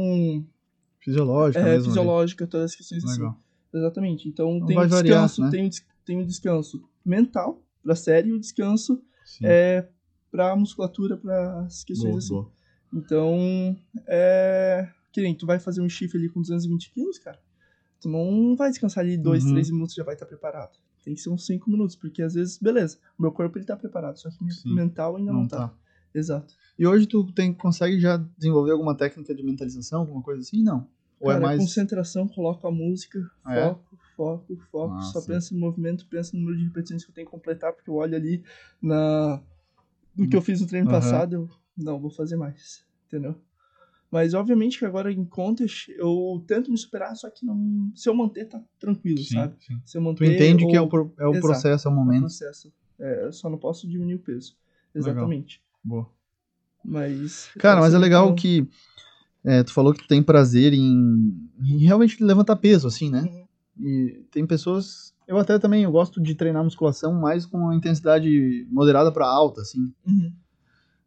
Fisiológica 1.00 1.60
é, 1.60 1.64
mesmo. 1.64 1.76
ali. 1.76 1.84
fisiológica, 1.86 2.46
todas 2.46 2.70
as 2.72 2.76
questões 2.76 3.04
assim. 3.04 3.20
Legal. 3.20 3.40
Exatamente. 3.72 4.28
Então 4.28 4.56
Então 4.56 4.66
tem 4.66 4.76
vai 4.76 4.86
um 4.86 4.88
variar, 4.88 5.22
descanso, 5.26 5.42
né? 5.42 5.50
tem, 5.50 5.66
um, 5.66 5.70
tem 6.04 6.16
um 6.18 6.24
descanso 6.26 6.88
mental 7.04 7.62
para 7.82 7.92
a 7.92 7.96
série 7.96 8.30
e 8.30 8.32
o 8.32 8.40
descanso 8.40 9.00
Sim. 9.24 9.44
é, 9.46 9.88
para 10.30 10.56
musculatura, 10.56 11.16
para 11.16 11.60
as 11.60 11.84
questões 11.84 12.10
Boa, 12.10 12.18
assim. 12.18 12.28
boa. 12.34 12.52
Então, 12.92 13.76
é. 14.06 14.88
Que 15.12 15.20
nem 15.22 15.34
tu 15.34 15.46
vai 15.46 15.58
fazer 15.58 15.80
um 15.80 15.88
shift 15.88 16.16
ali 16.16 16.28
com 16.28 16.40
220 16.40 16.92
quilos, 16.92 17.18
cara. 17.18 17.38
Tu 18.00 18.08
não 18.08 18.54
vai 18.56 18.68
descansar 18.70 19.02
ali 19.04 19.16
2, 19.16 19.44
Uhum. 19.44 19.52
3 19.52 19.70
minutos 19.70 19.94
e 19.94 19.96
já 19.96 20.04
vai 20.04 20.14
estar 20.14 20.26
preparado. 20.26 20.78
Tem 21.06 21.14
que 21.14 21.20
ser 21.20 21.30
uns 21.30 21.46
5 21.46 21.70
minutos, 21.70 21.94
porque 21.94 22.20
às 22.20 22.34
vezes, 22.34 22.58
beleza, 22.58 22.98
o 23.16 23.22
meu 23.22 23.30
corpo 23.30 23.56
ele 23.56 23.64
tá 23.64 23.76
preparado, 23.76 24.16
só 24.18 24.28
que 24.28 24.42
meu 24.42 24.52
Sim. 24.52 24.74
mental 24.74 25.14
ainda 25.14 25.32
não, 25.32 25.42
Não 25.42 25.48
tá. 25.48 25.68
tá. 25.68 25.74
Exato. 26.12 26.52
E 26.76 26.84
hoje 26.84 27.06
tu 27.06 27.32
tem, 27.32 27.54
consegue 27.54 28.00
já 28.00 28.16
desenvolver 28.36 28.72
alguma 28.72 28.92
técnica 28.92 29.32
de 29.32 29.40
mentalização, 29.40 30.00
alguma 30.00 30.20
coisa 30.20 30.42
assim? 30.42 30.64
Não. 30.64 30.88
Ou 31.20 31.28
Cara, 31.28 31.38
é 31.38 31.42
mais. 31.42 31.58
concentração, 31.60 32.26
coloca 32.26 32.66
a 32.66 32.72
música, 32.72 33.20
Ah, 33.44 33.54
é? 33.56 33.68
foco, 33.68 33.98
foco, 34.16 34.56
foco. 34.72 34.94
Ah, 34.96 35.00
só 35.00 35.20
sim. 35.20 35.28
pensa 35.28 35.54
no 35.54 35.60
movimento, 35.60 36.08
pensa 36.08 36.32
no 36.34 36.40
número 36.40 36.58
de 36.58 36.64
repetições 36.64 37.04
que 37.04 37.10
eu 37.12 37.14
tenho 37.14 37.26
que 37.28 37.30
completar, 37.30 37.72
porque 37.72 37.88
eu 37.88 37.94
olho 37.94 38.16
ali 38.16 38.42
na. 38.82 39.40
Hum. 40.18 40.28
que 40.28 40.36
eu 40.36 40.42
fiz 40.42 40.60
no 40.60 40.66
treino 40.66 40.88
Aham. 40.88 40.96
passado, 40.98 41.32
eu 41.34 41.48
não 41.76 42.00
vou 42.00 42.10
fazer 42.10 42.34
mais. 42.34 42.84
Entendeu? 43.06 43.36
Mas 44.10 44.34
obviamente 44.34 44.78
que 44.78 44.84
agora 44.84 45.10
em 45.12 45.24
contas 45.24 45.86
eu 45.96 46.42
tento 46.46 46.70
me 46.70 46.78
superar, 46.78 47.14
só 47.16 47.28
que 47.28 47.44
não. 47.44 47.90
Se 47.94 48.08
eu 48.08 48.14
manter, 48.14 48.44
tá 48.46 48.62
tranquilo, 48.78 49.18
Sim, 49.18 49.34
sabe? 49.34 49.54
sim. 49.58 49.80
Se 49.84 49.98
eu 49.98 50.02
manter. 50.02 50.24
Tu 50.24 50.32
entende 50.32 50.64
ou- 50.64 50.70
que 50.70 50.76
é 50.76 50.80
o, 50.80 50.88
pro- 50.88 51.12
é 51.18 51.26
o 51.26 51.30
Exato. 51.32 51.46
processo, 51.46 51.88
é 51.88 51.90
o 51.90 51.92
é 51.92 51.94
o 51.94 51.96
momento. 51.98 52.20
processo. 52.20 52.72
É, 52.98 53.24
eu 53.26 53.32
só 53.32 53.50
não 53.50 53.58
posso 53.58 53.86
diminuir 53.88 54.14
o 54.14 54.18
peso. 54.20 54.56
Exatamente. 54.94 55.60
Boa. 55.84 56.08
Mas. 56.84 57.50
Cara, 57.58 57.80
mas 57.80 57.94
é 57.94 57.98
legal 57.98 58.34
que 58.34 58.66
É, 59.44 59.62
tu 59.62 59.72
falou 59.72 59.92
que 59.94 60.00
tu 60.02 60.08
tem 60.08 60.22
prazer 60.22 60.72
em, 60.72 61.48
em 61.62 61.78
realmente 61.78 62.22
levantar 62.22 62.56
peso, 62.56 62.88
assim, 62.88 63.08
né? 63.10 63.22
Uhum. 63.22 63.46
E 63.78 64.24
tem 64.32 64.44
pessoas. 64.46 65.14
Eu 65.28 65.36
até 65.38 65.56
também 65.58 65.84
eu 65.84 65.90
gosto 65.92 66.20
de 66.20 66.34
treinar 66.34 66.64
musculação 66.64 67.12
mais 67.14 67.46
com 67.46 67.72
intensidade 67.72 68.66
moderada 68.70 69.12
pra 69.12 69.26
alta, 69.26 69.60
assim. 69.60 69.92
Uhum. 70.06 70.32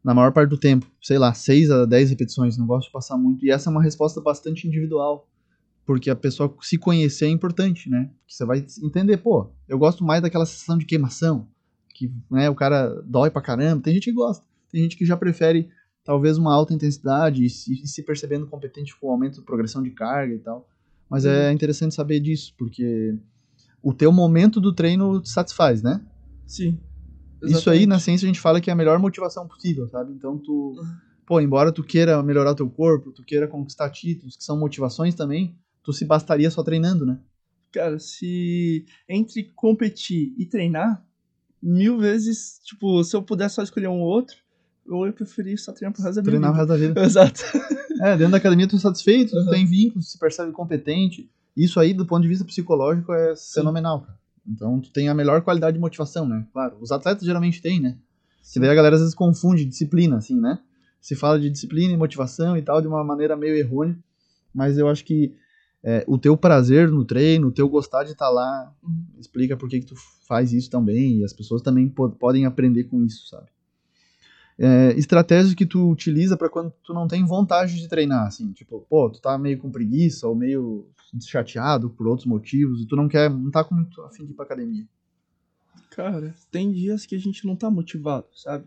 Na 0.02 0.14
maior 0.14 0.32
parte 0.32 0.50
do 0.50 0.58
tempo. 0.58 0.86
Sei 1.02 1.18
lá, 1.18 1.32
6 1.32 1.70
a 1.70 1.84
10 1.84 2.10
repetições. 2.10 2.56
Não 2.56 2.66
gosto 2.66 2.86
de 2.86 2.92
passar 2.92 3.16
muito. 3.16 3.44
E 3.44 3.50
essa 3.50 3.68
é 3.68 3.70
uma 3.70 3.82
resposta 3.82 4.20
bastante 4.20 4.66
individual. 4.66 5.28
Porque 5.84 6.10
a 6.10 6.16
pessoa 6.16 6.54
se 6.60 6.78
conhecer 6.78 7.26
é 7.26 7.28
importante, 7.28 7.90
né? 7.90 8.10
Porque 8.20 8.34
você 8.34 8.44
vai 8.44 8.64
entender, 8.82 9.18
pô, 9.18 9.50
eu 9.68 9.78
gosto 9.78 10.04
mais 10.04 10.22
daquela 10.22 10.46
sensação 10.46 10.78
de 10.78 10.84
queimação. 10.84 11.48
Que 11.94 12.12
né, 12.30 12.48
o 12.48 12.54
cara 12.54 13.02
dói 13.04 13.30
pra 13.30 13.42
caramba. 13.42 13.82
Tem 13.82 13.94
gente 13.94 14.04
que 14.04 14.12
gosta. 14.12 14.46
Tem 14.70 14.82
gente 14.82 14.96
que 14.96 15.04
já 15.04 15.16
prefere 15.16 15.68
talvez 16.04 16.38
uma 16.38 16.54
alta 16.54 16.72
intensidade 16.72 17.44
e 17.44 17.50
se, 17.50 17.82
e 17.82 17.86
se 17.86 18.02
percebendo 18.02 18.46
competente 18.46 18.98
com 18.98 19.08
o 19.08 19.10
aumento 19.10 19.40
de 19.40 19.44
progressão 19.44 19.82
de 19.82 19.90
carga 19.90 20.34
e 20.34 20.38
tal. 20.38 20.68
Mas 21.08 21.24
é 21.24 21.52
interessante 21.52 21.94
saber 21.94 22.20
disso, 22.20 22.54
porque 22.56 23.16
o 23.82 23.92
teu 23.92 24.12
momento 24.12 24.60
do 24.60 24.72
treino 24.72 25.20
te 25.20 25.28
satisfaz, 25.28 25.82
né? 25.82 26.00
Sim. 26.46 26.78
Isso 27.42 27.70
aí 27.70 27.86
na 27.86 27.96
Exatamente. 27.96 28.02
ciência 28.02 28.26
a 28.26 28.28
gente 28.28 28.40
fala 28.40 28.60
que 28.60 28.70
é 28.70 28.72
a 28.72 28.76
melhor 28.76 28.98
motivação 28.98 29.46
possível, 29.48 29.88
sabe? 29.88 30.12
Então 30.12 30.36
tu, 30.38 30.74
pô, 31.26 31.40
embora 31.40 31.72
tu 31.72 31.82
queira 31.82 32.22
melhorar 32.22 32.54
teu 32.54 32.68
corpo, 32.68 33.12
tu 33.12 33.22
queira 33.22 33.46
conquistar 33.48 33.88
títulos, 33.90 34.36
que 34.36 34.44
são 34.44 34.58
motivações 34.58 35.14
também, 35.14 35.54
tu 35.82 35.92
se 35.92 36.04
bastaria 36.04 36.50
só 36.50 36.62
treinando, 36.62 37.06
né? 37.06 37.18
Cara, 37.72 37.98
se 37.98 38.84
entre 39.08 39.44
competir 39.54 40.34
e 40.36 40.44
treinar, 40.44 41.04
mil 41.62 41.98
vezes, 41.98 42.60
tipo, 42.64 43.02
se 43.04 43.14
eu 43.16 43.22
pudesse 43.22 43.54
só 43.56 43.62
escolher 43.62 43.88
um 43.88 44.00
ou 44.00 44.08
outro, 44.08 44.36
eu 44.88 45.06
ia 45.06 45.12
preferir 45.12 45.58
só 45.58 45.72
treinar 45.72 45.94
pro 45.94 46.02
resto 46.02 46.16
da 46.16 46.22
Treinar 46.22 46.50
vida. 46.52 46.58
resto 46.64 46.68
da 46.68 46.76
vida. 46.76 47.04
Exato. 47.04 47.40
É, 48.02 48.16
dentro 48.16 48.32
da 48.32 48.38
academia 48.38 48.66
tu 48.66 48.76
é 48.76 48.78
satisfeito, 48.78 49.30
tu 49.32 49.36
Uhum. 49.36 49.50
tem 49.50 49.66
vínculos, 49.66 50.10
se 50.10 50.18
percebe 50.18 50.50
competente. 50.52 51.30
Isso 51.56 51.78
aí, 51.78 51.92
do 51.94 52.06
ponto 52.06 52.22
de 52.22 52.28
vista 52.28 52.44
psicológico, 52.44 53.12
é 53.12 53.34
fenomenal, 53.54 54.00
cara. 54.00 54.18
Então 54.46 54.80
tu 54.80 54.90
tem 54.90 55.08
a 55.08 55.14
melhor 55.14 55.42
qualidade 55.42 55.74
de 55.74 55.80
motivação, 55.80 56.26
né? 56.26 56.46
Claro, 56.52 56.76
os 56.80 56.90
atletas 56.92 57.24
geralmente 57.24 57.60
têm, 57.62 57.80
né? 57.80 57.96
Que 58.52 58.58
daí 58.60 58.70
a 58.70 58.74
galera 58.74 58.94
às 58.96 59.00
vezes 59.02 59.14
confunde 59.14 59.64
disciplina, 59.64 60.16
assim, 60.16 60.38
né? 60.40 60.58
Se 61.00 61.14
fala 61.14 61.38
de 61.38 61.48
disciplina 61.50 61.92
e 61.92 61.96
motivação 61.96 62.56
e 62.56 62.62
tal 62.62 62.80
de 62.80 62.86
uma 62.88 63.02
maneira 63.04 63.36
meio 63.36 63.56
errônea, 63.56 63.96
mas 64.54 64.76
eu 64.78 64.88
acho 64.88 65.04
que 65.04 65.34
é, 65.82 66.04
o 66.06 66.18
teu 66.18 66.36
prazer 66.36 66.90
no 66.90 67.04
treino, 67.04 67.48
o 67.48 67.52
teu 67.52 67.68
gostar 67.68 68.04
de 68.04 68.12
estar 68.12 68.28
lá, 68.28 68.72
Uhum. 68.82 69.04
explica 69.18 69.56
por 69.56 69.68
que, 69.68 69.80
que 69.80 69.86
tu 69.86 69.94
faz 70.26 70.52
isso 70.52 70.68
também, 70.68 71.18
e 71.18 71.24
as 71.24 71.32
pessoas 71.32 71.62
também 71.62 71.88
po- 71.88 72.10
podem 72.10 72.44
aprender 72.44 72.84
com 72.84 73.02
isso, 73.02 73.28
sabe? 73.28 73.46
É, 74.62 74.92
estratégias 74.92 75.54
que 75.54 75.64
tu 75.64 75.90
utiliza 75.90 76.36
para 76.36 76.50
quando 76.50 76.70
tu 76.84 76.92
não 76.92 77.08
tem 77.08 77.24
vontade 77.24 77.80
de 77.80 77.88
treinar, 77.88 78.26
assim, 78.26 78.52
tipo, 78.52 78.84
pô, 78.90 79.08
tu 79.08 79.18
tá 79.18 79.38
meio 79.38 79.56
com 79.56 79.70
preguiça 79.70 80.28
ou 80.28 80.34
meio 80.34 80.86
chateado 81.18 81.88
por 81.88 82.06
outros 82.06 82.26
motivos 82.26 82.82
e 82.82 82.86
tu 82.86 82.94
não 82.94 83.08
quer, 83.08 83.30
não 83.30 83.50
tá 83.50 83.64
com 83.64 83.74
muito 83.74 84.02
afim 84.02 84.26
de 84.26 84.32
ir 84.32 84.34
pra 84.34 84.44
academia. 84.44 84.86
Cara, 85.90 86.34
tem 86.50 86.70
dias 86.70 87.06
que 87.06 87.14
a 87.14 87.18
gente 87.18 87.46
não 87.46 87.56
tá 87.56 87.70
motivado, 87.70 88.26
sabe? 88.34 88.66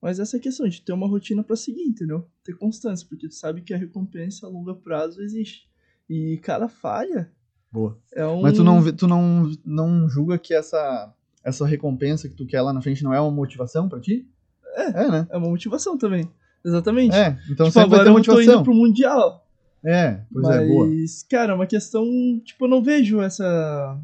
Mas 0.00 0.18
essa 0.18 0.36
é 0.36 0.40
a 0.40 0.42
questão 0.42 0.66
de 0.66 0.80
ter 0.80 0.94
uma 0.94 1.06
rotina 1.06 1.44
pra 1.44 1.56
seguir, 1.56 1.82
entendeu? 1.82 2.26
Ter 2.42 2.56
constância, 2.56 3.06
porque 3.06 3.28
tu 3.28 3.34
sabe 3.34 3.60
que 3.60 3.74
a 3.74 3.76
recompensa 3.76 4.46
a 4.46 4.48
longo 4.48 4.74
prazo 4.74 5.20
existe. 5.20 5.68
E 6.08 6.38
cada 6.42 6.68
falha 6.68 7.30
Boa. 7.70 7.98
é 8.14 8.26
um. 8.26 8.40
Mas 8.40 8.56
tu 8.56 8.64
não, 8.64 8.92
tu 8.92 9.06
não, 9.06 9.52
não 9.62 10.08
julga 10.08 10.38
que 10.38 10.54
essa, 10.54 11.14
essa 11.42 11.66
recompensa 11.66 12.30
que 12.30 12.34
tu 12.34 12.46
quer 12.46 12.62
lá 12.62 12.72
na 12.72 12.80
frente 12.80 13.04
não 13.04 13.12
é 13.12 13.20
uma 13.20 13.30
motivação 13.30 13.90
pra 13.90 14.00
ti? 14.00 14.26
É. 14.74 15.04
É, 15.04 15.08
né? 15.10 15.26
É 15.30 15.36
uma 15.36 15.48
motivação 15.48 15.96
também. 15.96 16.28
Exatamente. 16.64 17.14
É, 17.14 17.38
então 17.50 17.66
tipo, 17.66 17.70
sempre 17.70 17.90
vai 17.90 18.00
agora 18.00 18.04
ter 18.04 18.10
eu 18.10 18.14
tô 18.14 18.20
indo 18.32 18.36
motivação. 18.36 18.62
pro 18.62 18.74
Mundial. 18.74 19.46
É, 19.84 20.20
pois 20.32 20.46
mas, 20.46 20.56
é, 20.56 20.66
boa. 20.66 20.88
cara, 21.30 21.52
é 21.52 21.54
uma 21.54 21.66
questão. 21.66 22.04
Tipo, 22.44 22.64
eu 22.64 22.68
não 22.70 22.82
vejo 22.82 23.20
essa. 23.20 24.00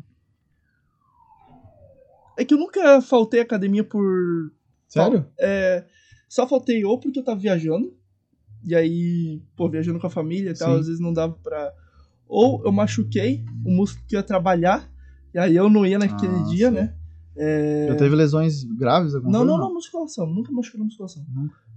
É 2.38 2.44
que 2.44 2.52
eu 2.54 2.58
nunca 2.58 3.00
faltei 3.00 3.40
academia 3.40 3.82
por. 3.82 4.52
Sério? 4.88 5.26
É, 5.38 5.84
só 6.28 6.46
faltei 6.46 6.84
ou 6.84 6.98
porque 6.98 7.18
eu 7.18 7.24
tava 7.24 7.40
viajando. 7.40 7.94
E 8.64 8.74
aí, 8.74 9.42
pô, 9.56 9.70
viajando 9.70 9.98
com 9.98 10.06
a 10.06 10.10
família 10.10 10.50
e 10.50 10.54
tal, 10.54 10.74
Sim. 10.74 10.80
às 10.80 10.86
vezes 10.86 11.00
não 11.00 11.12
dava 11.14 11.32
pra. 11.42 11.72
Ou 12.28 12.62
eu 12.64 12.70
machuquei 12.70 13.42
o 13.64 13.70
músculo 13.70 14.04
que 14.06 14.16
ia 14.16 14.22
trabalhar. 14.22 14.88
E 15.32 15.38
aí 15.38 15.56
eu 15.56 15.70
não 15.70 15.86
ia 15.86 15.98
naquele 15.98 16.34
Ah, 16.34 16.44
dia, 16.50 16.70
né? 16.70 16.94
É, 17.36 17.86
Já 17.88 17.96
teve 17.96 18.14
lesões 18.16 18.64
graves? 18.64 19.14
alguma 19.14 19.32
Não, 19.32 19.40
coisa? 19.40 19.52
não, 19.58 19.66
não, 19.68 19.74
musculação. 19.74 20.26
Nunca 20.26 20.50
machuquei 20.52 20.78
na 20.80 20.86
musculação. 20.86 21.24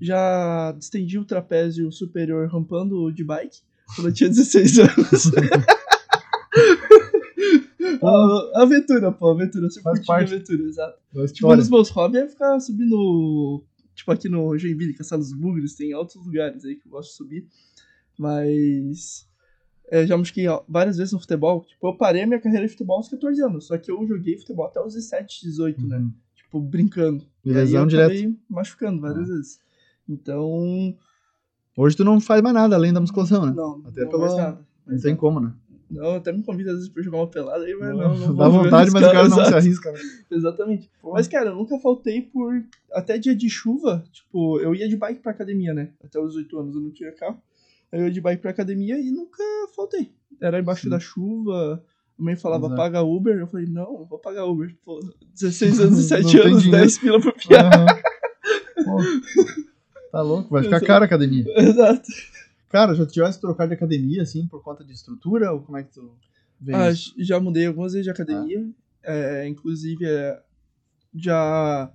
Já 0.02 0.72
distendi 0.78 1.18
o 1.20 1.26
trapézio 1.26 1.92
superior 1.92 2.48
rampando 2.50 3.12
de 3.12 3.24
bike 3.24 3.60
quando 3.96 4.08
eu 4.10 4.13
tinha 4.13 4.30
16 4.30 4.80
anos. 4.80 5.32
Aventura, 8.56 9.12
pô, 9.12 9.30
aventura. 9.32 9.66
Eu 9.66 9.70
sempre 9.72 9.84
Faz 9.84 10.06
parte. 10.06 10.34
aventura, 10.34 10.63
exato. 10.63 10.98
Tipo, 11.34 11.54
um 11.54 11.58
dos 11.58 11.70
meus 11.70 11.89
hobbies 11.89 12.24
é 12.24 12.28
ficar 12.28 12.60
subindo. 12.60 13.63
Tipo, 13.96 14.12
aqui 14.12 14.28
no 14.28 14.58
Joinville, 14.58 14.94
Castelo 14.94 15.22
dos 15.22 15.34
Bugres, 15.34 15.76
tem 15.76 15.94
altos 15.94 16.16
lugares 16.26 16.66
aí 16.66 16.76
que 16.76 16.88
eu 16.88 16.92
gosto 16.92 17.12
de 17.12 17.16
subir. 17.16 17.48
Mas. 18.18 19.28
É, 19.96 20.08
já 20.08 20.18
machuquei 20.18 20.46
várias 20.68 20.98
vezes 20.98 21.14
no 21.14 21.20
futebol. 21.20 21.62
Tipo, 21.66 21.88
eu 21.88 21.96
parei 21.98 22.24
a 22.24 22.28
minha 22.28 22.40
carreira 22.40 22.66
de 22.66 22.72
futebol 22.72 22.98
aos 22.98 23.10
14 23.10 23.42
anos. 23.44 23.68
Só 23.68 23.78
que 23.78 23.92
eu 23.92 24.06
joguei 24.08 24.38
futebol 24.38 24.66
até 24.66 24.82
os 24.82 24.94
17, 24.94 25.42
18, 25.46 25.86
né? 25.88 25.98
Uhum. 25.98 26.12
Tipo, 26.36 26.60
brincando. 26.60 27.24
E 27.46 27.50
E 27.50 27.52
aí 27.52 27.58
lesão 27.58 27.86
direto. 27.88 28.12
acabei 28.12 28.36
machucando 28.50 29.02
várias 29.02 29.28
vezes. 29.28 29.60
Então. 30.10 30.96
Hoje 31.76 31.96
tu 31.98 32.04
não 32.04 32.20
faz 32.22 32.42
mais 32.42 32.54
nada 32.54 32.76
além 32.76 32.94
da 32.94 33.02
musculação, 33.02 33.46
né? 33.46 33.54
Não, 33.56 33.82
Até 33.86 34.02
não 34.04 34.10
pela- 34.10 34.26
mais 34.26 34.38
nada. 34.38 34.60
Não 34.86 35.00
tem 35.00 35.16
como, 35.16 35.40
né? 35.40 35.54
Não, 35.90 36.16
até 36.16 36.32
me 36.32 36.42
convida 36.44 36.72
às 36.72 36.78
vezes 36.78 36.90
pra 36.90 37.04
jogar 37.04 37.18
uma 37.18 37.28
pelada 37.28 37.64
aí, 37.66 37.76
mas 37.76 37.90
não. 37.90 37.98
Não, 37.98 38.28
não 38.30 38.36
Dá 38.36 38.48
vontade, 38.50 38.92
mas 38.92 39.04
o 39.04 39.12
cara 39.12 39.30
não 39.30 39.46
se 39.46 39.54
arrisca. 39.54 39.92
né? 39.92 40.00
Exatamente. 40.32 40.90
Mas, 41.04 41.28
cara, 41.28 41.52
eu 41.52 41.56
nunca 41.56 41.78
faltei 41.80 42.22
por. 42.22 42.64
Até 42.92 43.18
dia 43.18 43.36
de 43.36 43.48
chuva, 43.50 44.04
tipo, 44.12 44.60
eu 44.60 44.74
ia 44.74 44.88
de 44.90 44.98
bike 44.98 45.22
pra 45.22 45.32
academia, 45.32 45.74
né? 45.74 45.90
Até 46.04 46.20
os 46.20 46.36
8 46.36 46.58
anos 46.60 46.76
eu 46.76 46.82
não 46.82 46.90
tinha 46.92 47.12
carro. 47.12 47.40
Aí 47.94 48.00
eu 48.00 48.06
ia 48.08 48.12
de 48.12 48.20
bike 48.20 48.42
pra 48.42 48.50
academia 48.52 48.98
e 49.00 49.12
nunca 49.12 49.44
faltei. 49.76 50.12
Era 50.42 50.60
embaixo 50.60 50.82
Sim. 50.84 50.90
da 50.90 51.00
chuva. 51.00 51.82
A 52.20 52.24
mãe 52.24 52.36
falava, 52.36 52.66
Exato. 52.66 52.76
paga 52.82 53.02
Uber. 53.04 53.38
Eu 53.38 53.46
falei, 53.48 53.68
não, 53.68 54.04
vou 54.04 54.18
pagar 54.18 54.46
Uber. 54.46 54.76
Pô, 54.84 55.00
16 55.34 55.80
anos 55.80 56.00
e 56.00 56.02
Não 56.02 56.08
7 56.30 56.32
tem 56.32 56.42
anos, 56.48 56.64
dinheiro. 56.64 56.82
10 56.84 56.98
pila 56.98 57.20
piá. 57.22 57.62
Aham. 57.62 57.86
Pô, 58.84 58.98
Tá 60.12 60.22
louco, 60.22 60.50
vai 60.50 60.64
ficar 60.64 60.78
Exato. 60.78 60.88
caro 60.88 61.04
a 61.04 61.06
academia. 61.06 61.46
Exato. 61.58 62.08
Cara, 62.70 62.94
já 62.96 63.06
tivesse 63.06 63.40
trocar 63.40 63.68
de 63.68 63.74
academia, 63.76 64.24
assim, 64.24 64.48
por 64.48 64.64
conta 64.64 64.84
de 64.84 64.92
estrutura? 64.92 65.52
Ou 65.52 65.62
como 65.62 65.78
é 65.78 65.84
que 65.84 65.92
tu 65.94 66.16
vê 66.60 66.74
Ah, 66.74 66.90
isso? 66.92 67.14
já 67.20 67.40
mudei 67.40 67.68
algumas 67.68 67.94
vezes 67.94 68.06
de 68.06 68.12
academia. 68.12 68.68
É, 69.04 69.48
inclusive, 69.48 70.06
é, 70.06 70.40
já 71.16 71.92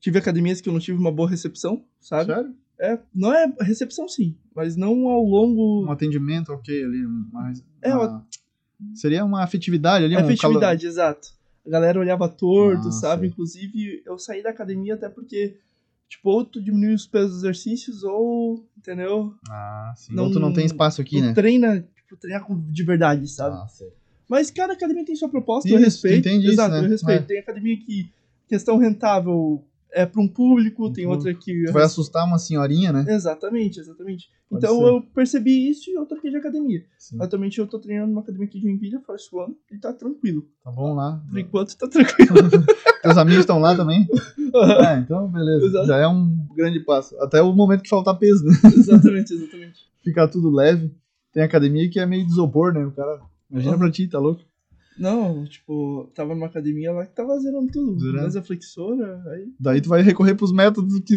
tive 0.00 0.18
academias 0.18 0.60
que 0.60 0.68
eu 0.68 0.72
não 0.72 0.80
tive 0.80 0.98
uma 0.98 1.12
boa 1.12 1.28
recepção, 1.28 1.84
sabe? 2.00 2.32
Sério? 2.32 2.54
É, 2.80 2.98
não 3.14 3.32
é 3.32 3.46
recepção 3.60 4.08
sim, 4.08 4.34
mas 4.56 4.74
não 4.74 5.06
ao 5.08 5.22
longo. 5.22 5.84
Um 5.86 5.90
atendimento, 5.92 6.50
ok, 6.52 6.82
ali, 6.84 7.02
mais... 7.32 7.62
É, 7.82 7.94
uma- 7.94 8.26
Seria 8.94 9.22
uma 9.24 9.42
afetividade 9.42 10.06
ali, 10.06 10.16
um 10.16 10.20
afetividade, 10.20 10.86
exato. 10.86 11.28
A 11.66 11.68
galera 11.70 12.00
olhava 12.00 12.26
torto, 12.26 12.88
Ah, 12.88 12.92
sabe? 12.92 13.20
sei. 13.22 13.28
Inclusive, 13.30 14.02
eu 14.06 14.18
saí 14.18 14.42
da 14.42 14.48
academia 14.48 14.94
até 14.94 15.06
porque, 15.10 15.58
tipo, 16.08 16.30
ou 16.30 16.42
tu 16.42 16.62
diminui 16.62 16.94
os 16.94 17.06
pesos 17.06 17.32
dos 17.32 17.38
exercícios, 17.44 18.02
ou, 18.02 18.66
entendeu? 18.78 19.34
calo- 19.46 19.50
Ah, 19.50 19.92
sim. 19.94 20.14
Não- 20.14 20.24
Ou 20.24 20.30
tu 20.30 20.40
não 20.40 20.50
tem 20.54 20.64
espaço 20.64 21.02
aqui, 21.02 21.20
né? 21.20 21.34
treina, 21.34 21.86
tipo, 21.94 22.16
treinar 22.16 22.46
de 22.48 22.82
verdade, 22.82 23.28
sabe? 23.28 23.56
Ah, 23.62 23.68
sei. 23.68 23.92
Mas 24.26 24.50
cada 24.50 24.72
academia 24.72 25.04
tem 25.04 25.14
sua 25.14 25.28
proposta, 25.28 25.68
eu 25.68 25.74
Isso, 25.76 25.84
respeito. 25.84 26.18
entende 26.26 26.44
isso, 26.46 26.54
Exato, 26.54 26.74
né? 26.76 26.86
eu 26.86 26.88
respeito. 26.88 27.22
É. 27.24 27.26
Tem 27.26 27.38
academia 27.40 27.76
que 27.76 28.08
questão 28.48 28.78
rentável 28.78 29.62
é 29.92 30.06
para 30.06 30.20
um 30.20 30.28
público, 30.28 30.86
Um 30.88 30.92
tem 30.92 31.04
público. 31.04 31.28
outra 31.28 31.34
que. 31.34 31.64
Tu 31.66 31.72
vai 31.72 31.82
assustar 31.82 32.24
uma 32.26 32.38
senhorinha, 32.38 32.92
né? 32.92 33.04
Exatamente, 33.08 33.80
exatamente. 33.80 34.28
Pode 34.48 34.64
então 34.64 34.78
ser. 34.78 34.84
eu 34.84 35.02
percebi 35.14 35.68
isso 35.70 35.90
e 35.90 35.94
eu 35.94 36.06
troquei 36.06 36.30
de 36.30 36.36
academia. 36.36 36.84
Sim. 36.98 37.16
Atualmente 37.20 37.58
eu 37.58 37.66
tô 37.66 37.78
treinando 37.78 38.08
numa 38.10 38.20
academia 38.20 38.46
aqui 38.46 38.58
de 38.58 38.64
Joinville, 38.64 39.00
Force 39.04 39.28
One, 39.34 39.54
e 39.70 39.78
tá 39.78 39.92
tranquilo. 39.92 40.46
Tá 40.64 40.70
bom 40.70 40.94
lá. 40.94 41.22
Por 41.30 41.38
enquanto 41.38 41.76
tá 41.76 41.86
tranquilo. 41.88 42.34
Teus 43.02 43.16
amigos 43.16 43.40
estão 43.40 43.58
lá 43.60 43.76
também? 43.76 44.06
É, 44.84 44.98
então 44.98 45.28
beleza. 45.28 45.66
Exato. 45.66 45.86
Já 45.86 45.96
é 45.98 46.08
um 46.08 46.36
grande 46.56 46.80
passo. 46.80 47.16
Até 47.22 47.40
o 47.40 47.52
momento 47.52 47.82
que 47.82 47.88
faltar 47.88 48.18
peso, 48.18 48.44
né? 48.44 48.52
exatamente, 48.76 49.32
exatamente. 49.32 49.80
Ficar 50.02 50.26
tudo 50.26 50.50
leve. 50.50 50.92
Tem 51.32 51.44
academia 51.44 51.88
que 51.88 52.00
é 52.00 52.04
meio 52.06 52.24
de 52.26 52.32
isopor, 52.32 52.72
né? 52.74 52.84
O 52.84 52.90
cara. 52.90 53.20
Imagina 53.48 53.74
Uhum. 53.74 53.78
pra 53.78 53.90
ti, 53.92 54.08
tá 54.08 54.18
louco? 54.18 54.42
Não, 55.00 55.44
tipo, 55.46 56.10
tava 56.14 56.34
numa 56.34 56.46
academia 56.46 56.92
lá 56.92 57.06
que 57.06 57.14
tava 57.14 57.38
zerando 57.40 57.72
tudo. 57.72 57.98
Zerando. 58.00 58.22
Mesa 58.24 58.42
flexora, 58.42 59.22
aí. 59.32 59.52
Daí 59.58 59.80
tu 59.80 59.88
vai 59.88 60.02
recorrer 60.02 60.34
pros 60.34 60.52
métodos 60.52 61.00
que 61.00 61.14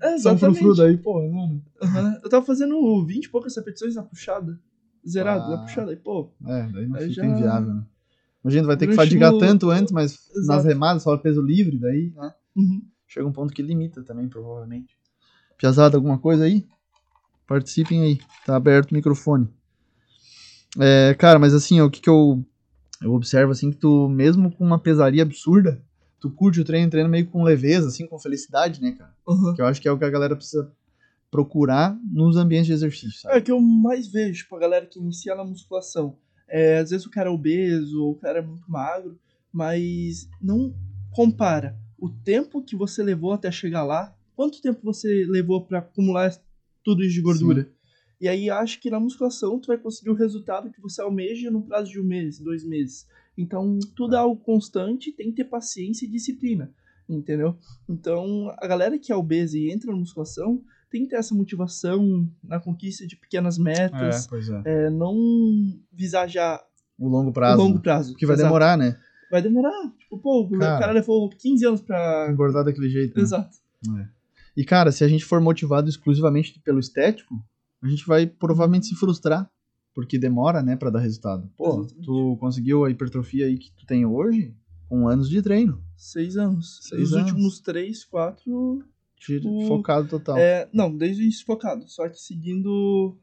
É, 0.00 0.18
são 0.18 0.36
frufru 0.36 0.74
daí, 0.76 0.98
pô, 0.98 1.14
mano. 1.28 1.64
Aham. 1.82 2.20
Eu 2.22 2.28
tava 2.28 2.44
fazendo 2.44 3.04
20 3.06 3.24
e 3.24 3.28
poucas 3.30 3.56
repetições 3.56 3.94
na 3.94 4.02
puxada. 4.02 4.60
Zerado, 5.08 5.44
Ah. 5.44 5.56
na 5.56 5.58
puxada. 5.62 5.90
Aí, 5.90 5.96
pô, 5.96 6.30
É, 6.46 6.66
daí 6.72 6.86
não 6.86 6.98
fica 7.00 7.12
já- 7.12 7.26
inviável, 7.26 7.74
né? 7.74 7.86
Imagina, 8.44 8.66
vai 8.66 8.76
ter 8.76 8.86
que 8.88 8.94
fadigar 8.94 9.32
estilo- 9.32 9.48
tanto 9.50 9.70
antes, 9.70 9.92
mas 9.92 10.18
nas 10.34 10.44
Exato. 10.44 10.66
remadas 10.68 11.02
só 11.04 11.16
peso 11.16 11.40
livre, 11.40 11.78
daí, 11.78 12.12
né? 12.14 12.34
uhum. 12.56 12.82
Chega 13.06 13.26
um 13.26 13.32
ponto 13.32 13.52
que 13.54 13.62
limita 13.62 14.02
também, 14.02 14.28
provavelmente. 14.28 14.96
Piazada, 15.56 15.96
alguma 15.96 16.18
coisa 16.18 16.44
aí? 16.44 16.66
Participem 17.46 18.02
aí. 18.02 18.18
Tá 18.44 18.56
aberto 18.56 18.90
o 18.90 18.94
microfone. 18.94 19.48
É, 20.80 21.14
cara, 21.14 21.38
mas 21.38 21.54
assim, 21.54 21.80
ó, 21.80 21.86
o 21.86 21.90
que 21.90 22.00
que 22.00 22.08
eu, 22.10 22.44
eu 23.02 23.12
observo, 23.12 23.52
assim, 23.52 23.70
que 23.70 23.76
tu, 23.76 24.08
mesmo 24.08 24.50
com 24.50 24.64
uma 24.64 24.78
pesaria 24.78 25.22
absurda, 25.22 25.82
tu 26.20 26.30
curte 26.30 26.60
o 26.60 26.64
treino, 26.64 26.90
treina 26.90 27.08
meio 27.08 27.26
com 27.26 27.42
leveza, 27.42 27.88
assim, 27.88 28.06
com 28.06 28.18
felicidade, 28.18 28.80
né, 28.80 28.92
cara? 28.92 29.12
Uhum. 29.26 29.54
Que 29.54 29.62
eu 29.62 29.66
acho 29.66 29.80
que 29.80 29.88
é 29.88 29.92
o 29.92 29.98
que 29.98 30.04
a 30.04 30.10
galera 30.10 30.36
precisa 30.36 30.70
procurar 31.30 31.98
nos 32.12 32.36
ambientes 32.36 32.66
de 32.66 32.72
exercício, 32.74 33.20
sabe? 33.20 33.36
É 33.36 33.38
o 33.38 33.42
que 33.42 33.50
eu 33.50 33.60
mais 33.60 34.06
vejo, 34.06 34.42
tipo, 34.42 34.54
a 34.54 34.58
galera 34.60 34.86
que 34.86 34.98
inicia 34.98 35.34
na 35.34 35.44
musculação. 35.44 36.16
É, 36.48 36.78
às 36.78 36.90
vezes 36.90 37.06
o 37.06 37.10
cara 37.10 37.30
é 37.30 37.32
obeso, 37.32 38.02
ou 38.02 38.12
o 38.12 38.16
cara 38.16 38.38
é 38.38 38.42
muito 38.42 38.70
magro, 38.70 39.18
mas 39.52 40.28
não 40.40 40.74
compara 41.10 41.76
o 41.98 42.10
tempo 42.10 42.62
que 42.62 42.76
você 42.76 43.02
levou 43.02 43.32
até 43.32 43.50
chegar 43.50 43.82
lá, 43.82 44.14
quanto 44.36 44.60
tempo 44.60 44.80
você 44.82 45.24
levou 45.28 45.64
para 45.64 45.78
acumular 45.78 46.30
tudo 46.84 47.02
isso 47.02 47.14
de 47.14 47.20
gordura. 47.22 47.68
E 48.22 48.28
aí 48.28 48.48
acho 48.48 48.80
que 48.80 48.88
na 48.88 49.00
musculação 49.00 49.58
tu 49.58 49.66
vai 49.66 49.76
conseguir 49.76 50.10
o 50.10 50.14
resultado 50.14 50.70
que 50.70 50.80
você 50.80 51.02
almeja 51.02 51.50
no 51.50 51.60
prazo 51.60 51.90
de 51.90 52.00
um 52.00 52.04
mês, 52.04 52.38
dois 52.38 52.64
meses. 52.64 53.04
Então 53.36 53.80
tudo 53.96 54.14
é 54.14 54.18
algo 54.18 54.40
constante, 54.40 55.10
tem 55.10 55.30
que 55.30 55.36
ter 55.38 55.44
paciência 55.44 56.06
e 56.06 56.08
disciplina, 56.08 56.72
entendeu? 57.08 57.56
Então 57.88 58.54
a 58.58 58.66
galera 58.68 58.96
que 58.96 59.10
é 59.10 59.16
obesa 59.16 59.58
e 59.58 59.72
entra 59.72 59.90
na 59.90 59.98
musculação 59.98 60.62
tem 60.88 61.02
que 61.02 61.08
ter 61.08 61.16
essa 61.16 61.34
motivação 61.34 62.28
na 62.44 62.60
conquista 62.60 63.04
de 63.08 63.16
pequenas 63.16 63.58
metas, 63.58 64.26
pois 64.28 64.48
é. 64.48 64.62
é, 64.66 64.90
não 64.90 65.16
visar 65.92 66.28
já 66.28 66.62
O 66.96 67.08
longo 67.08 67.30
o 67.30 67.32
prazo. 67.32 67.60
longo 67.60 67.76
né? 67.76 67.82
prazo. 67.82 68.14
Que 68.14 68.24
vai 68.24 68.34
Exato. 68.36 68.46
demorar, 68.46 68.78
né? 68.78 68.96
Vai 69.32 69.42
demorar. 69.42 69.90
Tipo, 69.98 70.18
pô, 70.18 70.42
o 70.42 70.58
Cara. 70.58 70.78
cara 70.78 70.92
levou 70.92 71.28
15 71.30 71.66
anos 71.66 71.80
pra. 71.80 72.28
Engordar 72.30 72.62
daquele 72.64 72.88
jeito. 72.90 73.16
né? 73.16 73.22
Exato. 73.22 73.56
E, 74.54 74.62
cara, 74.64 74.92
se 74.92 75.02
a 75.02 75.08
gente 75.08 75.24
for 75.24 75.40
motivado 75.40 75.88
exclusivamente 75.88 76.60
pelo 76.60 76.78
estético, 76.78 77.42
a 77.82 77.88
gente 77.88 78.06
vai 78.06 78.26
provavelmente 78.26 78.86
se 78.86 78.94
frustrar. 78.94 79.50
Porque 79.94 80.18
demora, 80.18 80.62
né, 80.62 80.74
pra 80.74 80.88
dar 80.88 81.00
resultado. 81.00 81.50
Pô, 81.54 81.80
Exatamente. 81.80 82.06
tu 82.06 82.36
conseguiu 82.40 82.82
a 82.82 82.90
hipertrofia 82.90 83.44
aí 83.44 83.58
que 83.58 83.70
tu 83.72 83.84
tem 83.84 84.06
hoje 84.06 84.56
com 84.88 85.06
anos 85.06 85.28
de 85.28 85.42
treino. 85.42 85.82
Seis 85.94 86.38
anos. 86.38 86.78
Seis 86.82 87.02
Os 87.02 87.12
anos. 87.12 87.30
últimos 87.30 87.60
três, 87.60 88.02
quatro. 88.02 88.82
Tipo, 89.18 89.66
Focado 89.68 90.08
total. 90.08 90.38
É, 90.38 90.66
não, 90.72 90.96
desde 90.96 91.20
o 91.20 91.24
início 91.24 91.44
focado. 91.44 91.86
Só 91.88 92.08
que 92.08 92.18
seguindo 92.18 93.18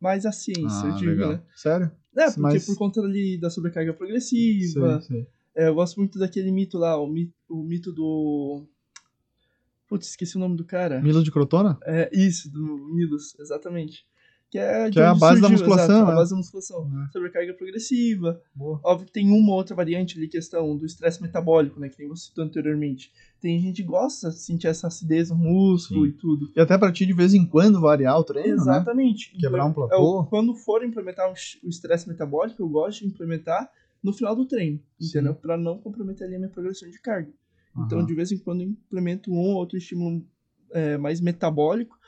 mais 0.00 0.24
a 0.24 0.32
ciência, 0.32 0.86
eu 0.86 0.92
ah, 0.92 0.96
digo, 0.96 1.10
legal. 1.10 1.32
né? 1.32 1.42
Sério? 1.54 1.90
É, 2.16 2.30
porque 2.30 2.60
por 2.60 2.76
conta 2.76 3.00
ali 3.00 3.38
da 3.38 3.50
sobrecarga 3.50 3.92
progressiva. 3.92 5.00
Sei, 5.02 5.16
sei. 5.18 5.26
É, 5.56 5.68
eu 5.68 5.74
gosto 5.74 5.98
muito 5.98 6.18
daquele 6.18 6.50
mito 6.50 6.78
lá, 6.78 7.00
o 7.00 7.06
mito, 7.06 7.32
o 7.48 7.62
mito 7.62 7.92
do. 7.92 8.66
Putz, 9.88 10.08
esqueci 10.08 10.36
o 10.36 10.40
nome 10.40 10.56
do 10.56 10.64
cara. 10.64 11.00
Milo 11.00 11.22
de 11.22 11.30
Crotona? 11.30 11.78
É, 11.84 12.10
isso, 12.12 12.50
do 12.50 12.60
Milos, 12.94 13.38
exatamente. 13.38 14.04
Que 14.50 14.58
é, 14.58 14.88
Que 14.88 15.00
é 15.00 15.04
a 15.06 15.14
base 15.14 15.40
da 15.40 15.48
surgiu, 15.48 15.50
musculação, 15.66 15.96
exato, 15.96 16.06
né? 16.06 16.12
a 16.12 16.14
base 16.14 16.30
da 16.30 16.36
musculação. 16.36 16.90
É. 17.02 17.10
Sobrecarga 17.12 17.54
progressiva. 17.54 18.40
Boa. 18.54 18.80
Óbvio 18.84 19.06
que 19.06 19.12
tem 19.12 19.28
uma 19.28 19.50
ou 19.50 19.56
outra 19.56 19.74
variante 19.74 20.16
ali, 20.16 20.28
questão 20.28 20.76
do 20.76 20.86
estresse 20.86 21.20
metabólico, 21.20 21.80
né? 21.80 21.88
Que 21.88 21.98
nem 21.98 22.08
você 22.08 22.26
citou 22.26 22.44
anteriormente. 22.44 23.10
Tem 23.40 23.58
gente 23.60 23.82
que 23.82 23.88
gosta 23.88 24.30
de 24.30 24.38
sentir 24.38 24.68
essa 24.68 24.86
acidez 24.86 25.28
no 25.30 25.36
músculo 25.36 26.04
Sim. 26.04 26.10
e 26.10 26.12
tudo. 26.12 26.52
E 26.54 26.60
até 26.60 26.78
pra 26.78 26.92
ti, 26.92 27.04
de 27.04 27.12
vez 27.12 27.34
em 27.34 27.44
quando, 27.44 27.80
variar 27.80 28.16
o 28.16 28.22
treino, 28.22 28.50
né? 28.50 28.62
Exatamente. 28.62 29.36
Quebrar 29.36 29.66
um 29.66 29.70
Então, 29.70 29.88
platô. 29.88 30.20
eu- 30.20 30.24
quando 30.26 30.54
for 30.54 30.84
implementar 30.84 31.28
o 31.30 31.68
estresse 31.68 32.08
metabólico, 32.08 32.62
eu 32.62 32.68
gosto 32.68 33.00
de 33.00 33.06
implementar 33.08 33.68
no 34.00 34.12
final 34.12 34.36
do 34.36 34.46
treino, 34.46 34.78
Sim. 35.00 35.08
entendeu? 35.08 35.34
Pra 35.34 35.56
não 35.56 35.78
comprometer 35.78 36.26
ali 36.28 36.36
a 36.36 36.38
minha 36.38 36.50
progressão 36.50 36.88
de 36.88 37.00
carga. 37.00 37.32
Então, 37.76 37.98
Aham. 37.98 38.06
de 38.06 38.14
vez 38.14 38.30
em 38.30 38.38
quando, 38.38 38.62
implemento 38.62 39.32
um 39.32 39.38
ou 39.38 39.54
outro 39.56 39.76
estímulo 39.76 40.24
é, 40.72 40.96
mais 40.96 41.20
metabólico 41.20 41.98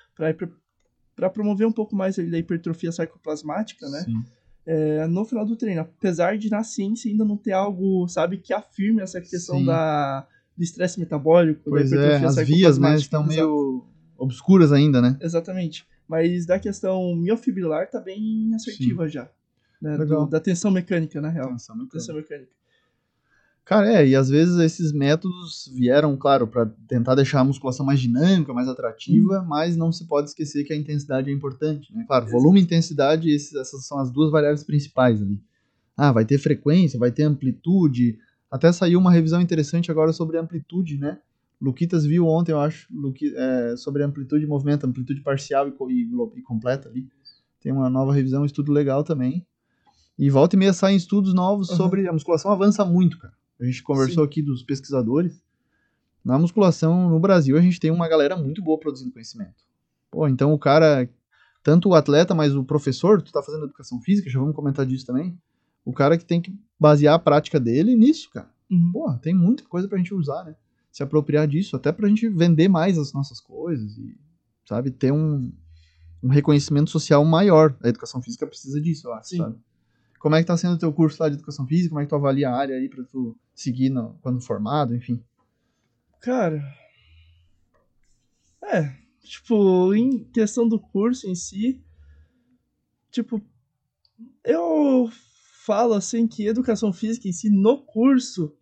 para 1.14 1.30
promover 1.30 1.66
um 1.66 1.72
pouco 1.72 1.94
mais 1.96 2.18
ali 2.18 2.30
da 2.30 2.38
hipertrofia 2.38 2.92
sarcoplasmática, 2.92 3.88
né? 3.88 4.00
Sim. 4.00 4.24
É, 4.64 5.06
no 5.06 5.24
final 5.24 5.44
do 5.46 5.56
treino. 5.56 5.80
Apesar 5.82 6.36
de 6.36 6.50
na 6.50 6.62
ciência 6.64 7.10
ainda 7.10 7.24
não 7.24 7.36
ter 7.36 7.52
algo, 7.52 8.06
sabe, 8.08 8.38
que 8.38 8.52
afirme 8.52 9.00
essa 9.00 9.20
questão 9.20 9.58
Sim. 9.58 9.66
da, 9.66 10.26
do 10.56 10.62
estresse 10.62 10.98
metabólico, 10.98 11.70
Pois 11.70 11.90
da 11.90 11.96
é, 11.96 11.98
hipertrofia 12.00 12.42
as 12.42 12.48
vias, 12.48 12.78
né, 12.78 12.96
estão 12.96 13.22
Exato. 13.22 13.34
meio 13.34 13.84
obscuras 14.18 14.72
ainda, 14.72 15.00
né? 15.00 15.16
Exatamente. 15.20 15.86
Mas 16.08 16.46
da 16.46 16.58
questão 16.58 17.14
miofibrilar 17.16 17.90
tá 17.90 18.00
bem 18.00 18.52
assertiva 18.54 19.08
já. 19.08 19.28
Né? 19.80 19.96
Legal. 19.96 20.24
Do- 20.24 20.30
da 20.30 20.40
tensão 20.40 20.70
mecânica, 20.70 21.20
na 21.20 21.28
real. 21.28 21.48
Tensão 21.48 21.76
mecânica. 21.76 21.98
Tensão 21.98 22.14
mecânica. 22.16 22.50
Cara, 23.66 23.92
é, 23.94 24.06
e 24.06 24.14
às 24.14 24.28
vezes 24.28 24.56
esses 24.60 24.92
métodos 24.92 25.68
vieram, 25.74 26.16
claro, 26.16 26.46
pra 26.46 26.66
tentar 26.86 27.16
deixar 27.16 27.40
a 27.40 27.44
musculação 27.44 27.84
mais 27.84 27.98
dinâmica, 27.98 28.54
mais 28.54 28.68
atrativa, 28.68 29.42
mas 29.42 29.76
não 29.76 29.90
se 29.90 30.06
pode 30.06 30.28
esquecer 30.28 30.62
que 30.62 30.72
a 30.72 30.76
intensidade 30.76 31.28
é 31.28 31.32
importante, 31.32 31.92
né? 31.92 32.04
Claro, 32.06 32.26
Exato. 32.26 32.40
volume 32.40 32.60
e 32.60 32.62
intensidade, 32.62 33.28
esses- 33.28 33.54
essas 33.56 33.84
são 33.84 33.98
as 33.98 34.08
duas 34.08 34.30
variáveis 34.30 34.62
principais 34.62 35.20
ali. 35.20 35.42
Ah, 35.96 36.12
vai 36.12 36.24
ter 36.24 36.38
frequência, 36.38 36.96
vai 36.96 37.10
ter 37.10 37.24
amplitude. 37.24 38.16
Até 38.48 38.70
saiu 38.70 39.00
uma 39.00 39.10
revisão 39.10 39.40
interessante 39.40 39.90
agora 39.90 40.12
sobre 40.12 40.38
amplitude, 40.38 40.96
né? 40.96 41.18
Luquitas 41.60 42.06
viu 42.06 42.24
ontem, 42.28 42.52
eu 42.52 42.60
acho, 42.60 42.86
Luqui- 42.94 43.34
é, 43.36 43.74
sobre 43.76 44.04
amplitude 44.04 44.42
de 44.42 44.46
movimento, 44.46 44.86
amplitude 44.86 45.22
parcial 45.22 45.66
e, 45.66 45.72
e 45.92 46.38
e 46.38 46.42
completa 46.42 46.88
ali. 46.88 47.08
Tem 47.60 47.72
uma 47.72 47.90
nova 47.90 48.12
revisão, 48.14 48.42
um 48.42 48.46
estudo 48.46 48.70
legal 48.70 49.02
também. 49.02 49.44
E 50.16 50.30
volta 50.30 50.54
e 50.54 50.58
meia 50.58 50.72
saem 50.72 50.96
estudos 50.96 51.34
novos 51.34 51.68
Uhum. 51.70 51.76
sobre 51.76 52.06
a 52.06 52.12
musculação 52.12 52.52
avança 52.52 52.84
muito, 52.84 53.18
cara. 53.18 53.34
A 53.60 53.64
gente 53.64 53.82
conversou 53.82 54.22
aqui 54.24 54.42
dos 54.42 54.62
pesquisadores. 54.62 55.42
Na 56.24 56.38
musculação 56.38 57.08
no 57.08 57.20
Brasil, 57.20 57.56
a 57.56 57.60
gente 57.60 57.80
tem 57.80 57.90
uma 57.90 58.08
galera 58.08 58.36
muito 58.36 58.62
boa 58.62 58.78
produzindo 58.78 59.12
conhecimento. 59.12 59.64
Pô, 60.10 60.26
então 60.26 60.52
o 60.52 60.58
cara, 60.58 61.08
tanto 61.62 61.88
o 61.88 61.94
atleta, 61.94 62.34
mas 62.34 62.54
o 62.54 62.64
professor, 62.64 63.22
tu 63.22 63.32
tá 63.32 63.42
fazendo 63.42 63.64
educação 63.64 64.00
física, 64.00 64.28
já 64.28 64.38
vamos 64.38 64.54
comentar 64.54 64.84
disso 64.84 65.06
também. 65.06 65.38
O 65.84 65.92
cara 65.92 66.18
que 66.18 66.24
tem 66.24 66.40
que 66.40 66.52
basear 66.78 67.14
a 67.14 67.18
prática 67.18 67.60
dele 67.60 67.94
nisso, 67.94 68.28
cara. 68.30 68.50
Uhum. 68.70 68.90
Pô, 68.92 69.12
tem 69.14 69.34
muita 69.34 69.62
coisa 69.64 69.86
pra 69.86 69.98
gente 69.98 70.12
usar, 70.12 70.44
né? 70.44 70.56
Se 70.90 71.02
apropriar 71.02 71.46
disso, 71.46 71.76
até 71.76 71.92
pra 71.92 72.08
gente 72.08 72.28
vender 72.28 72.68
mais 72.68 72.98
as 72.98 73.12
nossas 73.12 73.40
coisas 73.40 73.96
e, 73.96 74.18
sabe, 74.66 74.90
ter 74.90 75.12
um, 75.12 75.52
um 76.22 76.28
reconhecimento 76.28 76.90
social 76.90 77.24
maior. 77.24 77.76
A 77.82 77.88
educação 77.88 78.20
física 78.20 78.46
precisa 78.46 78.80
disso, 78.80 79.06
eu 79.06 79.12
acho, 79.14 79.28
Sim. 79.28 79.36
sabe? 79.38 79.56
Como 80.26 80.34
é 80.34 80.40
que 80.40 80.46
tá 80.48 80.56
sendo 80.56 80.74
o 80.74 80.78
teu 80.78 80.92
curso 80.92 81.22
lá 81.22 81.28
de 81.28 81.36
educação 81.36 81.64
física? 81.68 81.90
Como 81.90 82.00
é 82.00 82.04
que 82.04 82.08
tu 82.08 82.16
avalia 82.16 82.50
a 82.50 82.56
área 82.56 82.74
aí 82.74 82.88
pra 82.88 83.04
tu 83.04 83.36
seguir 83.54 83.90
no- 83.90 84.18
quando 84.20 84.40
formado, 84.40 84.92
enfim? 84.92 85.22
Cara. 86.20 86.60
É. 88.60 88.92
Tipo, 89.22 89.94
em 89.94 90.24
questão 90.24 90.68
do 90.68 90.80
curso 90.80 91.28
em 91.28 91.36
si. 91.36 91.80
Tipo. 93.12 93.40
Eu 94.42 95.08
falo 95.64 95.94
assim 95.94 96.26
que 96.26 96.44
educação 96.48 96.92
física 96.92 97.28
em 97.28 97.32
si, 97.32 97.48
no 97.48 97.78
curso, 97.84 98.52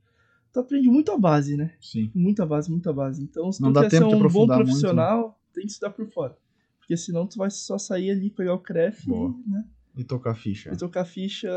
tu 0.52 0.60
aprende 0.60 0.90
muito 0.90 1.12
a 1.12 1.16
base, 1.18 1.56
né? 1.56 1.74
Sim. 1.80 2.10
Muita 2.14 2.44
base, 2.44 2.70
muita 2.70 2.92
base. 2.92 3.22
Então, 3.22 3.50
se 3.50 3.62
Não 3.62 3.70
tu 3.70 3.76
dá 3.76 3.80
quer 3.84 3.88
tempo 4.00 4.10
ser 4.10 4.16
um 4.16 4.18
bom 4.18 4.24
aprofundar 4.26 4.56
muito, 4.58 4.66
né? 4.66 4.72
profissional, 4.80 5.40
tem 5.54 5.64
que 5.64 5.70
estudar 5.72 5.92
por 5.92 6.06
fora. 6.10 6.36
Porque 6.78 6.94
senão 6.94 7.26
tu 7.26 7.38
vai 7.38 7.50
só 7.50 7.78
sair 7.78 8.10
ali, 8.10 8.28
pegar 8.28 8.52
o 8.52 8.58
CREF 8.58 9.06
Boa. 9.08 9.34
né? 9.46 9.64
E 9.96 10.02
tocar 10.04 10.34
ficha. 10.34 10.72
e 10.72 10.76
tocar 10.76 11.04
ficha 11.04 11.48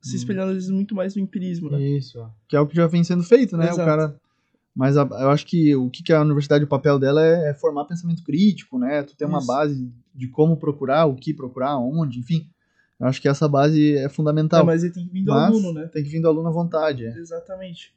se 0.00 0.14
Hum. 0.14 0.16
espelhando 0.16 0.48
às 0.50 0.54
vezes 0.56 0.70
muito 0.70 0.94
mais 0.94 1.14
no 1.16 1.22
empirismo, 1.22 1.70
né? 1.70 1.80
Isso. 1.80 2.18
Que 2.48 2.56
é 2.56 2.60
o 2.60 2.66
que 2.66 2.76
já 2.76 2.86
vem 2.86 3.02
sendo 3.04 3.22
feito, 3.22 3.56
né? 3.56 3.64
Exato. 3.66 3.82
O 3.82 3.84
cara. 3.84 4.20
Mas 4.74 4.96
a- 4.96 5.02
eu 5.10 5.30
acho 5.30 5.44
que 5.44 5.74
o 5.74 5.90
que, 5.90 6.02
que 6.04 6.12
a 6.12 6.20
universidade, 6.22 6.62
o 6.64 6.68
papel 6.68 6.98
dela 7.00 7.20
é, 7.24 7.50
é 7.50 7.54
formar 7.54 7.84
pensamento 7.84 8.22
crítico, 8.22 8.78
né? 8.78 9.02
Tu 9.02 9.16
ter 9.16 9.24
uma 9.24 9.38
Isso. 9.38 9.46
base 9.46 9.92
de 10.14 10.28
como 10.28 10.56
procurar, 10.56 11.06
o 11.06 11.16
que 11.16 11.34
procurar, 11.34 11.76
onde, 11.78 12.20
enfim. 12.20 12.48
Eu 13.00 13.06
acho 13.06 13.20
que 13.20 13.28
essa 13.28 13.48
base 13.48 13.96
é 13.96 14.08
fundamental. 14.08 14.62
É, 14.62 14.64
mas 14.64 14.84
ele 14.84 14.92
tem 14.92 15.06
que 15.06 15.12
vir 15.12 15.24
do 15.24 15.32
Mas 15.32 15.44
aluno, 15.48 15.72
né? 15.72 15.86
Tem 15.88 16.02
que 16.02 16.08
vir 16.08 16.20
do 16.20 16.28
aluno 16.28 16.48
à 16.48 16.52
vontade. 16.52 17.06
É. 17.06 17.16
Exatamente. 17.18 17.92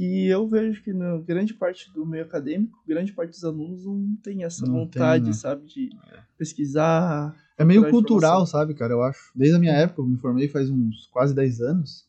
Que 0.00 0.28
eu 0.28 0.48
vejo 0.48 0.82
que 0.82 0.94
na 0.94 1.18
grande 1.18 1.52
parte 1.52 1.92
do 1.92 2.06
meio 2.06 2.24
acadêmico, 2.24 2.82
grande 2.88 3.12
parte 3.12 3.32
dos 3.32 3.44
alunos 3.44 3.84
não 3.84 4.16
tem 4.22 4.44
essa 4.44 4.64
Não 4.64 4.72
vontade, 4.72 5.24
tem, 5.24 5.30
né? 5.30 5.36
sabe, 5.36 5.66
de 5.66 5.90
pesquisar. 6.38 7.36
É 7.58 7.66
meio 7.66 7.86
cultural, 7.90 8.46
sabe, 8.46 8.72
cara? 8.72 8.94
Eu 8.94 9.02
acho. 9.02 9.30
Desde 9.36 9.56
a 9.56 9.58
minha 9.58 9.74
época, 9.74 10.00
eu 10.00 10.06
me 10.06 10.16
formei 10.16 10.48
faz 10.48 10.70
uns 10.70 11.06
quase 11.08 11.34
10 11.34 11.60
anos. 11.60 12.08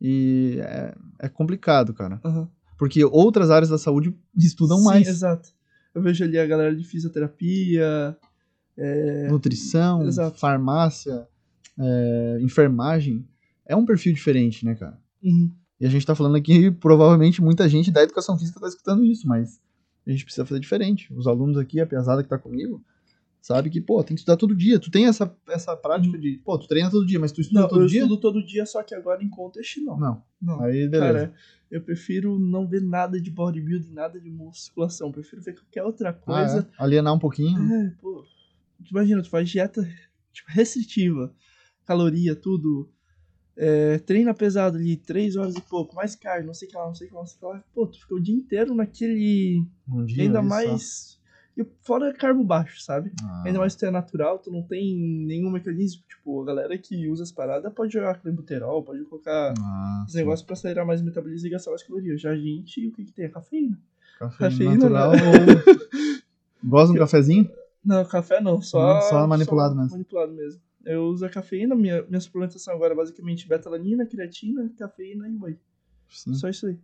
E 0.00 0.58
é, 0.60 0.94
é 1.18 1.28
complicado, 1.28 1.92
cara. 1.92 2.20
Aham. 2.24 2.48
Porque 2.78 3.04
outras 3.04 3.50
áreas 3.50 3.68
da 3.68 3.78
saúde 3.78 4.16
estudam 4.38 4.78
Sim, 4.78 4.84
mais. 4.84 5.08
Exato. 5.08 5.48
Eu 5.92 6.00
vejo 6.00 6.22
ali 6.22 6.38
a 6.38 6.46
galera 6.46 6.76
de 6.76 6.84
fisioterapia, 6.84 8.16
Nutrição, 9.28 10.06
Exato. 10.06 10.38
farmácia, 10.38 11.26
é, 11.76 12.38
enfermagem. 12.42 13.26
É 13.66 13.74
um 13.74 13.84
perfil 13.84 14.12
diferente, 14.12 14.64
né, 14.64 14.76
cara? 14.76 15.00
uhum, 15.20 15.50
E 15.80 15.86
a 15.86 15.88
gente 15.88 16.04
tá 16.06 16.14
falando 16.14 16.36
aqui, 16.36 16.70
provavelmente 16.80 17.40
muita 17.42 17.68
gente 17.68 17.90
da 17.90 18.02
educação 18.02 18.38
física 18.38 18.60
tá 18.60 18.68
escutando 18.68 19.04
isso, 19.04 19.26
mas 19.26 19.60
a 20.06 20.10
gente 20.10 20.24
precisa 20.24 20.44
fazer 20.46 20.60
diferente. 20.60 21.12
Os 21.14 21.26
alunos 21.26 21.56
aqui, 21.58 21.80
a 21.80 21.86
pesada 21.86 22.22
que 22.22 22.28
tá 22.28 22.38
comigo, 22.38 22.82
sabe 23.40 23.70
que, 23.70 23.80
pô, 23.80 24.02
tem 24.02 24.14
que 24.14 24.20
estudar 24.20 24.36
todo 24.36 24.54
dia. 24.56 24.78
Tu 24.80 24.90
tem 24.90 25.06
essa, 25.06 25.32
essa 25.48 25.76
prática 25.76 26.18
de, 26.18 26.40
pô, 26.44 26.58
tu 26.58 26.66
treina 26.66 26.90
todo 26.90 27.06
dia, 27.06 27.20
mas 27.20 27.30
tu 27.30 27.40
estuda 27.40 27.60
Não, 27.60 27.68
todo 27.68 27.82
eu 27.82 27.86
dia? 27.86 28.02
estudo 28.02 28.20
todo 28.20 28.44
dia, 28.44 28.66
só 28.66 28.82
que 28.82 28.94
agora 28.94 29.22
em 29.22 29.28
contest 29.28 29.76
não. 29.78 29.98
Não. 29.98 30.22
Não. 30.40 30.62
Aí, 30.62 30.88
beleza. 30.88 30.98
Cara, 31.28 31.34
eu 31.70 31.82
prefiro 31.82 32.38
não 32.38 32.66
ver 32.66 32.80
nada 32.82 33.20
de 33.20 33.30
bodybuilding, 33.30 33.92
nada 33.92 34.18
de 34.18 34.30
musculação. 34.30 35.12
Prefiro 35.12 35.42
ver 35.42 35.54
qualquer 35.54 35.84
outra 35.84 36.08
Ah, 36.08 36.12
coisa. 36.14 36.60
é? 36.60 36.82
Alienar 36.82 37.14
um 37.14 37.18
pouquinho. 37.18 37.60
É, 37.72 37.90
pô. 38.00 38.24
imagina, 38.90 39.22
tu 39.22 39.28
faz 39.28 39.48
dieta 39.48 39.82
tipo, 40.32 40.50
restritiva, 40.50 41.32
caloria, 41.84 42.34
tudo. 42.34 42.90
É, 43.60 43.98
treina 43.98 44.32
pesado 44.32 44.76
ali, 44.76 44.96
três 44.96 45.34
horas 45.34 45.56
e 45.56 45.60
pouco, 45.60 45.92
mais 45.96 46.14
carne, 46.14 46.46
não 46.46 46.54
sei 46.54 46.68
o 46.68 46.70
que 46.70 46.76
lá, 46.76 46.86
não 46.86 46.94
sei 46.94 47.08
o 47.08 47.10
que 47.10 47.14
lá, 47.16 47.20
não 47.20 47.26
sei 47.26 47.36
o 47.36 47.40
que 47.40 47.44
lá. 47.46 47.64
Pô, 47.74 47.86
tu 47.88 47.98
ficou 47.98 48.18
o 48.18 48.22
dia 48.22 48.34
inteiro 48.34 48.72
naquele. 48.72 49.64
Um 49.88 50.04
dia 50.04 50.22
ainda 50.22 50.40
só. 50.40 50.48
mais. 50.48 51.18
E 51.56 51.66
fora 51.82 52.14
carbo 52.14 52.44
baixo, 52.44 52.80
sabe? 52.80 53.10
Ah, 53.20 53.42
Ainda 53.44 53.58
mais 53.58 53.72
se 53.72 53.80
tu 53.80 53.86
é 53.86 53.90
natural, 53.90 54.38
tu 54.38 54.48
não 54.48 54.62
tem 54.62 54.96
nenhum 54.96 55.50
mecanismo. 55.50 56.04
Tipo, 56.08 56.42
a 56.42 56.44
galera 56.44 56.78
que 56.78 57.08
usa 57.08 57.24
as 57.24 57.32
paradas 57.32 57.72
pode 57.74 57.92
jogar 57.92 58.20
clenbuterol, 58.20 58.84
pode 58.84 59.02
colocar 59.06 59.54
ah, 59.58 60.04
os 60.06 60.14
negócios 60.14 60.46
pra 60.46 60.52
acelerar 60.52 60.86
mais 60.86 61.00
o 61.00 61.04
metabolismo 61.04 61.48
e 61.48 61.50
gastar 61.50 61.70
mais 61.70 61.82
calorias. 61.82 62.20
Já 62.20 62.30
a 62.30 62.36
gente, 62.36 62.86
o 62.86 62.92
que 62.92 63.06
que 63.06 63.12
tem? 63.12 63.24
A 63.24 63.30
cafeína. 63.30 63.76
Cafeína, 64.20 64.50
cafeína, 64.50 64.74
natural 64.74 65.10
né? 65.10 65.18
ou... 66.62 66.62
Gosta 66.62 66.92
de 66.92 66.98
um 66.98 67.02
cafezinho? 67.02 67.50
Não, 67.84 68.04
café 68.04 68.40
não, 68.40 68.62
só. 68.62 69.00
Só 69.00 69.26
manipulado 69.26 69.74
mesmo. 69.74 69.90
Manipulado 69.90 70.32
mesmo. 70.32 70.60
Eu 70.84 71.04
uso 71.04 71.24
a 71.26 71.28
cafeína, 71.28 71.74
minha, 71.74 72.02
minha 72.02 72.20
suplementação 72.20 72.74
agora 72.74 72.92
é 72.92 72.96
basicamente 72.96 73.48
betalanina, 73.48 74.06
creatina, 74.06 74.70
cafeína 74.78 75.28
e 75.28 75.36
whey. 75.36 75.58
Sim. 76.08 76.34
Só 76.34 76.48
isso 76.48 76.66
aí. 76.66 76.78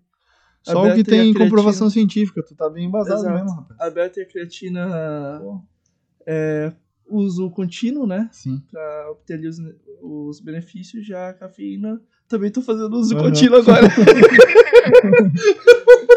Só 0.62 0.82
o 0.82 0.94
que 0.94 1.04
tem 1.04 1.32
comprovação 1.34 1.90
científica. 1.90 2.42
Tu 2.42 2.54
tá 2.54 2.68
bem 2.70 2.86
embasado 2.86 3.20
Exato. 3.20 3.34
mesmo, 3.34 3.50
rapaz. 3.50 3.80
A 3.80 3.90
beta 3.90 4.20
e 4.20 4.22
a 4.22 4.26
creatina 4.26 5.38
Pô. 5.40 5.60
é 6.26 6.72
uso 7.06 7.50
contínuo, 7.50 8.06
né? 8.06 8.28
Sim. 8.32 8.62
Pra 8.70 9.10
obter 9.10 9.34
ali 9.34 9.46
os, 9.46 9.58
os 10.00 10.40
benefícios. 10.40 11.06
Já 11.06 11.28
a 11.28 11.34
cafeína 11.34 12.00
também 12.26 12.50
tô 12.50 12.62
fazendo 12.62 12.96
uso 12.96 13.14
Aham. 13.14 13.24
contínuo 13.26 13.58
agora. 13.58 13.86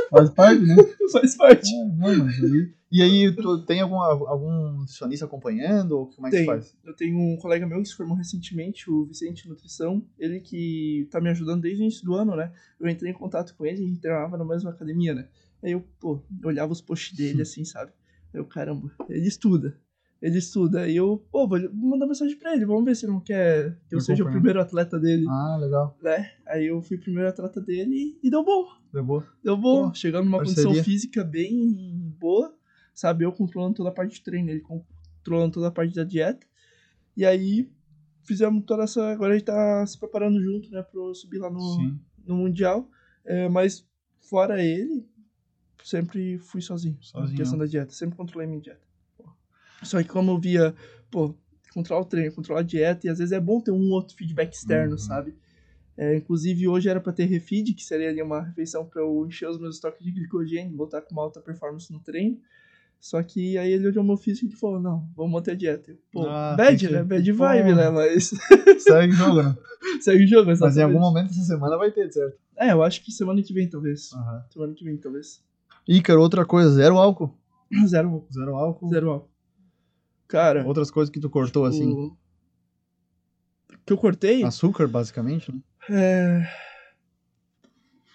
Faz 0.09 0.29
parte, 0.29 0.61
né? 0.61 0.75
Faz 1.11 1.35
parte. 1.35 1.69
É, 1.75 1.85
não, 1.85 1.97
mas 1.97 2.43
aí... 2.43 2.73
E 2.89 3.01
aí, 3.01 3.35
tu 3.35 3.65
tem 3.65 3.81
algum, 3.81 3.97
algum 3.99 4.71
nutricionista 4.71 5.25
acompanhando? 5.25 5.91
Ou 5.91 6.07
como 6.07 6.27
é 6.27 6.29
que 6.29 6.37
Tenho. 6.37 6.45
faz? 6.47 6.75
Eu 6.85 6.95
tenho 6.95 7.17
um 7.17 7.35
colega 7.37 7.67
meu 7.67 7.81
que 7.81 7.87
se 7.89 7.95
formou 7.95 8.15
recentemente, 8.15 8.89
o 8.89 9.05
Vicente 9.05 9.47
Nutrição. 9.49 10.01
Ele 10.17 10.39
que 10.39 11.07
tá 11.11 11.19
me 11.19 11.29
ajudando 11.29 11.61
desde 11.61 11.81
o 11.81 11.83
início 11.83 12.05
do 12.05 12.13
ano, 12.15 12.35
né? 12.35 12.51
Eu 12.79 12.87
entrei 12.89 13.11
em 13.11 13.15
contato 13.15 13.53
com 13.55 13.65
ele, 13.65 13.83
a 13.83 13.87
gente 13.87 13.99
treinava 13.99 14.37
na 14.37 14.45
mesma 14.45 14.69
academia, 14.71 15.13
né? 15.13 15.27
Aí 15.61 15.71
eu, 15.73 15.83
pô, 15.99 16.21
eu 16.41 16.47
olhava 16.47 16.71
os 16.71 16.79
posts 16.81 17.15
dele 17.17 17.41
assim, 17.41 17.65
sabe? 17.65 17.91
Aí 18.33 18.39
eu, 18.39 18.45
caramba, 18.45 18.89
ele 19.09 19.27
estuda. 19.27 19.75
Ele 20.21 20.37
estuda. 20.37 20.81
Aí 20.81 20.95
eu, 20.95 21.23
pô, 21.31 21.47
vou 21.47 21.59
mandar 21.73 22.07
mensagem 22.07 22.37
pra 22.37 22.55
ele, 22.55 22.65
vamos 22.65 22.85
ver 22.85 22.95
se 22.95 23.05
ele 23.05 23.11
não 23.13 23.19
quer 23.19 23.77
que 23.89 23.95
eu 23.95 23.97
Eu 23.97 24.01
seja 24.01 24.23
o 24.23 24.31
primeiro 24.31 24.61
atleta 24.61 24.97
dele, 24.99 25.25
Ah, 25.27 25.57
legal. 25.59 25.97
né? 26.01 26.31
Aí 26.47 26.65
eu 26.67 26.81
fui 26.81 26.95
o 26.97 27.01
primeiro 27.01 27.27
atleta 27.29 27.59
dele 27.61 28.17
e 28.23 28.29
deu 28.29 28.43
bom. 28.45 28.65
Deu 28.93 29.03
boa. 29.03 29.27
Deu 29.43 29.57
bom. 29.57 29.89
Pô, 29.89 29.93
Chegando 29.93 30.25
numa 30.25 30.37
parceria. 30.37 30.63
condição 30.63 30.83
física 30.85 31.23
bem 31.23 32.15
boa, 32.19 32.56
sabe? 32.97 33.23
Eu 33.23 33.31
controlando 33.31 33.75
toda 33.75 33.89
a 33.89 33.91
parte 33.91 34.15
de 34.15 34.21
treino, 34.21 34.49
ele 34.49 34.61
controlando 34.61 35.53
toda 35.53 35.67
a 35.67 35.71
parte 35.71 35.93
da 35.93 36.03
dieta. 36.03 36.47
E 37.15 37.23
aí 37.23 37.69
fizemos 38.23 38.65
toda 38.65 38.83
essa. 38.83 39.11
Agora 39.11 39.33
a 39.33 39.37
gente 39.37 39.45
tá 39.45 39.85
se 39.85 39.97
preparando 39.99 40.41
junto, 40.41 40.71
né, 40.71 40.81
pra 40.81 40.99
eu 40.99 41.13
subir 41.13 41.37
lá 41.37 41.49
no, 41.49 41.59
Sim. 41.59 41.99
no 42.25 42.35
Mundial. 42.37 42.89
É, 43.23 43.47
mas 43.47 43.87
fora 44.19 44.63
ele, 44.63 45.07
sempre 45.83 46.39
fui 46.39 46.59
sozinho. 46.59 46.97
Sozinho. 46.99 47.31
Na 47.31 47.37
questão 47.37 47.59
da 47.59 47.65
dieta, 47.67 47.91
sempre 47.91 48.17
controlei 48.17 48.47
minha 48.47 48.61
dieta. 48.61 48.81
Só 49.83 50.01
que 50.01 50.09
como 50.09 50.31
eu 50.31 50.39
via, 50.39 50.73
pô, 51.11 51.35
controlar 51.71 52.01
o 52.01 52.05
treino, 52.05 52.33
controlar 52.33 52.61
a 52.61 52.63
dieta, 52.63 53.05
e 53.05 53.09
às 53.11 53.19
vezes 53.19 53.31
é 53.31 53.39
bom 53.39 53.61
ter 53.61 53.69
um 53.69 53.91
outro 53.91 54.15
feedback 54.15 54.53
externo, 54.53 54.93
Uhum. 54.93 54.97
sabe? 54.97 55.35
É, 55.95 56.15
inclusive 56.15 56.67
hoje 56.67 56.89
era 56.89 56.99
pra 56.99 57.13
ter 57.13 57.25
refeed, 57.25 57.75
que 57.75 57.83
seria 57.83 58.09
ali 58.09 58.23
uma 58.23 58.41
refeição 58.41 58.85
pra 58.85 59.01
eu 59.01 59.25
encher 59.27 59.47
os 59.47 59.59
meus 59.59 59.75
estoques 59.75 60.03
de 60.03 60.11
glicogênio, 60.11 60.75
voltar 60.75 61.01
com 61.01 61.11
uma 61.13 61.21
alta 61.21 61.39
performance 61.39 61.91
no 61.93 61.99
treino. 61.99 62.39
Só 62.99 63.21
que 63.23 63.57
aí 63.57 63.71
ele 63.71 63.87
olhou 63.87 64.03
meu 64.03 64.17
físico 64.17 64.51
e 64.51 64.55
falou, 64.55 64.79
não, 64.79 65.07
vamos 65.15 65.31
manter 65.31 65.51
a 65.51 65.55
dieta. 65.55 65.95
Pô, 66.11 66.27
Ah, 66.27 66.55
bad, 66.57 66.77
que- 66.77 66.91
né? 66.91 67.03
Bad 67.03 67.31
Pô. 67.33 67.37
vibe, 67.39 67.75
né? 67.75 67.89
Mas 67.89 68.31
Segue 68.79 69.13
o 69.13 69.15
jogo, 69.15 69.43
né? 69.43 69.55
segue 70.01 70.23
o 70.23 70.27
jogo, 70.27 70.47
Mas 70.47 70.59
em 70.59 70.65
exatamente. 70.65 70.95
algum 70.95 70.99
momento 70.99 71.29
essa 71.31 71.43
semana 71.43 71.77
vai 71.77 71.91
ter, 71.91 72.11
certo? 72.11 72.37
É, 72.57 72.71
eu 72.71 72.81
acho 72.83 73.03
que 73.03 73.11
semana 73.11 73.41
que 73.43 73.53
vem, 73.53 73.69
talvez. 73.69 74.09
Semana 74.51 74.73
que 74.73 74.83
vem, 74.83 74.97
talvez. 74.97 75.43
Ícaro, 75.87 76.19
outra 76.21 76.45
coisa, 76.45 76.69
zero 76.71 76.97
álcool. 76.97 77.33
Zero, 77.87 78.25
Zero 78.33 78.55
álcool. 78.55 78.89
zero 78.89 79.09
álcool. 79.11 79.29
Cara, 80.27 80.65
Outras 80.65 80.89
coisas 80.91 81.09
que 81.11 81.19
tu 81.19 81.29
cortou, 81.29 81.65
assim. 81.65 81.91
o- 81.93 82.17
que 83.85 83.93
eu 83.93 83.97
cortei... 83.97 84.43
Açúcar, 84.43 84.87
basicamente, 84.87 85.51
né? 85.53 85.61
É... 85.89 86.47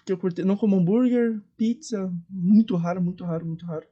Que 0.05 0.11
eu 0.11 0.17
cortei. 0.17 0.43
Não 0.43 0.57
como 0.57 0.75
hambúrguer, 0.75 1.39
pizza, 1.57 2.11
muito 2.29 2.75
raro, 2.75 3.01
muito 3.01 3.23
raro, 3.23 3.45
muito 3.45 3.65
raro. 3.65 3.87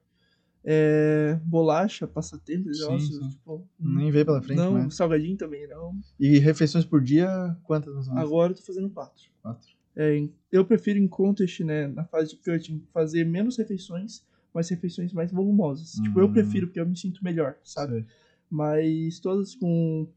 É... 0.64 1.40
Bolacha, 1.44 2.08
passatempo, 2.08 2.74
Sim, 2.74 3.00
sim. 3.00 3.30
tipo. 3.30 3.68
Nem 3.80 4.12
veio 4.12 4.26
pela 4.26 4.42
frente, 4.42 4.58
Não, 4.58 4.76
né? 4.76 4.90
salgadinho 4.90 5.36
também 5.38 5.68
não. 5.68 5.94
E 6.20 6.38
refeições 6.40 6.86
por 6.86 7.02
dia, 7.02 7.28
quantas 7.64 7.94
mais 7.94 8.08
ou 8.08 8.14
menos? 8.14 8.30
Agora 8.30 8.52
eu 8.52 8.56
tô 8.56 8.62
fazendo 8.64 8.90
quatro. 8.90 9.24
Quatro. 9.42 9.68
É, 9.96 10.28
eu 10.52 10.64
prefiro 10.64 11.00
em 11.00 11.08
contest, 11.08 11.60
né, 11.62 11.88
na 11.88 12.06
fase 12.06 12.30
de 12.32 12.38
cutting, 12.38 12.82
fazer 12.94 13.26
menos 13.26 13.58
refeições, 13.58 14.24
mas 14.54 14.70
refeições 14.70 15.12
mais 15.12 15.32
volumosas. 15.32 15.94
Tipo, 15.94 16.20
eu 16.22 16.28
Hum. 16.28 16.34
prefiro 16.34 16.68
porque 16.68 16.80
eu 16.80 16.88
me 16.88 16.96
sinto 16.96 17.24
melhor, 17.24 17.58
sabe? 17.64 17.94
Sei. 17.94 18.06
Mas 18.50 19.20
todas 19.20 19.56
com 19.56 20.08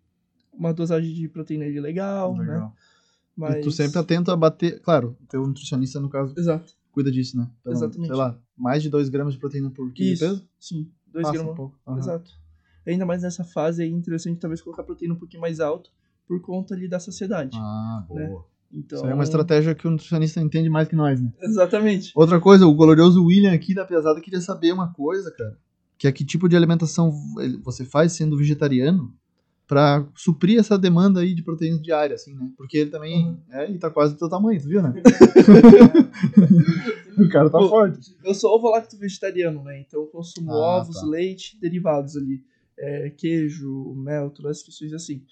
uma 0.53 0.72
dosagem 0.72 1.12
de 1.12 1.28
proteína 1.28 1.64
ali 1.64 1.80
legal, 1.80 2.36
né? 2.36 2.45
Legal. 2.45 2.76
Mas... 3.36 3.57
E 3.57 3.61
tu 3.62 3.70
sempre 3.72 3.99
atento 3.99 4.30
a 4.30 4.36
bater. 4.36 4.80
Claro, 4.80 5.16
teu 5.28 5.45
nutricionista, 5.47 5.99
no 5.99 6.09
caso, 6.09 6.34
Exato. 6.38 6.72
Cuida 6.95 7.11
disso, 7.11 7.36
né? 7.36 7.51
Pelo- 7.62 7.74
Exatamente. 7.76 8.07
Sei 8.07 8.16
lá, 8.16 8.38
mais 8.57 8.82
de 8.82 8.88
2 8.88 9.09
gramas 9.09 9.34
de 9.34 9.40
proteína 9.40 9.68
por 9.70 9.92
quilo 9.92 10.09
de 10.09 10.12
Isso, 10.14 10.24
peso? 10.24 10.49
sim. 10.59 10.90
Dois 11.12 11.26
Passa 11.26 11.42
gramas. 11.42 11.59
um. 11.59 11.70
Aham. 11.86 11.99
Exato. 11.99 12.30
Ainda 12.86 13.05
mais 13.07 13.22
nessa 13.22 13.45
fase 13.45 13.82
é 13.82 13.86
interessante 13.86 14.38
talvez 14.38 14.61
colocar 14.62 14.82
proteína 14.84 15.14
um 15.14 15.18
pouquinho 15.18 15.40
mais 15.40 15.59
alto 15.61 15.90
por 16.26 16.40
conta 16.40 16.74
ali 16.74 16.88
da 16.88 16.99
saciedade. 17.01 17.57
Ah, 17.61 18.07
né? 18.11 18.26
boa. 18.28 18.47
Então, 18.72 18.97
Isso 18.99 19.05
aí 19.07 19.12
é 19.12 19.14
uma 19.14 19.22
estratégia 19.24 19.74
que 19.74 19.86
o 19.86 19.90
nutricionista 19.90 20.40
entende 20.40 20.68
mais 20.68 20.88
que 20.88 20.97
nós, 20.97 21.20
né? 21.20 21.32
Exatamente. 21.42 22.11
Outra 22.14 22.40
coisa, 22.40 22.66
o 22.66 22.74
glorioso 22.74 23.24
William 23.24 23.53
aqui 23.53 23.72
da 23.74 23.84
pesada 23.84 24.20
queria 24.20 24.40
saber 24.40 24.72
uma 24.72 24.92
coisa, 24.92 25.30
cara. 25.30 25.57
Que 25.97 26.09
é 26.09 26.12
que 26.12 26.24
tipo 26.24 26.49
de 26.49 26.57
alimentação 26.57 27.12
você 27.62 27.84
faz 27.84 28.12
sendo 28.12 28.36
vegetariano 28.36 29.14
pra 29.67 30.07
suprir 30.15 30.59
essa 30.61 30.79
demanda 30.79 31.21
aí 31.21 31.35
de 31.35 31.43
proteínas 31.43 31.83
diárias, 31.83 32.21
assim, 32.23 32.35
né? 32.35 32.51
Porque 32.57 32.79
ele 32.79 32.91
também 32.91 33.27
Uhum. 33.29 33.39
é 33.51 33.71
e 33.71 33.79
tá 33.79 33.91
quase 33.91 34.15
do 34.15 34.19
teu 34.19 34.29
tamanho, 34.29 34.61
tu 34.61 34.69
viu, 34.69 34.83
né? 34.83 34.93
o 37.19 37.29
cara 37.29 37.51
tá 37.51 37.59
Pô, 37.59 37.69
forte. 37.69 38.17
Eu 38.25 38.35
sou 38.35 38.55
ovo-lacto 38.55 38.97
vegetariano, 38.99 39.62
né? 39.62 39.81
Então 39.81 40.01
eu 40.01 40.07
consumo 40.07 40.53
Ah, 40.53 40.79
ovos, 40.81 41.01
tá. 41.01 41.07
leite, 41.07 41.59
derivados 41.61 42.17
ali. 42.17 42.43
É, 42.79 43.11
queijo, 43.11 43.95
mel, 43.95 44.31
todas 44.31 44.59
as 44.59 44.62
questões 44.65 44.93
assim. 44.93 45.23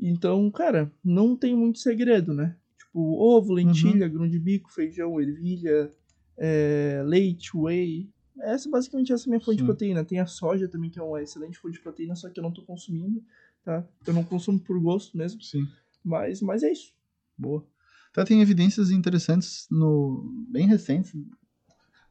Então, 0.00 0.50
cara, 0.50 0.90
não 1.04 1.36
tem 1.36 1.56
muito 1.56 1.78
segredo, 1.78 2.32
né? 2.32 2.56
Tipo, 2.78 3.00
ovo, 3.20 3.48
Uhum. 3.50 3.54
lentilha, 3.54 4.08
grão 4.08 4.28
de 4.28 4.38
bico, 4.38 4.72
feijão, 4.72 5.20
ervilha, 5.20 5.90
é, 6.38 7.02
leite, 7.04 7.56
whey. 7.56 8.08
Essa 8.40 8.68
basicamente 8.68 9.12
essa 9.12 9.24
é 9.24 9.28
a 9.28 9.30
minha 9.30 9.40
fonte 9.40 9.56
Sim. 9.58 9.62
de 9.62 9.64
proteína. 9.64 10.04
Tem 10.04 10.18
a 10.20 10.26
soja 10.26 10.68
também, 10.68 10.90
que 10.90 10.98
é 10.98 11.02
uma 11.02 11.22
excelente 11.22 11.58
fonte 11.58 11.74
de 11.74 11.80
proteína, 11.80 12.14
só 12.16 12.28
que 12.28 12.38
eu 12.38 12.42
não 12.42 12.52
tô 12.52 12.62
consumindo, 12.62 13.22
tá? 13.64 13.84
Eu 14.06 14.12
não 14.14 14.24
consumo 14.24 14.58
por 14.60 14.78
gosto 14.80 15.16
mesmo. 15.16 15.40
Sim. 15.42 15.66
Mas, 16.04 16.40
mas 16.42 16.62
é 16.62 16.70
isso. 16.70 16.92
Boa. 17.36 17.66
Até 18.12 18.24
tem 18.24 18.40
evidências 18.40 18.90
interessantes 18.90 19.66
no 19.70 20.30
bem 20.48 20.66
recentes 20.68 21.12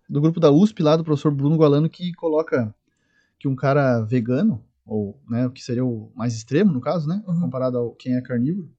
do 0.10 0.20
grupo 0.20 0.40
da 0.40 0.52
USP 0.52 0.84
lá 0.84 0.98
do 0.98 1.04
professor 1.04 1.34
Bruno 1.34 1.56
Gualano 1.56 1.90
que 1.90 2.12
coloca 2.14 2.76
que 3.40 3.48
um 3.48 3.56
cara 3.56 4.02
vegano 4.02 4.64
ou 4.86 5.22
né, 5.30 5.48
o 5.48 5.52
que 5.52 5.64
seria 5.64 5.86
o 5.86 6.12
mais 6.16 6.36
extremo 6.36 6.74
no 6.74 6.82
caso, 6.82 7.08
né, 7.08 7.24
Uhum. 7.26 7.42
comparado 7.42 7.78
ao 7.78 7.96
quem 7.96 8.16
é 8.16 8.22
carnívoro, 8.22 8.70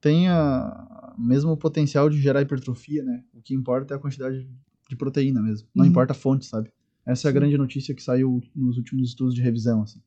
tem 0.00 0.28
a 0.28 1.14
mesmo 1.16 1.56
potencial 1.56 2.08
de 2.10 2.20
gerar 2.20 2.42
hipertrofia, 2.42 3.02
né? 3.04 3.24
O 3.32 3.40
que 3.42 3.54
importa 3.54 3.94
é 3.94 3.96
a 3.96 4.00
quantidade 4.00 4.48
de 4.88 4.96
proteína 4.96 5.42
mesmo. 5.42 5.68
Não 5.74 5.84
Uhum. 5.84 5.90
importa 5.90 6.12
a 6.12 6.16
fonte, 6.16 6.46
sabe? 6.46 6.72
Essa 7.06 7.28
é 7.28 7.30
a 7.30 7.32
grande 7.32 7.56
notícia 7.58 7.94
que 7.94 8.02
saiu 8.02 8.40
nos 8.54 8.76
últimos 8.76 9.08
estudos 9.08 9.34
de 9.34 9.42
revisão, 9.42 9.82
assim. 9.82 10.00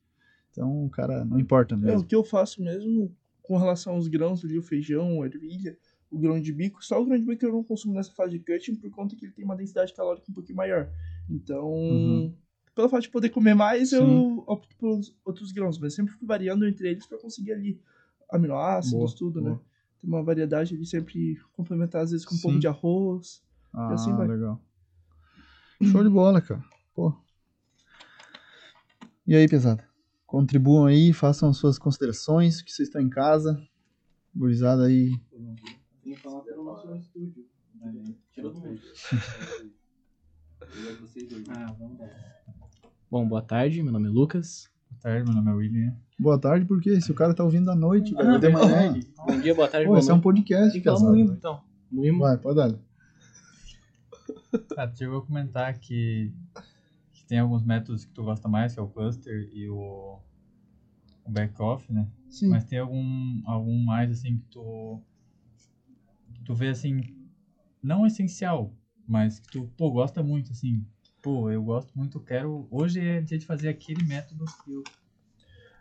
Então, 0.51 0.89
cara, 0.89 1.23
não 1.25 1.39
importa 1.39 1.75
É, 1.75 1.77
mesmo. 1.77 2.01
o 2.01 2.05
que 2.05 2.15
eu 2.15 2.23
faço 2.23 2.61
mesmo 2.61 3.15
com 3.41 3.57
relação 3.57 3.93
aos 3.95 4.07
grãos 4.07 4.43
ali, 4.43 4.57
o 4.57 4.61
feijão, 4.63 5.21
a 5.21 5.25
ervilha, 5.25 5.77
o 6.09 6.19
grão 6.19 6.39
de 6.41 6.51
bico, 6.51 6.83
só 6.83 7.01
o 7.01 7.05
grão 7.05 7.17
de 7.17 7.25
bico 7.25 7.45
eu 7.45 7.51
não 7.53 7.63
consumo 7.63 7.93
nessa 7.93 8.11
fase 8.11 8.37
de 8.37 8.39
cutting 8.39 8.75
por 8.75 8.89
conta 8.91 9.15
que 9.15 9.25
ele 9.25 9.31
tem 9.33 9.45
uma 9.45 9.55
densidade 9.55 9.93
calórica 9.93 10.29
um 10.29 10.33
pouquinho 10.33 10.57
maior. 10.57 10.89
Então, 11.29 11.71
Uhum. 11.71 12.33
pelo 12.75 12.89
fato 12.89 13.03
de 13.03 13.09
poder 13.09 13.29
comer 13.29 13.53
mais, 13.53 13.89
Sim. 13.89 13.95
eu 13.95 14.43
opto 14.45 14.75
pelos 14.77 15.15
outros 15.25 15.51
grãos, 15.51 15.77
mas 15.79 15.93
sempre 15.93 16.13
fui 16.13 16.27
variando 16.27 16.67
entre 16.67 16.89
eles 16.89 17.05
para 17.07 17.17
conseguir 17.17 17.53
ali 17.53 17.79
aminoácidos, 18.29 18.97
Boa, 18.97 19.15
tudo, 19.17 19.41
boa. 19.41 19.53
né? 19.55 19.59
Tem 19.99 20.09
uma 20.09 20.23
variedade 20.23 20.75
ali 20.75 20.85
sempre 20.85 21.39
complementar, 21.53 22.01
às 22.03 22.11
vezes 22.11 22.25
com 22.25 22.33
um 22.33 22.37
Sim. 22.37 22.41
pouco 22.43 22.59
de 22.59 22.67
arroz. 22.67 23.41
Ah, 23.73 23.93
assim 23.93 24.13
vai. 24.15 24.27
legal. 24.27 24.61
Show 25.81 26.03
de 26.03 26.09
bola, 26.09 26.41
cara. 26.41 26.63
Pô. 26.93 27.13
E 29.27 29.35
aí, 29.35 29.47
pesada? 29.47 29.83
Contribuam 30.31 30.85
aí, 30.85 31.11
façam 31.11 31.49
as 31.49 31.57
suas 31.57 31.77
considerações, 31.77 32.61
que 32.61 32.71
vocês 32.71 32.87
estão 32.87 33.01
em 33.01 33.09
casa. 33.09 33.61
Gurizada 34.33 34.85
aí. 34.85 35.11
Tem 36.01 36.13
que 36.13 36.21
falar 36.21 36.39
pelo 36.43 36.63
nosso 36.63 36.89
estúdio. 36.95 37.45
Tirou 38.31 38.53
tudo. 38.55 38.79
Ah, 41.49 41.75
vamos 41.77 41.99
lá. 41.99 42.07
Bom, 43.11 43.27
boa 43.27 43.41
tarde, 43.41 43.83
meu 43.83 43.91
nome 43.91 44.07
é 44.07 44.09
Lucas, 44.09 44.71
eu 44.89 44.97
tarde, 45.01 45.25
meu 45.25 45.33
nome 45.33 45.51
é 45.51 45.53
William. 45.53 45.97
Boa 46.17 46.39
tarde, 46.39 46.65
porque 46.65 47.01
se 47.01 47.11
o 47.11 47.13
cara 47.13 47.33
tá 47.33 47.43
ouvindo 47.43 47.69
à 47.69 47.75
noite, 47.75 48.15
velho, 48.15 48.29
Ah, 48.29 48.33
ou 48.35 48.39
de 48.39 48.47
manhã. 48.47 48.99
Bom 49.27 49.37
dia, 49.41 49.53
boa 49.53 49.67
tarde, 49.67 49.85
Pô, 49.85 49.91
boa 49.91 49.99
esse 49.99 50.11
é 50.11 50.13
um 50.13 50.21
podcast. 50.21 50.81
Moimo, 51.01 51.33
então. 51.33 51.61
Moimo. 51.91 52.19
Vai, 52.19 52.37
pode 52.37 52.55
dar. 52.55 52.73
Ah, 54.77 54.87
tu 54.87 54.97
chegou 54.97 55.17
a 55.17 55.25
comentar 55.25 55.77
que 55.77 56.31
tem 57.31 57.39
alguns 57.39 57.63
métodos 57.63 58.03
que 58.03 58.11
tu 58.11 58.25
gosta 58.25 58.49
mais, 58.49 58.73
que 58.73 58.79
é 58.81 58.83
o 58.83 58.89
cluster 58.89 59.49
e 59.53 59.69
o, 59.69 60.19
o 61.23 61.31
back-off, 61.31 61.89
né? 61.89 62.05
Sim. 62.29 62.49
Mas 62.49 62.65
tem 62.65 62.77
algum, 62.77 63.41
algum 63.45 63.81
mais, 63.85 64.11
assim, 64.11 64.37
que 64.37 64.47
tu, 64.47 65.01
que 66.33 66.43
tu 66.43 66.53
vê, 66.53 66.67
assim, 66.67 66.99
não 67.81 68.05
essencial, 68.05 68.75
mas 69.07 69.39
que 69.39 69.47
tu, 69.47 69.71
pô, 69.77 69.89
gosta 69.91 70.21
muito, 70.21 70.51
assim. 70.51 70.85
Pô, 71.21 71.49
eu 71.49 71.63
gosto 71.63 71.97
muito, 71.97 72.19
quero... 72.19 72.67
Hoje 72.69 72.99
é 72.99 73.21
dia 73.21 73.37
de 73.37 73.45
fazer 73.45 73.69
aquele 73.69 74.03
método 74.03 74.43
que 74.65 74.73
eu... 74.73 74.83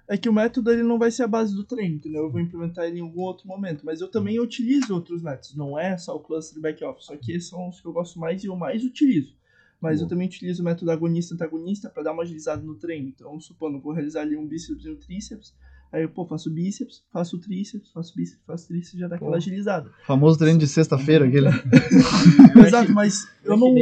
É 0.07 0.17
que 0.17 0.29
o 0.29 0.33
método 0.33 0.71
ele 0.71 0.85
não 0.85 1.01
vai 1.01 1.11
ser 1.11 1.25
a 1.25 1.29
base 1.29 1.53
do 1.53 1.65
treino, 1.65 1.97
entendeu? 1.97 2.23
Eu 2.23 2.31
vou 2.31 2.41
implementar 2.41 2.85
ele 2.85 3.01
em 3.01 3.03
algum 3.03 3.23
outro 3.23 3.49
momento. 3.49 3.85
Mas 3.85 4.01
eu 4.01 4.09
também 4.09 4.39
utilizo 4.39 4.95
outros 4.95 5.21
métodos. 5.21 5.57
Não 5.57 5.77
é 5.77 5.99
só 5.99 6.15
o 6.15 6.21
cluster 6.21 6.59
e 6.59 6.63
back-off. 6.63 7.05
Só 7.05 7.17
que 7.17 7.33
esses 7.33 7.49
são 7.49 7.69
os 7.69 7.81
que 7.81 7.89
eu 7.89 7.93
gosto 7.93 8.21
mais 8.21 8.45
e 8.45 8.47
eu 8.47 8.55
mais 8.55 8.85
utilizo. 8.85 9.40
Mas 9.81 10.01
eu 10.01 10.07
também 10.07 10.27
utilizo 10.27 10.63
o 10.63 10.65
método 10.65 10.91
agonista-antagonista 10.91 11.89
para 11.89 12.03
dar 12.03 12.13
uma 12.13 12.23
agilizada 12.23 12.63
no 12.63 12.75
treino. 12.75 13.09
Então, 13.09 13.41
supondo, 13.41 13.79
eu 13.79 13.81
vou 13.81 13.93
realizar 13.93 14.23
ali 14.23 14.37
um 14.37 14.47
bíceps 14.47 14.85
e 14.85 14.91
um 14.91 14.97
tríceps. 14.97 15.55
Aí 15.93 16.03
eu, 16.03 16.09
pô, 16.09 16.25
faço 16.25 16.49
bíceps, 16.49 17.03
faço 17.13 17.37
tríceps, 17.39 17.91
faço 17.91 18.15
bíceps, 18.15 18.41
faço 18.47 18.69
tríceps, 18.69 19.01
já 19.01 19.09
dá 19.09 19.17
aquela 19.17 19.33
Pô. 19.33 19.37
agilizada. 19.37 19.91
Famoso 20.07 20.39
treino 20.39 20.59
de 20.59 20.69
sexta-feira, 20.69 21.27
aquele. 21.27 21.49
Exato, 22.65 22.93
mas 22.93 23.27
eu 23.43 23.57
não, 23.57 23.75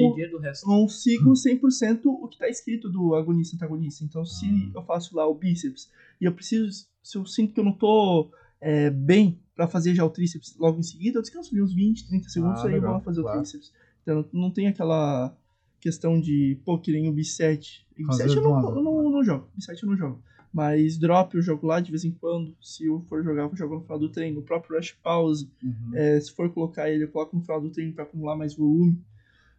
não 0.67 0.89
sigo 0.89 1.33
100% 1.33 2.01
o 2.07 2.27
que 2.29 2.37
está 2.37 2.49
escrito 2.49 2.89
do 2.89 3.15
agonista 3.15 3.57
antagonista. 3.57 4.05
Então, 4.05 4.25
se 4.25 4.71
eu 4.75 4.83
faço 4.85 5.15
lá 5.15 5.27
o 5.27 5.35
bíceps 5.35 5.91
e 6.19 6.25
eu 6.25 6.33
preciso, 6.33 6.87
se 7.03 7.19
eu 7.19 7.27
sinto 7.27 7.53
que 7.53 7.61
eu 7.61 7.65
não 7.65 7.73
tô 7.73 8.31
é, 8.59 8.89
bem 8.89 9.39
para 9.55 9.69
fazer 9.69 9.95
já 9.95 10.03
o 10.03 10.11
tríceps 10.11 10.57
logo 10.57 10.79
em 10.79 10.83
seguida, 10.83 11.19
eu 11.19 11.23
descanso 11.23 11.51
ali 11.53 11.61
uns 11.61 11.75
20, 11.75 12.09
30 12.09 12.29
segundos 12.31 12.61
Ah, 12.63 12.69
aí 12.69 12.75
eu 12.75 12.81
vou 12.81 12.81
legal, 12.81 12.93
lá 12.95 13.01
fazer 13.01 13.21
claro. 13.21 13.39
o 13.39 13.43
tríceps. 13.43 13.71
Então, 14.03 14.25
não 14.33 14.51
tem 14.51 14.67
aquela 14.67 15.37
questão 15.81 16.20
de, 16.20 16.59
pô, 16.64 16.79
que 16.79 16.93
nem 16.93 17.09
o 17.09 17.12
B7. 17.14 17.83
O 18.01 18.07
Fazer 18.07 18.26
B7 18.26 18.37
eu 18.37 18.43
não, 18.43 18.76
eu 18.76 18.83
não, 18.83 19.11
não 19.11 19.24
jogo. 19.24 19.49
B7 19.59 19.83
eu 19.83 19.89
não 19.91 19.97
jogo. 19.97 20.22
Mas 20.53 20.97
drop 20.99 21.35
eu 21.35 21.43
jogo 21.43 21.66
lá 21.66 21.79
de 21.79 21.91
vez 21.91 22.05
em 22.05 22.11
quando. 22.11 22.57
Se 22.61 22.87
eu 22.87 23.01
for 23.03 23.22
jogar, 23.22 23.43
eu 23.43 23.57
jogar 23.57 23.76
no 23.76 23.83
final 23.83 23.99
do 23.99 24.09
treino. 24.09 24.41
O 24.41 24.43
próprio 24.43 24.76
rush 24.76 24.93
pause, 25.03 25.51
Uhum. 25.62 25.91
é, 25.95 26.18
se 26.20 26.33
for 26.33 26.49
colocar 26.51 26.91
ele, 26.91 27.05
eu 27.05 27.09
coloco 27.09 27.37
no 27.37 27.43
final 27.43 27.61
do 27.61 27.70
treino 27.70 27.93
para 27.93 28.05
acumular 28.05 28.35
mais 28.37 28.55
volume. 28.55 28.99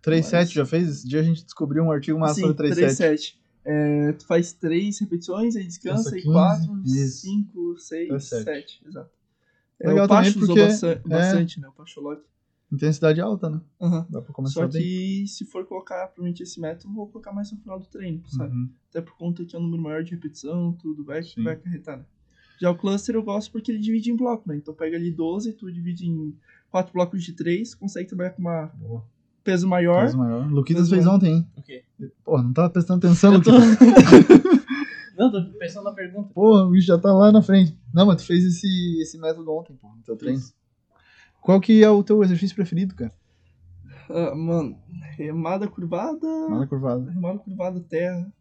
3-7 0.02 0.54
já 0.54 0.66
fez? 0.66 0.88
Esse 0.90 1.08
dia 1.08 1.20
a 1.20 1.24
gente 1.24 1.44
descobriu 1.44 1.84
um 1.84 1.92
artigo 1.92 2.18
massa 2.20 2.36
Sim, 2.36 2.42
sobre 2.42 2.70
3-7. 2.70 2.98
3-7. 2.98 3.36
É, 3.66 4.14
tu 4.14 4.26
faz 4.26 4.54
três 4.54 4.98
repetições, 5.00 5.56
aí 5.56 5.66
descansa, 5.66 6.10
aí 6.16 6.22
15, 6.22 6.34
4, 6.34 6.82
isso. 6.86 7.22
5, 7.22 7.78
6, 7.78 8.10
Até 8.10 8.20
sete. 8.20 8.44
7. 8.46 8.82
Exato. 8.88 9.10
É, 9.82 9.88
Legal 9.90 10.06
o 10.06 10.10
Pacho 10.10 10.30
usou 10.40 10.48
porque- 10.56 10.62
bastante, 10.68 11.08
bastante 11.08 11.60
né? 11.62 11.68
O 11.68 11.72
Pacholock. 11.74 12.22
Intensidade 12.72 13.20
alta, 13.20 13.50
né? 13.50 13.60
Aham. 13.82 14.06
Dá 14.10 14.22
pra 14.22 14.34
começar 14.34 14.54
Só 14.62 14.68
bem. 14.68 14.82
que 14.82 15.26
se 15.28 15.44
for 15.46 15.66
colocar 15.66 16.06
provavelmente 16.08 16.44
esse 16.44 16.60
método, 16.62 16.94
vou 16.94 17.08
colocar 17.08 17.32
mais 17.32 17.52
no 17.52 17.58
final 17.58 17.80
do 17.80 17.88
treino, 17.88 18.22
sabe? 18.28 18.54
Uhum. 18.54 18.70
Até 18.90 19.02
por 19.02 19.18
conta 19.18 19.44
que 19.44 19.56
é 19.56 19.60
um 19.60 19.64
número 19.64 19.82
maior 19.82 20.04
de 20.04 20.12
repetição, 20.12 20.74
tudo 20.74 21.04
vai, 21.04 21.24
Sim. 21.24 21.44
vai 21.44 21.54
acarretar, 21.54 21.98
né? 21.98 22.06
Já 22.62 22.70
o 22.70 22.76
cluster 22.78 23.16
eu 23.16 23.24
gosto 23.24 23.52
porque 23.52 23.72
ele 23.72 23.80
divide 23.80 24.12
em 24.12 24.16
bloco, 24.16 24.48
né? 24.48 24.58
Então 24.58 24.74
pega 24.74 24.98
ali 24.98 25.10
12, 25.12 25.54
tu 25.54 25.72
divide 25.72 26.08
em 26.08 26.36
4 26.70 26.94
blocos 26.94 27.24
de 27.24 27.34
3, 27.34 27.74
consegue 27.74 28.08
trabalhar 28.10 28.32
com 28.32 28.42
uma 28.42 28.68
Boa. 28.76 29.04
peso 29.44 29.68
maior. 29.68 30.02
Peso 30.06 30.18
maior. 30.18 30.52
Luquitas 30.52 30.90
fez 30.90 31.06
maior. 31.06 31.16
ontem, 31.16 31.34
hein? 31.38 31.48
O 31.58 31.62
quê? 31.64 31.84
Pô, 32.24 32.40
não 32.42 32.54
tava 32.54 32.70
prestando 32.70 33.06
atenção, 33.08 33.34
Eu 33.34 33.42
tô- 33.42 33.52
Luquitas. 33.52 33.80
Não, 35.18 35.30
tô 35.30 35.44
pensando 35.60 35.84
na 35.84 35.92
pergunta. 35.92 36.34
Porra, 36.34 36.64
o 36.64 36.70
bicho 36.72 36.88
já 36.88 36.98
tá 36.98 37.12
lá 37.12 37.30
na 37.30 37.42
frente. 37.42 37.78
Não, 37.94 38.06
mas 38.06 38.22
tu 38.22 38.26
fez 38.26 38.42
esse, 38.46 39.02
esse 39.02 39.18
método 39.18 39.52
ontem, 39.52 39.76
pô, 39.76 39.90
no 39.94 40.02
teu 40.02 40.16
treino. 40.16 40.40
Qual 41.42 41.60
que 41.60 41.84
é 41.84 41.90
o 41.90 42.04
teu 42.04 42.24
exercício 42.24 42.56
preferido, 42.56 42.96
cara? 42.96 43.14
Ah, 44.10 44.34
mano, 44.36 44.78
remada 45.18 45.68
curvada, 45.68 46.28
Nada 46.50 46.68
curvado. 46.68 47.06
remada 47.10 47.40
curvada, 47.40 47.80
terra, 47.80 48.32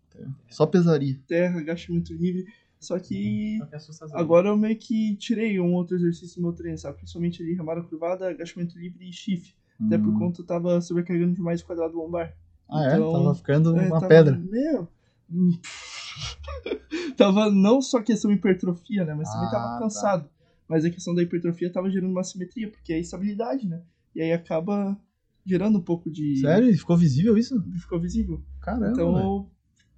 Só 0.49 0.67
pesaria. 0.67 1.19
terra, 1.27 1.61
agachamento 1.61 2.13
livre. 2.13 2.47
Só 2.81 2.99
que 2.99 3.59
que 3.59 3.75
é 3.75 3.79
agora 4.13 4.49
eu 4.49 4.57
meio 4.57 4.77
que 4.77 5.17
tirei 5.17 5.59
um 5.59 5.75
outro 5.75 5.97
exercício 5.97 6.37
do 6.37 6.43
meu 6.43 6.53
treino, 6.53 6.79
sabe? 6.79 6.99
Principalmente 6.99 7.43
ali, 7.43 7.55
remada 7.55 7.83
curvada, 7.83 8.29
agachamento 8.29 8.79
livre 8.79 9.09
e 9.09 9.13
shift. 9.13 9.57
Até 9.85 9.99
por 9.99 10.09
Hum. 10.09 10.19
conta 10.19 10.41
eu 10.41 10.47
tava 10.47 10.81
sobrecarregando 10.81 11.35
demais 11.35 11.61
o 11.61 11.67
quadrado 11.67 11.97
lombar. 11.97 12.35
Ah, 12.69 12.85
é? 12.85 12.95
então- 12.97 13.13
Tava 13.13 13.35
ficando 13.35 13.77
É, 13.77 13.81
uma 13.83 13.89
tava- 13.97 14.07
pedra. 14.09 14.37
Meu. 14.37 14.89
hum, 15.31 15.59
tava 17.17 17.51
não 17.51 17.81
só 17.83 18.01
questão 18.03 18.31
de 18.31 18.37
hipertrofia, 18.37 19.05
né? 19.05 19.15
Mas 19.15 19.31
também 19.33 19.49
Ah, 19.49 19.51
tava 19.51 19.79
tá. 19.91 20.25
Mas 20.69 20.85
a 20.85 20.91
questão 20.91 21.14
da 21.14 21.23
hipertrofia 21.23 21.73
tava 21.73 21.91
gerando 21.91 22.11
uma 22.11 22.23
simetria, 22.23 22.71
porque 22.71 22.93
é 22.93 23.01
estabilidade, 23.01 23.66
né? 23.66 23.83
E 24.14 24.21
aí 24.21 24.33
acaba 24.33 24.99
gerando 25.45 25.79
um 25.79 25.83
pouco 25.83 26.11
de. 26.11 26.41
Sério? 26.41 26.77
Ficou 26.77 26.97
visível 26.97 27.37
isso? 27.39 27.61
Ficou 27.81 27.99
visível. 27.99 28.43
Caramba, 28.61 28.91
Então 28.91 29.14
velho. 29.14 29.25
eu 29.25 29.51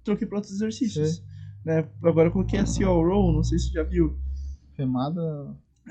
troquei 0.03 0.25
pra 0.27 0.37
outros 0.37 0.53
exercícios. 0.53 1.21
Né? 1.65 1.87
Agora 2.01 2.29
eu 2.29 2.31
coloquei 2.31 2.59
a 2.59 2.63
CO 2.63 3.01
Roll, 3.03 3.33
não 3.33 3.43
sei 3.43 3.59
se 3.59 3.67
você 3.67 3.73
já 3.73 3.83
viu. 3.83 4.17
Remada... 4.73 5.21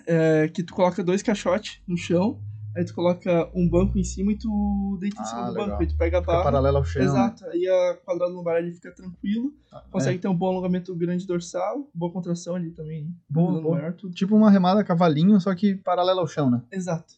É, 0.06 0.48
que 0.48 0.62
tu 0.62 0.72
coloca 0.72 1.02
dois 1.04 1.22
caixotes 1.22 1.80
no 1.86 1.96
chão, 1.96 2.40
aí 2.76 2.84
tu 2.84 2.94
coloca 2.94 3.50
um 3.54 3.68
banco 3.68 3.98
em 3.98 4.04
cima 4.04 4.32
e 4.32 4.38
tu 4.38 4.96
deita 5.00 5.16
em 5.18 5.20
Ah, 5.20 5.24
cima 5.24 5.42
do 5.46 5.52
legal. 5.52 5.66
banco. 5.68 5.80
Aí 5.82 5.86
tu 5.88 5.96
pega 5.96 6.18
a 6.18 6.20
Fica 6.20 6.32
barra. 6.32 6.44
paralela 6.44 6.78
ao 6.78 6.84
chão. 6.84 7.02
Exato, 7.02 7.44
aí 7.46 7.66
a 7.66 7.96
quadrado 8.04 8.32
lombar 8.32 8.56
ali 8.56 8.72
fica 8.72 8.92
tranquilo, 8.92 9.52
né? 9.72 9.80
consegue 9.90 10.18
É. 10.18 10.20
ter 10.20 10.28
um 10.28 10.36
bom 10.36 10.48
alongamento 10.48 10.94
grande 10.94 11.26
dorsal, 11.26 11.88
boa 11.94 12.12
contração 12.12 12.54
ali 12.54 12.70
também, 12.70 13.14
Boa, 13.28 13.52
dando 13.52 13.62
boa. 13.62 13.76
maior, 13.78 13.92
tudo. 13.94 14.14
Tipo 14.14 14.36
uma 14.36 14.50
remada 14.50 14.82
cavalinho, 14.84 15.40
só 15.40 15.54
que 15.54 15.74
paralela 15.76 16.20
ao 16.20 16.26
chão, 16.26 16.50
né? 16.50 16.62
Exato. 16.72 17.14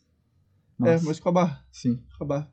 É, 0.81 0.93
Nossa, 0.95 1.07
mas 1.07 1.21
com 1.21 1.29
a 1.29 1.33
barra, 1.33 1.65
Sim. 1.71 2.01
com 2.19 2.25
a 2.25 2.27
barra. 2.27 2.53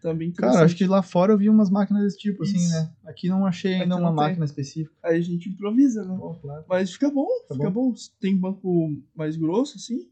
Também 0.00 0.30
Cara, 0.30 0.64
acho 0.64 0.76
que 0.76 0.86
lá 0.86 1.02
fora 1.02 1.32
eu 1.32 1.38
vi 1.38 1.50
umas 1.50 1.68
máquinas 1.70 2.04
desse 2.04 2.18
tipo, 2.18 2.44
assim, 2.44 2.56
Isso. 2.56 2.72
né? 2.72 2.88
Aqui 3.04 3.28
não 3.28 3.44
achei 3.44 3.74
ainda 3.74 3.96
uma 3.96 4.06
tem. 4.06 4.14
máquina 4.16 4.44
específica. 4.44 4.94
Aí 5.02 5.16
a 5.18 5.20
gente 5.20 5.48
improvisa, 5.48 6.04
né? 6.04 6.16
Pô, 6.16 6.34
claro. 6.34 6.64
Mas 6.68 6.92
fica 6.92 7.10
bom, 7.10 7.26
Tá 7.48 7.56
fica 7.56 7.68
bom. 7.68 7.92
Se 7.96 8.08
tem 8.20 8.36
banco 8.38 8.92
mais 9.12 9.36
grosso, 9.36 9.76
assim, 9.76 10.08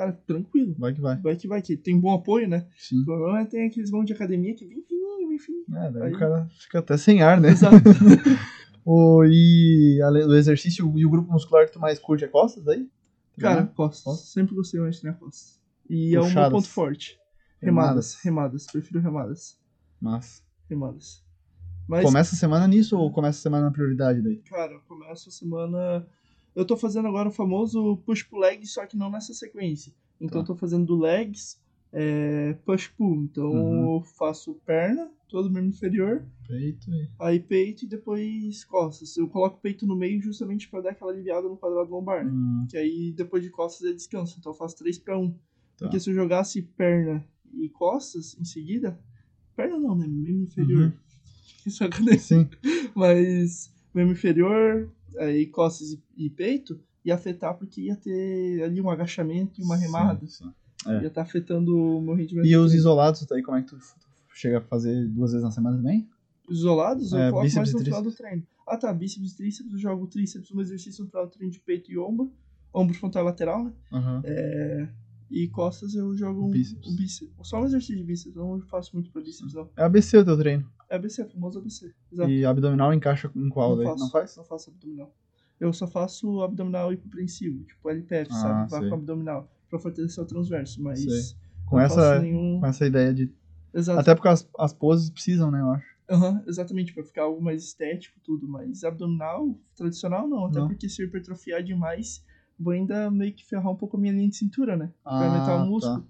cara, 0.00 0.12
tranquilo. 0.26 0.74
Vai 0.78 0.94
que 0.94 1.00
vai. 1.00 1.16
Vai 1.20 1.36
que 1.36 1.46
vai, 1.48 1.62
que 1.62 1.76
tem 1.76 1.98
bom 2.00 2.14
apoio, 2.14 2.48
né? 2.48 2.66
Sim. 2.76 3.02
O 3.02 3.04
problema 3.04 3.40
é 3.40 3.44
que 3.44 3.50
tem 3.50 3.66
aqueles 3.66 3.90
bancos 3.90 4.06
de 4.06 4.12
academia 4.12 4.54
que 4.54 4.64
vem 4.66 4.82
fininho, 4.82 5.28
vem 5.28 5.38
fininho. 5.38 5.64
É, 5.76 5.90
daí 5.90 6.02
Aí- 6.04 6.14
o 6.14 6.18
cara 6.18 6.48
fica 6.58 6.78
até 6.78 6.96
sem 6.96 7.22
ar, 7.22 7.40
né? 7.40 7.50
Exato. 7.50 7.76
O, 8.82 9.22
e 9.26 10.00
além 10.02 10.26
do 10.26 10.34
exercício 10.34 10.90
e 10.96 11.04
o 11.04 11.10
grupo 11.10 11.30
muscular 11.30 11.66
que 11.66 11.72
tu 11.72 11.78
mais 11.78 11.98
curte 11.98 12.24
é 12.24 12.28
costas 12.28 12.66
aí? 12.66 12.88
Cara, 13.38 13.66
costas. 13.66 14.02
Costas? 14.02 14.28
Sempre 14.30 14.54
gostei 14.54 14.80
mais 14.80 14.94
de 14.94 15.02
treinar 15.02 15.20
costas. 15.20 15.60
E 15.88 16.14
é 16.14 16.18
o 16.18 16.22
meu 16.22 16.28
Puxadas. 16.30 16.50
ponto 16.52 16.68
forte. 16.68 17.20
Remadas. 17.60 18.14
Remadas, 18.14 18.24
remadas. 18.24 18.66
Prefiro 18.66 18.98
remadas. 19.00 19.58
Mas 20.00 20.42
Remadas. 20.68 21.22
Mas, 21.86 22.04
começa 22.04 22.34
a 22.34 22.38
semana 22.38 22.66
nisso 22.66 22.96
ou 22.98 23.12
começa 23.12 23.38
a 23.38 23.42
semana 23.42 23.66
na 23.66 23.70
prioridade 23.70 24.22
daí? 24.22 24.36
cara, 24.48 24.72
eu 24.72 24.80
começo 24.88 25.28
a 25.28 25.32
semana. 25.32 26.06
Eu 26.60 26.66
tô 26.66 26.76
fazendo 26.76 27.08
agora 27.08 27.28
o 27.28 27.32
famoso 27.32 27.96
push 28.04 28.22
pull 28.22 28.40
leg, 28.40 28.66
só 28.66 28.86
que 28.86 28.96
não 28.96 29.10
nessa 29.10 29.32
sequência. 29.34 29.92
Então 30.20 30.38
Tá. 30.38 30.38
eu 30.40 30.44
tô 30.44 30.56
fazendo 30.56 30.84
do 30.86 30.96
legs, 30.98 31.58
é, 31.92 32.52
push 32.64 32.88
pull. 32.88 33.22
Então 33.24 33.50
Uhum. 33.50 33.96
eu 33.96 34.02
faço 34.02 34.54
perna, 34.66 35.10
todo 35.28 35.46
o 35.46 35.50
membro 35.50 35.70
inferior, 35.70 36.24
Peito 36.46 36.90
e... 36.90 37.08
aí 37.20 37.38
peito 37.40 37.84
e 37.84 37.88
depois 37.88 38.64
costas. 38.64 39.16
Eu 39.16 39.28
coloco 39.28 39.56
o 39.56 39.60
peito 39.60 39.86
no 39.86 39.96
meio 39.96 40.20
justamente 40.20 40.68
pra 40.68 40.80
dar 40.80 40.90
aquela 40.90 41.12
aliviada 41.12 41.48
no 41.48 41.56
quadrado 41.56 41.90
lombar, 41.90 42.24
né? 42.24 42.30
Hum, 42.32 42.66
Que 42.68 42.76
aí 42.76 43.12
depois 43.12 43.42
de 43.42 43.50
costas 43.50 43.88
é 43.88 43.92
descanso. 43.94 44.36
Então 44.38 44.50
eu 44.52 44.56
faço 44.56 44.76
3 44.76 44.98
para 44.98 45.18
1. 45.18 45.30
Tá. 45.30 45.36
Porque 45.78 45.98
se 46.00 46.10
eu 46.10 46.14
jogasse 46.14 46.60
perna 46.62 47.24
e 47.54 47.68
costas 47.68 48.36
em 48.38 48.44
seguida. 48.44 48.98
Perna 49.56 49.78
não, 49.78 49.94
né? 49.96 50.06
Membro 50.06 50.42
inferior. 50.42 50.82
Uhum. 50.86 50.92
Que 51.62 51.70
sacanagem. 51.70 52.18
sim. 52.20 52.48
Mas 52.96 53.70
membro 53.94 54.12
inferior, 54.14 54.90
aí 55.20 55.46
costas 55.46 55.92
e, 55.92 56.02
e 56.16 56.30
peito, 56.30 56.80
ia 57.04 57.14
afetar 57.14 57.56
porque 57.56 57.82
ia 57.82 57.96
ter 57.96 58.62
ali 58.62 58.80
um 58.80 58.90
agachamento 58.90 59.60
e 59.60 59.64
uma 59.64 59.76
remada. 59.76 60.26
Sim, 60.26 60.44
sim. 60.44 60.52
É. 60.90 61.02
Ia 61.02 61.08
estar 61.08 61.22
afetando 61.22 61.76
o 61.76 62.00
meu 62.00 62.14
rendimento. 62.14 62.46
E 62.46 62.56
os 62.56 62.72
isolados 62.74 63.30
aí, 63.30 63.42
como 63.42 63.58
é 63.58 63.62
que 63.62 63.68
tu, 63.68 63.78
chega 64.34 64.58
a 64.58 64.62
fazer 64.62 65.06
duas 65.08 65.32
vezes 65.32 65.44
na 65.44 65.50
semana 65.50 65.76
também? 65.76 66.08
Os 66.48 66.58
isolados 66.58 67.12
eu 67.12 67.18
É, 67.20 67.30
coloco 67.30 67.54
mais 67.54 67.72
no 67.72 67.78
final 67.80 68.02
do 68.02 68.12
treino. 68.12 68.42
Ah 68.66 68.76
tá, 68.76 68.92
bíceps 68.92 69.32
e 69.32 69.36
tríceps, 69.36 69.72
eu 69.72 69.78
jogo 69.78 70.06
tríceps, 70.06 70.50
um 70.50 70.60
exercício 70.60 71.04
no 71.04 71.10
final 71.10 71.26
do 71.26 71.32
treino 71.32 71.52
de 71.52 71.60
peito 71.60 71.92
e 71.92 71.98
ombro. 71.98 72.32
Ombro 72.72 72.94
frontal 72.94 73.22
e 73.22 73.26
lateral, 73.26 73.64
né? 73.64 73.72
Aham. 73.92 74.22
É, 74.24 74.88
e 75.30 75.48
costas 75.48 75.94
eu 75.94 76.16
jogo 76.16 76.46
um 76.46 76.50
Bíceps. 76.50 76.88
um 76.88 76.96
bíceps. 76.96 77.34
Só 77.42 77.60
um 77.60 77.66
exercício 77.66 77.96
de 77.96 78.04
bíceps, 78.04 78.34
não 78.36 78.60
faço 78.62 78.94
muito 78.94 79.10
pra 79.10 79.20
bíceps, 79.20 79.54
não. 79.54 79.68
É 79.76 79.84
ABC 79.84 80.18
o 80.18 80.24
teu 80.24 80.38
treino. 80.38 80.68
É 80.90 80.96
ABC, 80.96 81.24
famoso 81.26 81.58
ABC. 81.60 81.94
Exato. 82.12 82.28
E 82.30 82.44
abdominal 82.44 82.92
encaixa 82.92 83.30
em 83.34 83.48
qual 83.48 83.70
não 83.70 83.76
daí? 83.78 83.86
faço, 83.86 84.00
Não 84.04 84.10
faz? 84.10 84.36
Não 84.36 84.44
faço 84.44 84.70
abdominal. 84.70 85.14
Eu 85.60 85.72
só 85.72 85.86
faço 85.86 86.42
abdominal 86.42 86.92
hipopreensivo, 86.92 87.64
tipo 87.64 87.88
LPF, 87.90 88.30
Ah, 88.32 88.34
sabe? 88.34 88.70
Vá 88.70 88.80
sei. 88.80 88.88
com 88.88 88.94
abdominal, 88.96 89.48
pra 89.68 89.78
fortalecer 89.78 90.22
o 90.24 90.26
transverso, 90.26 90.82
mas 90.82 91.00
Sei. 91.00 91.36
Com 91.66 91.76
não 91.76 91.82
essa, 91.84 91.94
faço 91.94 92.22
nenhum... 92.22 92.58
com 92.60 92.66
essa 92.66 92.86
ideia 92.86 93.14
de. 93.14 93.32
Exato. 93.72 94.00
Até 94.00 94.14
porque 94.14 94.28
as, 94.28 94.48
as 94.58 94.72
poses 94.72 95.08
precisam, 95.10 95.50
né, 95.50 95.60
eu 95.60 95.70
acho. 95.70 95.86
Aham, 96.10 96.42
exatamente, 96.48 96.92
pra 96.92 97.04
ficar 97.04 97.22
algo 97.22 97.40
mais 97.40 97.62
estético, 97.62 98.18
tudo. 98.24 98.48
Mas 98.48 98.82
abdominal, 98.82 99.56
tradicional, 99.76 100.26
não. 100.26 100.46
Até 100.46 100.58
Não. 100.58 100.66
porque 100.66 100.88
se 100.88 101.00
eu 101.02 101.06
hipertrofiar 101.06 101.62
demais, 101.62 102.24
vou 102.58 102.72
ainda 102.72 103.08
meio 103.12 103.32
que 103.32 103.46
ferrar 103.46 103.70
um 103.70 103.76
pouco 103.76 103.96
a 103.96 104.00
minha 104.00 104.12
linha 104.12 104.28
de 104.28 104.34
cintura, 104.36 104.76
né? 104.76 104.92
Vai 105.04 105.12
Ah, 105.14 105.26
aumentar 105.26 105.64
o 105.70 105.80
tá. 105.80 106.02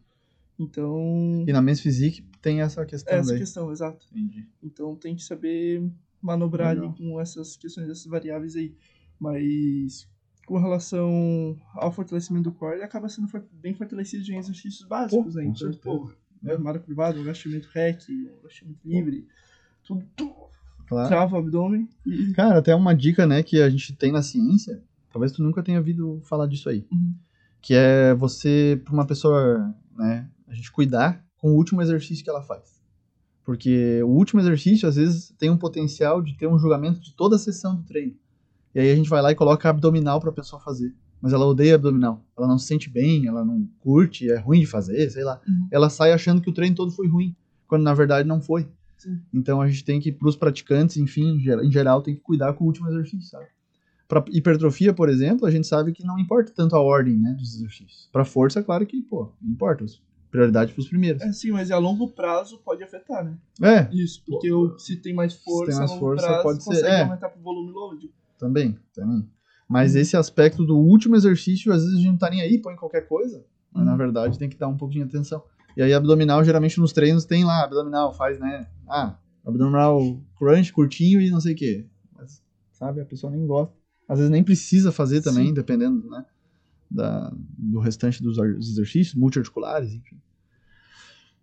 Então. 0.62 1.44
E 1.46 1.52
na 1.52 1.62
Men's 1.62 1.80
Physique 1.80 2.22
tem 2.42 2.60
essa 2.60 2.84
questão 2.84 3.14
Essa 3.14 3.30
daí. 3.30 3.38
questão, 3.38 3.72
exato. 3.72 4.06
Entendi. 4.12 4.46
Então 4.62 4.94
tem 4.94 5.16
que 5.16 5.22
saber 5.22 5.82
manobrar 6.22 6.74
Legal. 6.74 6.90
ali 6.90 6.98
com 6.98 7.20
essas 7.20 7.56
questões, 7.56 7.88
essas 7.88 8.06
variáveis 8.06 8.56
aí. 8.56 8.74
Mas 9.18 10.08
com 10.46 10.58
relação 10.58 11.56
ao 11.74 11.92
fortalecimento 11.92 12.50
do 12.50 12.52
core, 12.56 12.74
ele 12.76 12.82
acaba 12.84 13.08
sendo 13.08 13.28
bem 13.52 13.72
fortalecido 13.74 14.30
em 14.32 14.36
exercícios 14.36 14.86
básicos, 14.86 15.34
Pô, 15.34 15.40
né? 15.40 15.46
Então, 15.46 15.72
pô, 15.74 16.10
é 16.44 16.52
armário 16.52 16.80
privado, 16.80 17.18
um 17.18 17.22
agachamento 17.22 17.68
rec, 17.72 18.02
agachamento 18.40 18.80
livre, 18.84 19.26
tudo, 19.84 20.04
tudo 20.16 20.34
Claro. 20.88 21.08
trava 21.08 21.36
o 21.36 21.38
abdômen 21.38 21.88
e. 22.04 22.32
Cara, 22.32 22.58
até 22.58 22.74
uma 22.74 22.92
dica, 22.94 23.24
né, 23.26 23.44
que 23.44 23.62
a 23.62 23.70
gente 23.70 23.94
tem 23.94 24.10
na 24.10 24.22
ciência, 24.22 24.82
talvez 25.12 25.30
tu 25.30 25.40
nunca 25.40 25.62
tenha 25.62 25.78
ouvido 25.78 26.20
falar 26.24 26.46
disso 26.48 26.68
aí, 26.68 26.84
Uhum. 26.90 27.14
que 27.62 27.74
é 27.74 28.12
você, 28.14 28.80
pra 28.84 28.92
uma 28.92 29.06
pessoa, 29.06 29.72
né, 29.96 30.28
a 30.50 30.54
gente 30.54 30.70
cuidar 30.70 31.24
com 31.38 31.52
o 31.52 31.56
último 31.56 31.80
exercício 31.80 32.22
que 32.22 32.28
ela 32.30 32.42
faz. 32.42 32.80
Porque 33.44 34.02
o 34.02 34.08
último 34.08 34.40
exercício, 34.40 34.88
às 34.88 34.96
vezes, 34.96 35.34
tem 35.38 35.48
um 35.50 35.56
potencial 35.56 36.20
de 36.20 36.36
ter 36.36 36.46
um 36.46 36.58
julgamento 36.58 37.00
de 37.00 37.14
toda 37.14 37.36
a 37.36 37.38
sessão 37.38 37.74
do 37.76 37.82
treino. 37.84 38.14
E 38.74 38.80
aí 38.80 38.90
a 38.92 38.94
gente 38.96 39.08
vai 39.08 39.22
lá 39.22 39.32
e 39.32 39.34
coloca 39.34 39.68
abdominal 39.68 40.20
pra 40.20 40.30
pessoa 40.30 40.60
fazer. 40.60 40.94
Mas 41.20 41.32
ela 41.32 41.46
odeia 41.46 41.74
abdominal. 41.74 42.24
Ela 42.36 42.46
não 42.46 42.58
se 42.58 42.66
sente 42.66 42.88
bem, 42.88 43.26
ela 43.26 43.44
não 43.44 43.68
curte, 43.78 44.30
é 44.30 44.38
ruim 44.38 44.60
de 44.60 44.66
fazer, 44.66 45.08
sei 45.10 45.24
lá. 45.24 45.40
Uhum. 45.46 45.68
Ela 45.70 45.90
sai 45.90 46.12
achando 46.12 46.40
que 46.40 46.50
o 46.50 46.52
treino 46.52 46.76
todo 46.76 46.90
foi 46.92 47.08
ruim, 47.08 47.34
quando 47.66 47.82
na 47.82 47.94
verdade 47.94 48.28
não 48.28 48.40
foi. 48.40 48.68
Sim. 48.96 49.18
Então 49.32 49.60
a 49.60 49.68
gente 49.68 49.84
tem 49.84 49.98
que, 50.00 50.12
pros 50.12 50.36
praticantes, 50.36 50.96
enfim, 50.96 51.36
em 51.36 51.40
geral- 51.40 51.64
em 51.64 51.72
geral, 51.72 52.02
tem 52.02 52.14
que 52.14 52.20
cuidar 52.20 52.52
com 52.52 52.64
o 52.64 52.66
último 52.66 52.88
exercício, 52.88 53.28
sabe? 53.28 53.46
Pra 54.06 54.24
hipertrofia, 54.28 54.92
por 54.92 55.08
exemplo, 55.08 55.46
a 55.46 55.50
gente 55.50 55.66
sabe 55.66 55.92
que 55.92 56.04
não 56.04 56.18
importa 56.18 56.52
tanto 56.54 56.74
a 56.76 56.80
ordem, 56.80 57.16
né, 57.16 57.32
dos 57.34 57.54
exercícios. 57.54 58.08
Pra 58.12 58.24
força, 58.24 58.62
claro 58.62 58.84
que, 58.86 59.00
pô, 59.02 59.32
importa. 59.42 59.84
Prioridade 60.30 60.72
pros 60.72 60.88
primeiros. 60.88 61.20
É 61.22 61.32
sim, 61.32 61.50
mas 61.50 61.70
a 61.70 61.78
longo 61.78 62.08
prazo 62.08 62.58
pode 62.58 62.82
afetar, 62.84 63.24
né? 63.24 63.36
É, 63.60 63.92
Isso, 63.94 64.22
porque 64.26 64.52
o- 64.52 64.78
se 64.78 64.96
tem 64.96 65.12
mais 65.12 65.34
força, 65.34 65.76
mais 65.78 65.90
a 65.90 65.94
longo 65.94 65.98
força, 66.06 66.26
prazo, 66.26 66.42
pode 66.42 66.62
ser- 66.62 66.70
consegue 66.70 66.86
é. 66.94 67.02
aumentar 67.02 67.28
pro 67.30 67.42
volume 67.42 67.70
load. 67.72 68.10
também, 68.38 68.78
também. 68.94 69.28
Mas 69.68 69.94
esse 69.94 70.16
aspecto 70.16 70.64
do 70.64 70.76
último 70.78 71.14
exercício, 71.14 71.70
às 71.72 71.82
vezes 71.82 71.94
a 71.98 72.00
gente 72.00 72.10
não 72.10 72.16
tá 72.18 72.30
nem 72.30 72.40
aí, 72.40 72.58
põe 72.58 72.74
qualquer 72.74 73.06
coisa. 73.06 73.44
Mas 73.72 73.84
na 73.84 73.92
Uhum. 73.92 73.98
verdade 73.98 74.38
tem 74.38 74.48
que 74.48 74.56
dar 74.56 74.66
um 74.68 74.76
pouquinho 74.76 75.04
de 75.06 75.14
atenção. 75.14 75.42
E 75.76 75.82
aí 75.82 75.92
abdominal, 75.92 76.42
geralmente 76.42 76.80
nos 76.80 76.92
treinos 76.92 77.24
tem 77.24 77.44
lá, 77.44 77.62
abdominal, 77.64 78.12
faz, 78.14 78.38
né? 78.40 78.66
Ah, 78.88 79.16
abdominal 79.44 80.00
crunch, 80.38 80.72
curtinho 80.72 81.20
e 81.20 81.30
não 81.30 81.40
sei 81.40 81.52
o 81.52 81.56
quê. 81.56 81.86
Mas, 82.16 82.42
sabe, 82.72 83.00
a 83.00 83.04
pessoa 83.04 83.30
nem 83.30 83.46
gosta. 83.46 83.74
Às 84.08 84.18
vezes 84.18 84.30
nem 84.30 84.42
precisa 84.42 84.90
fazer 84.90 85.20
também, 85.22 85.48
Sim. 85.48 85.54
dependendo, 85.54 86.08
né? 86.10 86.24
Da, 86.90 87.32
do 87.56 87.78
restante 87.78 88.20
dos 88.20 88.36
exercícios, 88.38 89.14
multiarticulares, 89.14 89.94
enfim. 89.94 90.20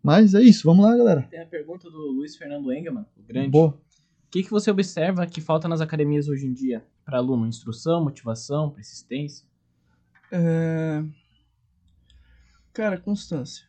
Mas 0.04 0.34
é 0.34 0.41
isso, 0.41 0.64
vamos 0.66 0.86
lá, 0.86 0.95
galera. 0.95 1.24
Tem 1.24 1.41
a 1.41 1.45
pergunta 1.45 1.89
do 1.89 2.12
Luiz 2.12 2.36
Fernando 2.36 2.72
Engelman, 2.72 3.06
o 3.18 3.24
grande. 3.24 3.50
Boa. 3.50 3.70
O 3.70 4.30
que, 4.30 4.43
que 4.43 4.52
você 4.52 4.70
observa 4.70 5.26
que 5.26 5.39
falta 5.39 5.68
nas 5.68 5.80
academias 5.80 6.28
hoje 6.28 6.45
em 6.45 6.54
dia? 6.54 6.86
Para 7.06 7.18
aluno, 7.18 7.48
instrução, 7.48 8.04
motivação, 8.04 8.70
persistência? 8.70 9.48
É... 10.32 11.04
Cara, 12.74 12.98
constância. 12.98 13.66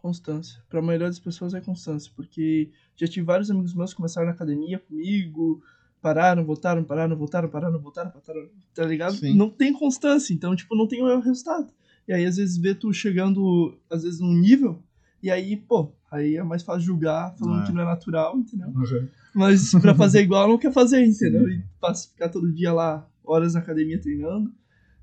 Constância. 0.00 0.62
Pra 0.68 0.80
maioria 0.80 1.06
das 1.06 1.18
pessoas 1.18 1.52
é 1.52 1.60
constância, 1.60 2.10
porque 2.16 2.70
já 2.96 3.06
tive 3.06 3.26
vários 3.26 3.50
amigos 3.50 3.74
meus 3.74 3.90
que 3.90 3.96
começaram 3.96 4.26
na 4.26 4.32
academia 4.32 4.78
comigo, 4.78 5.62
pararam, 6.00 6.44
voltaram, 6.44 6.82
pararam, 6.84 7.16
voltaram, 7.16 7.48
pararam, 7.48 7.78
voltaram, 7.80 8.10
voltaram, 8.10 8.48
tá 8.74 8.84
ligado? 8.84 9.14
Sim. 9.16 9.36
Não 9.36 9.50
tem 9.50 9.72
constância, 9.72 10.32
então, 10.34 10.54
tipo, 10.56 10.74
não 10.76 10.86
tem 10.86 11.02
o 11.02 11.20
resultado. 11.20 11.72
E 12.08 12.12
aí, 12.12 12.24
às 12.24 12.36
vezes, 12.36 12.56
vê 12.56 12.74
tu 12.74 12.92
chegando, 12.92 13.78
às 13.90 14.02
vezes, 14.02 14.20
num 14.20 14.32
nível, 14.34 14.82
e 15.22 15.30
aí, 15.30 15.56
pô, 15.56 15.92
aí 16.10 16.36
é 16.36 16.42
mais 16.42 16.62
fácil 16.62 16.82
julgar, 16.82 17.34
falando 17.36 17.62
É. 17.62 17.66
que 17.66 17.72
não 17.72 17.82
é 17.82 17.84
natural, 17.84 18.36
entendeu? 18.38 18.68
Mas 19.34 19.70
pra 19.72 19.94
fazer 19.94 20.22
igual, 20.22 20.48
não 20.48 20.58
quer 20.58 20.72
fazer, 20.72 21.04
entendeu? 21.04 21.46
Sim. 21.46 21.54
E 21.56 21.62
passa 21.80 22.08
ficar 22.08 22.28
todo 22.30 22.52
dia 22.52 22.72
lá, 22.72 23.06
horas 23.22 23.54
na 23.54 23.60
academia 23.60 24.00
treinando. 24.00 24.52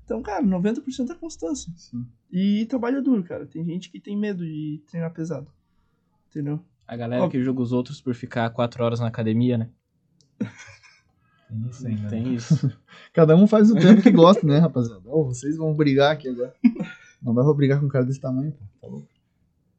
Então, 0.04 0.20
cara, 0.22 0.42
90% 0.44 1.10
é 1.10 1.14
constância. 1.14 1.72
Sim. 1.76 2.04
E 2.32 2.66
trabalho 2.66 3.02
duro, 3.02 3.22
cara. 3.22 3.46
Tem 3.46 3.64
gente 3.64 3.90
que 3.90 4.00
tem 4.00 4.16
medo 4.16 4.44
de 4.44 4.82
treinar 4.90 5.12
pesado. 5.12 5.50
Entendeu? 6.30 6.60
A 6.86 6.96
galera 6.96 7.24
Ó. 7.24 7.28
que 7.28 7.42
julga 7.42 7.60
os 7.62 7.72
outros 7.72 8.00
por 8.00 8.14
ficar 8.14 8.48
quatro 8.50 8.82
horas 8.82 9.00
na 9.00 9.06
academia, 9.06 9.56
né? 9.58 9.68
Tem 11.48 11.66
isso 11.70 11.86
ainda. 11.86 12.02
né? 12.02 12.08
Tem 12.10 12.34
isso. 12.34 12.72
Cada 13.12 13.36
um 13.36 13.46
faz 13.46 13.70
o 13.70 13.74
tempo 13.74 14.02
que 14.02 14.10
gosta, 14.10 14.46
né, 14.46 14.58
rapaziada? 14.58 15.02
Ô, 15.06 15.24
vocês 15.24 15.56
vão 15.56 15.74
brigar 15.74 16.12
aqui 16.12 16.28
agora. 16.28 16.54
Não 17.22 17.34
dá 17.34 17.42
pra 17.42 17.54
brigar 17.54 17.80
com 17.80 17.86
um 17.86 17.90
cara 17.90 18.04
desse 18.04 18.20
tamanho, 18.20 18.52
pô. 18.52 18.64
Tá 18.80 18.86
louco. 18.86 19.08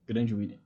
Grande 0.08 0.34
William. 0.34 0.58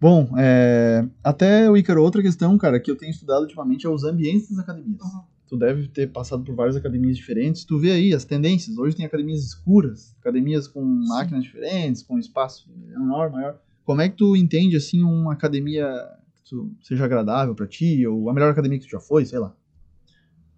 Bom, 0.00 0.30
é, 0.38 1.04
até 1.24 1.68
o 1.70 1.76
Ícaro, 1.76 2.02
outra 2.02 2.22
questão, 2.22 2.56
cara, 2.56 2.78
que 2.78 2.90
eu 2.90 2.96
tenho 2.96 3.10
estudado 3.10 3.42
ultimamente 3.42 3.84
é 3.86 3.90
os 3.90 4.04
ambientes 4.04 4.48
das 4.50 4.60
academias. 4.60 5.00
Uhum. 5.02 5.22
Tu 5.48 5.56
deve 5.56 5.88
ter 5.88 6.08
passado 6.12 6.44
por 6.44 6.54
várias 6.54 6.76
academias 6.76 7.16
diferentes. 7.16 7.64
Tu 7.64 7.78
vê 7.78 7.90
aí 7.92 8.12
as 8.14 8.24
tendências. 8.24 8.76
Hoje 8.78 8.94
tem 8.94 9.06
academias 9.06 9.42
escuras, 9.42 10.14
academias 10.20 10.68
com 10.68 10.82
máquinas 10.84 11.42
diferentes, 11.42 12.02
com 12.02 12.18
espaço 12.18 12.70
menor, 12.76 13.30
maior. 13.32 13.58
Como 13.84 14.00
é 14.02 14.08
que 14.10 14.16
tu 14.16 14.36
entende, 14.36 14.76
assim, 14.76 15.02
uma 15.02 15.32
academia 15.32 15.88
que 16.36 16.50
tu- 16.50 16.70
seja 16.82 17.04
agradável 17.06 17.54
pra 17.54 17.66
ti? 17.66 18.06
Ou 18.06 18.28
a 18.28 18.34
melhor 18.34 18.50
academia 18.50 18.78
que 18.78 18.84
tu 18.86 18.90
já 18.90 19.00
foi, 19.00 19.24
sei 19.24 19.38
lá. 19.38 19.54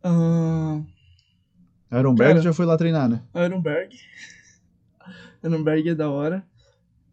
Ah, 0.02 0.80
Ironberg 1.92 2.32
Cara. 2.34 2.42
já 2.42 2.52
foi 2.52 2.66
lá 2.66 2.76
treinar, 2.76 3.08
né? 3.08 3.22
Ironberg. 3.34 3.96
Ironberg 5.44 5.88
é 5.90 5.94
da 5.94 6.08
hora. 6.10 6.46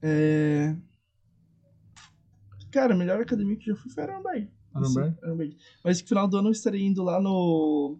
É... 0.01 0.75
Cara, 2.71 2.93
a 2.93 2.97
melhor 2.97 3.19
academia 3.21 3.55
que 3.55 3.69
eu 3.71 3.75
já 3.75 3.81
fui 3.81 3.91
foi 3.91 4.03
Ironberg. 4.03 4.49
Ironberg? 4.75 5.15
Ironberg. 5.23 5.57
Mas 5.83 6.01
no 6.01 6.07
final 6.07 6.27
do 6.27 6.38
ano 6.38 6.47
eu 6.49 6.51
estarei 6.51 6.85
indo 6.85 7.03
lá 7.03 7.19
no. 7.21 7.97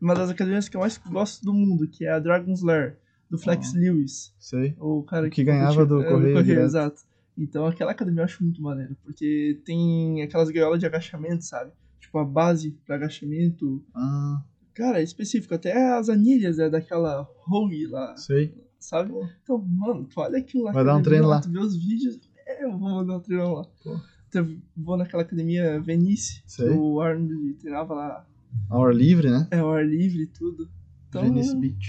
Uma 0.00 0.14
das 0.14 0.30
academias 0.30 0.68
que 0.68 0.76
eu 0.76 0.80
mais 0.80 0.96
gosto 0.98 1.44
do 1.44 1.52
mundo, 1.52 1.86
que 1.88 2.04
é 2.06 2.10
a 2.12 2.18
Dragon's 2.18 2.62
Lair, 2.62 2.98
do 3.30 3.38
Flex 3.38 3.74
Ah. 3.74 3.78
Lewis. 3.78 4.34
Sei. 4.38 4.74
O 4.78 5.02
cara 5.02 5.26
O 5.26 5.30
que 5.30 5.44
ganhava 5.44 5.84
do 5.86 6.00
é, 6.02 6.08
Correio 6.08 6.42
direto. 6.42 6.64
exato. 6.64 7.02
Então 7.36 7.66
aquela 7.66 7.92
academia 7.92 8.20
eu 8.20 8.24
acho 8.24 8.42
muito 8.42 8.60
maneiro, 8.60 8.96
porque 9.02 9.60
tem 9.64 10.22
aquelas 10.22 10.50
gaiolas 10.50 10.78
de 10.80 10.86
agachamento, 10.86 11.44
sabe? 11.44 11.70
Tipo 12.10 12.18
a 12.18 12.24
base 12.24 12.72
para 12.84 12.96
agachamento. 12.96 13.84
Ah, 13.94 14.42
Cara, 14.74 14.98
é 15.00 15.02
específico, 15.04 15.54
até 15.54 15.92
as 15.96 16.08
anilhas 16.08 16.58
é 16.58 16.68
daquela 16.68 17.28
Rogue 17.44 17.86
lá, 17.86 18.16
sei. 18.16 18.52
sabe? 18.80 19.12
Então, 19.42 19.58
mano, 19.58 20.04
tu 20.06 20.20
olha 20.20 20.38
aquilo 20.38 20.64
lá. 20.64 20.72
Vai 20.72 20.84
dar 20.84 20.96
um 20.96 21.02
treino 21.02 21.28
lá. 21.28 21.40
Tu 21.40 21.50
vê 21.52 21.58
os 21.60 21.76
vídeos, 21.76 22.18
é, 22.46 22.64
eu 22.64 22.70
vou 22.72 22.88
mandar 22.90 23.16
um 23.16 23.20
treino 23.20 23.52
lá. 23.54 23.64
Pô. 23.84 24.00
Então, 24.28 24.44
eu 24.48 24.58
vou 24.76 24.96
naquela 24.96 25.22
academia 25.22 25.80
Venice, 25.80 26.42
Sei. 26.46 26.68
o 26.70 27.00
Arnold 27.00 27.54
treinava 27.54 27.94
lá, 27.94 28.26
Ao 28.68 28.84
ar 28.84 28.94
livre, 28.94 29.30
né? 29.30 29.46
é 29.52 29.58
ao 29.58 29.70
ar 29.72 29.86
livre 29.86 30.22
e 30.22 30.26
tudo. 30.26 30.68
Então, 31.08 31.22
Venice 31.22 31.56
Beach. 31.56 31.88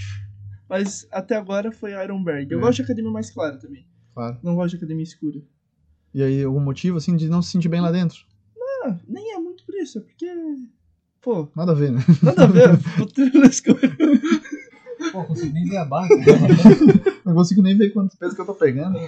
mas 0.68 1.06
até 1.10 1.34
agora 1.36 1.72
foi 1.72 1.92
Ironberg. 2.00 2.52
Eu 2.52 2.58
É. 2.58 2.62
gosto 2.62 2.76
de 2.76 2.82
academia 2.82 3.10
mais 3.10 3.30
clara 3.30 3.56
também. 3.58 3.86
Claro. 4.14 4.38
Não 4.42 4.54
gosto 4.54 4.70
de 4.70 4.76
academia 4.76 5.02
escura. 5.04 5.40
E 6.14 6.22
aí, 6.22 6.42
algum 6.44 6.60
motivo, 6.60 6.98
assim, 6.98 7.16
de 7.16 7.28
não 7.28 7.42
se 7.42 7.50
sentir 7.50 7.68
bem 7.68 7.80
lá 7.80 7.90
dentro? 7.90 8.18
Ah, 8.84 8.98
nem 9.08 9.32
é 9.34 9.38
muito 9.38 9.51
isso, 9.82 9.98
é 9.98 10.00
porque. 10.00 10.26
Pô, 11.20 11.48
Nada 11.54 11.72
a 11.72 11.74
ver, 11.74 11.92
né? 11.92 12.00
nada 12.22 12.44
a 12.44 12.46
ver, 12.46 12.70
o 13.00 13.06
treino 13.06 13.40
na. 13.40 13.48
Pô, 15.12 15.24
consigo 15.24 15.52
nem 15.52 15.64
ver 15.68 15.76
a 15.76 15.84
barra. 15.84 16.08
Não 17.24 17.34
consigo 17.34 17.62
nem 17.62 17.76
ver 17.76 17.90
quanto 17.90 18.16
peso 18.16 18.34
que 18.34 18.40
eu 18.40 18.46
tô 18.46 18.54
pegando. 18.54 18.98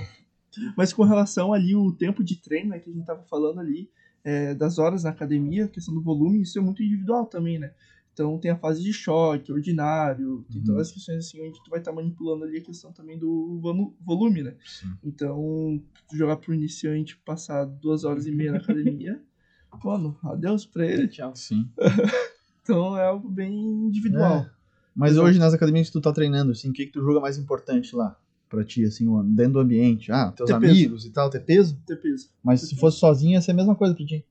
Mas 0.76 0.92
com 0.92 1.02
relação 1.02 1.52
ali 1.52 1.74
o 1.74 1.92
tempo 1.92 2.22
de 2.22 2.36
treino, 2.40 2.70
né, 2.70 2.78
que 2.78 2.88
a 2.90 2.92
gente 2.92 3.04
tava 3.06 3.22
falando 3.24 3.58
ali, 3.60 3.90
é, 4.22 4.54
das 4.54 4.78
horas 4.78 5.02
na 5.04 5.10
academia, 5.10 5.64
a 5.64 5.68
questão 5.68 5.92
do 5.94 6.00
volume, 6.00 6.42
isso 6.42 6.58
é 6.58 6.62
muito 6.62 6.82
individual 6.82 7.26
também, 7.26 7.58
né? 7.58 7.72
Então 8.12 8.38
tem 8.38 8.52
a 8.52 8.56
fase 8.56 8.80
de 8.80 8.92
choque, 8.92 9.52
ordinário, 9.52 10.44
tem 10.48 10.60
Uhum. 10.60 10.66
todas 10.66 10.88
as 10.88 10.94
questões 10.94 11.18
assim, 11.26 11.40
onde 11.44 11.60
tu 11.64 11.68
vai 11.68 11.80
estar 11.80 11.92
manipulando 11.92 12.44
ali 12.44 12.58
a 12.58 12.62
questão 12.62 12.92
também 12.92 13.18
do 13.18 13.58
volu- 13.60 13.96
volume, 14.06 14.44
né? 14.44 14.54
Sim. 14.64 14.86
Então, 15.02 15.82
tu 16.08 16.16
jogar 16.16 16.36
pro 16.36 16.54
iniciante 16.54 17.16
passar 17.24 17.64
duas 17.64 18.04
horas 18.04 18.26
e 18.26 18.30
meia 18.30 18.52
na 18.52 18.58
academia, 18.58 19.20
mano, 19.82 20.16
adeus 20.22 20.64
pra 20.66 20.86
ele. 20.86 21.08
Tchau. 21.08 21.34
Sim. 21.34 21.68
Então 22.62 22.96
é 22.96 23.04
algo 23.04 23.28
bem 23.28 23.52
individual. 23.54 24.46
Mas 24.96 25.12
Exato. 25.12 25.26
hoje, 25.26 25.38
nas 25.38 25.52
academias 25.52 25.88
que 25.88 25.92
tu 25.92 26.00
tá 26.00 26.10
treinando, 26.10 26.50
assim, 26.52 26.70
o 26.70 26.72
que 26.72 26.86
que 26.86 26.92
tu 26.92 27.02
julga 27.02 27.20
mais 27.20 27.36
importante 27.36 27.94
lá? 27.94 28.18
Pra 28.48 28.64
ti, 28.64 28.82
assim, 28.84 29.06
o- 29.06 29.22
dentro 29.22 29.52
do 29.54 29.58
ambiente? 29.60 30.10
Ah, 30.10 30.32
teus 30.32 30.48
Ter 30.48 30.58
peso. 30.58 30.72
amigos 30.72 31.04
e 31.04 31.10
tal, 31.10 31.28
ter 31.28 31.40
peso? 31.44 31.76
Ter 31.86 31.96
peso. 31.96 32.30
Mas 32.42 32.62
se 32.62 32.74
fosse 32.74 32.98
sozinho, 32.98 33.32
ia 33.32 33.42
ser 33.42 33.50
a 33.50 33.54
mesma 33.54 33.74
coisa 33.74 33.94
pra 33.94 34.02
ti. 34.06 34.24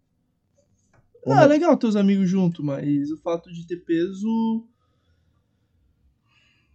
Ou 1.24 1.34
Ah, 1.34 1.42
não? 1.42 1.48
legal 1.48 1.78
ter 1.78 1.86
os 1.86 1.96
amigos 1.96 2.28
junto, 2.28 2.64
mas 2.64 3.12
o 3.12 3.18
fato 3.18 3.54
de 3.54 3.68
ter 3.68 3.78
peso. 3.78 4.66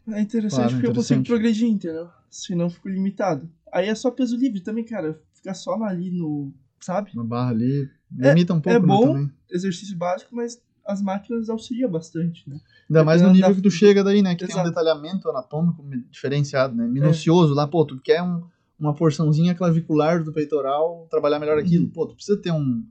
É 0.07 0.21
interessante 0.21 0.59
Claro, 0.61 0.73
porque 0.75 0.87
eu 0.87 0.95
consigo 0.95 1.21
interessante. 1.21 1.27
progredir, 1.27 1.69
entendeu? 1.69 2.09
Senão 2.31 2.67
eu 2.67 2.71
fico 2.71 2.89
limitado. 2.89 3.51
Aí 3.73 3.89
é 3.89 3.95
só 3.97 4.11
peso 4.13 4.37
livre 4.37 4.61
também, 4.61 4.85
cara. 4.85 5.21
Ficar 5.35 5.55
só 5.55 5.75
ali 5.83 6.11
no. 6.11 6.53
Sabe? 6.81 7.11
Uma 7.15 7.25
barra 7.25 7.51
ali. 7.51 7.89
É- 8.21 8.29
Limita 8.31 8.55
um 8.55 8.61
pouco, 8.61 8.77
é 8.77 8.81
né, 8.81 8.87
bom. 8.87 9.13
também. 9.13 9.31
Exercício 9.51 9.97
básico, 9.97 10.35
mas 10.35 10.61
as 10.87 11.03
máquinas 11.03 11.51
auxiliam 11.51 11.91
bastante, 11.91 12.49
né? 12.49 12.59
Ainda 12.89 13.05
mais 13.05 13.21
no 13.21 13.31
nível 13.31 13.51
da- 13.51 13.55
que 13.55 13.61
tu 13.63 13.71
chega 13.71 14.03
daí, 14.03 14.23
né? 14.23 14.35
Que 14.35 14.47
tem 14.47 14.55
um 14.57 14.59
Exato. 14.61 14.69
detalhamento 14.71 15.29
anatômico 15.29 15.83
mi- 15.83 16.05
diferenciado, 16.11 16.75
né? 16.75 16.87
Minucioso 16.87 17.53
lá, 17.55 17.67
pô, 17.67 17.85
tu 17.85 18.01
quer 18.01 18.23
um- 18.23 18.43
uma 18.79 18.95
porçãozinha 18.95 19.55
clavicular 19.55 20.23
do 20.25 20.33
peitoral, 20.33 21.07
trabalhar 21.11 21.39
melhor 21.39 21.59
aquilo. 21.59 21.85
Uhum. 21.87 21.91
Pô, 21.91 22.07
tu 22.07 22.15
precisa 22.15 22.41
ter 22.41 22.53
um- 22.53 22.83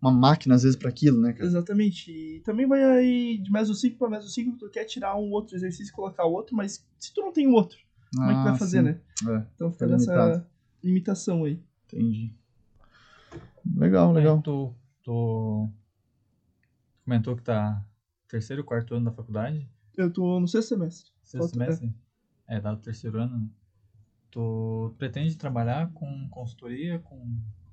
uma 0.00 0.10
máquina, 0.10 0.54
às 0.54 0.62
vezes, 0.62 0.76
pra 0.76 0.88
aquilo, 0.88 1.20
né, 1.20 1.32
cara? 1.32 1.44
Exatamente. 1.44 2.10
E 2.10 2.40
também 2.40 2.66
vai 2.66 2.82
aí 2.82 3.38
de 3.38 3.52
mesociclo 3.52 3.98
para 3.98 4.08
mesociclo, 4.08 4.56
tu 4.56 4.68
quer 4.70 4.84
tirar 4.84 5.16
um 5.16 5.30
outro 5.30 5.54
exercício 5.54 5.92
e 5.92 5.94
colocar 5.94 6.24
outro, 6.24 6.56
mas 6.56 6.84
se 6.98 7.12
tu 7.12 7.20
não 7.20 7.32
tem 7.32 7.46
o 7.46 7.52
outro, 7.52 7.78
como 8.16 8.30
é 8.30 8.34
que 8.34 8.42
vai 8.44 8.52
Ah, 8.52 8.56
fazer, 8.56 8.78
sim. 8.78 8.84
né? 8.84 8.98
É, 9.28 9.42
Então 9.54 9.70
fica 9.72 9.84
Fica 9.84 9.86
nessa 9.98 10.46
limitação 10.82 11.44
aí. 11.44 11.60
entendi. 11.86 12.32
Legal, 13.76 14.08
Aí 14.10 14.14
legal. 14.16 14.42
tu, 14.42 14.74
tu 15.02 15.68
comentou 17.04 17.36
que 17.36 17.42
tá 17.42 17.84
terceiro, 18.28 18.64
quarto 18.64 18.94
ano 18.94 19.06
da 19.06 19.12
faculdade, 19.12 19.68
Eu 19.96 20.10
tô 20.12 20.40
no 20.40 20.48
sexto 20.48 20.70
semestre. 20.70 21.10
sexto 21.22 21.50
Falta- 21.50 21.52
semestre. 21.74 21.94
É, 22.48 22.60
dado 22.60 22.78
o 22.78 22.82
terceiro 22.82 23.18
ano, 23.20 23.38
né? 23.38 23.46
Tu 24.30 24.94
pretende 24.98 25.36
trabalhar 25.36 25.92
com 25.92 26.28
consultoria, 26.30 26.98
com, 27.00 27.16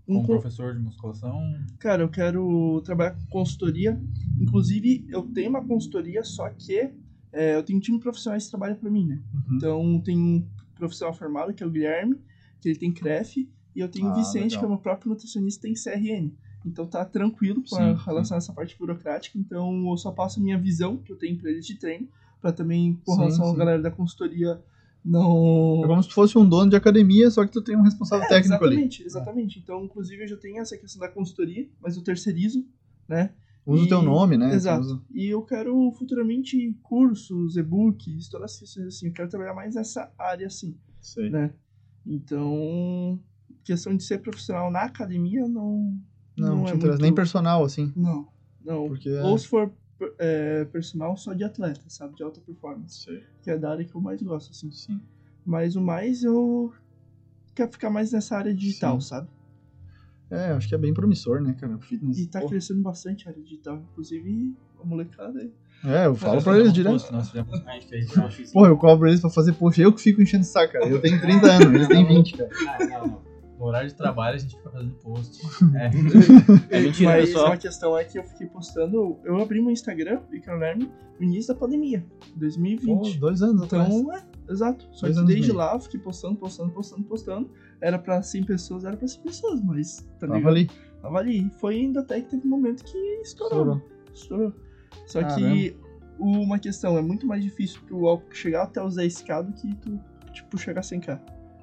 Um 0.08 0.16
com 0.20 0.22
co- 0.22 0.34
professor 0.34 0.74
de 0.76 0.80
musculação? 0.82 1.42
Cara, 1.80 2.04
eu 2.04 2.10
quero 2.10 2.82
trabalhar 2.84 3.12
com 3.16 3.26
consultoria. 3.28 4.00
Inclusive, 4.40 5.06
eu 5.10 5.24
tenho 5.24 5.50
uma 5.50 5.66
consultoria, 5.66 6.24
só 6.24 6.50
que 6.50 6.92
é, 7.32 7.56
eu 7.56 7.64
tenho 7.64 7.78
um 7.78 7.82
time 7.82 7.98
de 7.98 8.04
profissionais 8.04 8.44
que 8.46 8.50
trabalha 8.50 8.76
para 8.76 8.90
mim, 8.92 9.06
né? 9.06 9.22
Uhum. 9.34 9.56
Então, 9.56 10.02
tem 10.02 10.18
um 10.18 10.46
profissional 10.76 11.14
formado, 11.14 11.54
que 11.54 11.64
é 11.64 11.66
o 11.66 11.72
Guilherme, 11.72 12.20
que 12.60 12.70
ele 12.70 12.80
tem 12.80 12.92
CREF, 12.92 13.50
e 13.76 13.80
eu 13.80 13.88
tenho 13.90 14.08
o 14.08 14.12
Ah, 14.12 14.16
Vicente, 14.16 14.44
legal. 14.52 14.60
que 14.60 14.66
é 14.66 14.68
o 14.68 14.70
meu 14.72 14.80
próprio 14.80 15.10
nutricionista, 15.10 15.62
tem 15.62 15.74
CRN. 15.74 16.32
Então, 16.66 16.86
tá 16.86 17.06
tranquilo 17.06 17.62
com 17.62 17.76
Sim, 17.76 17.94
relação 18.06 18.36
a 18.36 18.40
essa 18.40 18.52
parte 18.54 18.78
burocrática. 18.78 19.38
Então, 19.38 19.90
eu 19.90 19.98
só 19.98 20.12
passo 20.12 20.40
a 20.40 20.44
minha 20.44 20.58
visão, 20.58 20.98
que 20.98 21.12
eu 21.12 21.18
tenho 21.18 21.38
para 21.38 21.50
eles 21.50 21.66
de 21.66 21.76
treino, 21.76 22.08
para 22.42 22.52
também, 22.52 23.00
com 23.06 23.14
Sim, 23.14 23.20
relação 23.20 23.48
à 23.48 23.52
sim. 23.52 23.58
galera 23.58 23.82
da 23.82 23.92
consultoria, 23.92 24.62
não... 25.04 25.82
É 25.84 25.88
como 25.88 26.04
se 26.04 26.12
fosse 26.12 26.38
um 26.38 26.48
dono 26.48 26.70
de 26.70 26.76
academia, 26.76 27.32
só 27.32 27.46
que 27.46 27.52
tu 27.54 27.62
tem 27.62 27.78
um 27.78 27.82
responsável 27.82 28.26
É, 28.26 28.28
técnico 28.30 28.64
ali. 28.64 28.76
exatamente, 28.76 29.04
exatamente. 29.04 29.60
Então, 29.60 29.86
inclusive, 29.86 30.24
eu 30.24 30.28
já 30.28 30.36
tenho 30.38 30.60
essa 30.60 30.78
questão 30.78 31.00
da 31.00 31.08
consultoria, 31.08 31.70
mas 31.82 31.96
eu 31.96 32.04
terceirizo, 32.04 32.66
né? 33.08 33.32
Usa 33.66 33.86
o 33.86 33.88
teu 33.88 34.02
nome, 34.02 34.36
né? 34.36 34.54
Exato. 34.54 35.02
E 35.14 35.28
eu 35.28 35.42
quero 35.44 35.92
futuramente 35.94 36.76
cursos, 36.82 37.56
e-books, 37.56 38.28
todas 38.28 38.56
essas 38.56 38.74
coisas 38.74 38.96
assim. 38.96 39.08
Eu 39.08 39.14
quero 39.14 39.30
trabalhar 39.30 39.54
mais 39.54 39.76
nessa 39.76 40.12
área 40.18 40.48
assim, 40.48 40.76
Sei. 41.00 41.30
né? 41.30 41.54
Então, 42.06 43.20
questão 43.74 43.96
de 43.96 44.04
ser 44.04 44.20
profissional 44.20 44.72
na 44.72 44.82
academia 44.84 45.48
não. 45.48 45.98
Não, 46.38 46.56
não 46.58 46.68
é 46.68 46.74
muito- 46.74 47.02
nem 47.02 47.14
personal, 47.14 47.64
assim. 47.64 47.92
Não, 47.96 48.28
não. 48.66 48.88
Porque 48.88 49.10
Ou 49.20 49.38
se 49.38 49.48
for 49.48 49.72
é, 50.18 50.66
personal 50.66 51.16
só 51.18 51.34
de 51.34 51.44
atleta, 51.44 51.82
sabe? 51.88 52.16
De 52.16 52.24
alta 52.24 52.40
performance. 52.42 53.04
Sei. 53.04 53.24
Que 53.44 53.52
é 53.52 53.58
da 53.58 53.72
área 53.72 53.86
que 53.86 53.94
eu 53.94 54.02
mais 54.02 54.22
gosto, 54.22 54.52
assim. 54.52 54.72
Sim. 54.72 55.00
Mas 55.46 55.76
o 55.76 55.82
mais 55.82 56.24
eu 56.24 56.74
quero 57.54 57.72
ficar 57.72 57.90
mais 57.90 58.12
nessa 58.12 58.38
área 58.38 58.54
digital, 58.54 59.00
Sim. 59.02 59.08
sabe? 59.10 59.28
É, 60.32 60.52
acho 60.52 60.68
que 60.70 60.76
é 60.76 60.78
bem 60.78 60.94
promissor, 60.94 61.42
né, 61.42 61.54
cara? 61.60 61.76
O 61.76 61.80
fitness. 61.82 62.18
E 62.20 62.28
tá 62.28 62.40
Pô. 62.40 62.48
crescendo 62.48 62.82
bastante 62.82 63.28
a 63.28 63.32
área 63.32 63.42
digital. 63.44 63.84
Inclusive, 63.92 64.56
a 64.82 64.86
molecada 64.86 65.40
aí. 65.40 65.52
É, 65.84 66.06
eu 66.08 66.16
falo 66.16 66.42
pra 66.42 66.58
eles 66.58 66.72
direto. 66.74 67.02
post, 67.04 68.52
Porra, 68.54 68.68
eu 68.70 68.78
cobro 68.78 69.08
eles 69.08 69.20
pra 69.22 69.30
fazer 69.30 69.54
post. 69.54 69.82
Eu 69.82 69.92
que 69.94 70.02
fico 70.02 70.22
enchendo 70.22 70.44
o 70.44 70.48
saco, 70.48 70.74
cara. 70.74 70.88
Eu 70.88 71.02
tenho 71.02 71.20
30 71.20 71.52
anos, 71.52 71.74
eles 71.74 71.88
têm 71.88 72.06
20, 72.06 72.38
cara. 72.38 72.50
Ah, 72.68 72.86
não, 72.86 73.08
não. 73.08 73.29
No 73.60 73.66
horário 73.66 73.90
de 73.90 73.96
trabalho 73.96 74.36
a 74.36 74.40
gente 74.40 74.56
fica 74.56 74.70
fazendo 74.70 74.94
post. 74.96 75.42
É. 75.76 75.90
É 76.78 76.82
mentira, 76.82 77.10
Mas 77.12 77.26
pessoal. 77.28 77.46
uma 77.48 77.58
questão 77.58 77.98
é 77.98 78.04
que 78.06 78.18
eu 78.18 78.24
fiquei 78.24 78.48
postando. 78.48 79.18
Eu 79.24 79.38
abri 79.42 79.62
meu 79.62 79.72
Instagram, 79.72 80.22
Victor 80.32 80.58
Lerme, 80.58 80.90
no 81.20 81.26
início 81.26 81.54
da 81.54 81.60
pandemia, 81.60 82.06
Pô, 82.20 82.26
2020. 82.38 83.18
dois 83.20 83.42
anos 83.42 83.62
atrás. 83.64 83.94
então, 83.94 84.14
é, 84.16 84.24
exato. 84.50 84.88
Só 84.94 85.08
Dois 85.08 85.20
que 85.20 85.26
desde 85.26 85.48
meio. 85.48 85.56
lá 85.56 85.74
eu 85.76 85.80
fiquei 85.82 86.00
postando, 86.00 86.38
postando, 86.38 86.72
postando, 86.72 87.04
postando. 87.04 87.52
Era 87.82 88.00
pra 88.00 88.22
100 88.22 88.44
pessoas, 88.46 88.86
era 88.86 88.96
pra 88.96 89.08
100 89.08 89.22
pessoas, 89.24 89.62
mas 89.62 89.98
tá 90.20 90.28
Tava 90.28 90.36
ligado? 90.38 90.52
ali. 90.52 90.70
Tava 91.02 91.18
ali. 91.20 91.48
E 91.48 91.50
foi 91.60 91.76
ainda 91.76 92.00
até 92.00 92.22
que 92.22 92.30
teve 92.30 92.48
um 92.48 92.50
momento 92.50 92.84
que 92.86 92.98
estourou. 93.24 93.60
Estourou. 93.60 93.82
Estourou. 94.14 94.54
Só 95.06 95.22
Caramba. 95.22 95.40
que 95.42 95.78
uma 96.18 96.60
questão, 96.60 96.98
é 96.98 97.02
muito 97.02 97.26
mais 97.28 97.44
difícil 97.44 97.80
tu 97.88 98.22
chegar 98.32 98.64
até 98.64 98.82
os 98.84 98.96
10k 98.98 99.44
do 99.44 99.54
que 99.54 99.74
tu, 99.76 100.00
tipo, 100.34 100.58
chegar 100.58 100.80
a 100.82 100.84
100k. 100.84 101.20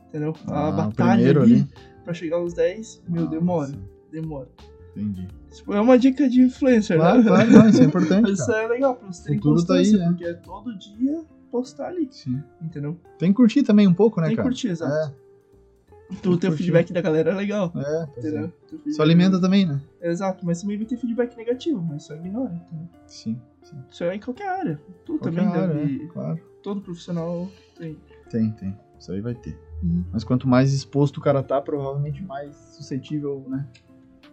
Entendeu? 0.09 0.35
Ah, 0.47 0.67
a 0.67 0.69
o 0.71 0.77
batalha 0.77 1.31
ali, 1.31 1.55
ali. 1.55 1.69
pra 2.05 2.15
chegar 2.15 2.37
aos 2.37 2.55
10, 2.55 3.03
meu, 3.09 3.27
demora. 3.27 3.69
Nossa, 3.69 3.97
Demora. 4.11 4.49
Entendi. 4.97 5.29
Tipo, 5.53 5.75
é 5.75 5.81
uma 5.81 5.99
dica 5.99 6.27
de 6.29 6.41
influencer, 6.41 6.97
Claro, 6.97 7.19
né? 7.23 7.29
claro, 7.29 7.51
não, 7.51 7.69
isso 7.69 7.83
é 7.83 7.85
importante, 7.85 8.23
Mas 8.31 8.39
isso 8.41 8.51
é 8.53 8.67
legal 8.69 8.95
pra 8.95 9.13
você 9.13 9.25
ter 9.29 9.35
Futuro 9.35 9.65
tá 9.67 9.75
aí, 9.75 9.79
constância, 9.81 9.99
né? 9.99 10.07
porque 10.09 10.25
é 10.25 10.35
todo 10.35 10.79
dia 10.79 11.25
postar 11.51 11.89
ali, 11.89 12.09
Sim. 12.11 12.43
entendeu? 12.63 12.97
Tem 13.19 13.31
que 13.31 13.37
curtir 13.37 13.63
também 13.63 13.87
um 13.87 13.93
pouco, 13.93 14.21
né, 14.21 14.29
Tem 14.29 14.37
que 14.37 14.37
cara? 14.39 14.49
curtir, 14.49 14.69
exato. 14.69 14.93
É, 15.13 16.15
Tu 16.23 16.37
ter 16.39 16.47
o 16.47 16.51
curtir. 16.51 16.57
feedback 16.57 16.93
da 16.93 17.01
galera 17.03 17.33
é 17.33 17.35
legal, 17.35 17.73
é, 17.75 17.81
é. 17.81 18.19
entendeu? 18.19 18.49
Teu 18.69 18.79
Isso 18.79 18.83
feedback- 18.85 19.01
alimenta 19.03 19.41
também, 19.41 19.67
né? 19.67 19.81
Exato, 20.01 20.47
mas 20.47 20.61
também 20.63 20.77
vai 20.79 20.87
ter 20.87 20.97
feedback 20.97 21.37
negativo, 21.37 21.83
mas 21.83 22.05
só 22.05 22.15
ignora, 22.15 22.55
entendeu? 22.55 22.89
Sim, 23.07 23.39
sim. 23.65 23.77
Isso 23.91 24.05
é 24.05 24.15
em 24.15 24.21
qualquer 24.21 24.49
área. 24.49 24.81
Tu 25.05 25.19
Qualquer 25.19 25.41
também 25.41 25.47
área, 25.55 25.75
deve... 25.75 26.05
é, 26.05 26.07
claro. 26.07 26.41
Todo 26.63 26.81
profissional 26.81 27.49
tem. 27.77 27.99
Tem, 28.31 28.51
tem. 28.53 28.75
Isso 28.99 29.13
aí 29.13 29.21
vai 29.21 29.35
ter. 29.35 29.59
Uhum. 29.83 30.05
Mas 30.13 30.25
quanto 30.25 30.49
mais 30.49 30.73
exposto 30.73 31.19
o 31.19 31.21
cara 31.21 31.43
tá, 31.43 31.61
provavelmente 31.61 32.23
mais 32.25 32.55
suscetível, 32.77 33.45
né? 33.49 33.67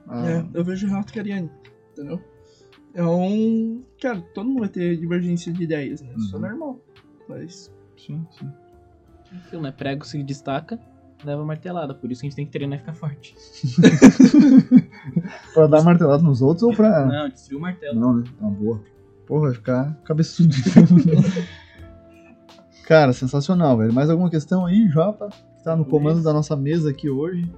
a- 0.08 0.26
É, 0.30 0.46
eu 0.54 0.64
vejo 0.64 0.86
o 0.86 0.90
Renato 0.90 1.14
Cariani, 1.14 1.50
entendeu? 1.92 2.22
É 2.94 3.04
um... 3.04 3.84
Cara, 4.02 4.22
todo 4.34 4.48
mundo 4.48 4.60
vai 4.62 4.70
ter 4.70 4.98
divergência 4.98 5.52
de 5.52 5.64
ideias, 5.64 6.02
né? 6.02 6.14
Isso 6.18 6.36
é 6.36 6.40
Uhum. 6.40 6.46
normal. 6.48 6.80
Mas... 7.28 7.72
Sim, 7.98 8.26
sim. 8.32 8.50
Aquilo, 9.48 9.62
né? 9.64 9.72
Prego 9.72 10.06
se 10.06 10.22
destaca, 10.24 10.80
leva 11.26 11.44
martelada. 11.44 11.96
Por 11.96 12.12
isso 12.12 12.22
que 12.22 12.28
a 12.28 12.30
gente 12.30 12.36
tem 12.36 12.46
que 12.46 12.52
treinar 12.52 12.78
e 12.78 12.82
ficar 12.82 12.94
forte. 12.94 13.36
Pra 15.54 15.68
dar 15.68 15.82
martelado 15.84 16.24
nos 16.24 16.42
outros 16.42 16.64
ou 16.64 16.76
pra. 16.76 17.06
Não, 17.06 17.30
destruir 17.30 17.58
o 17.58 17.62
martelo. 17.62 18.00
Não, 18.00 18.14
né? 18.18 18.24
Uma 18.40 18.52
boa. 18.52 18.82
Pô, 19.26 19.40
vai 19.40 19.54
ficar 19.54 19.94
cabeçudo. 20.04 20.54
Cara, 22.84 23.14
sensacional, 23.14 23.78
velho. 23.78 23.94
Mais 23.94 24.10
alguma 24.10 24.30
questão 24.30 24.66
aí, 24.66 24.90
Japa? 24.90 25.30
Que 25.58 25.64
tá 25.64 25.76
no 25.76 25.86
comando 25.86 26.22
da 26.22 26.34
nossa 26.34 26.56
mesa 26.56 26.90
aqui 26.90 27.10
hoje. 27.10 27.50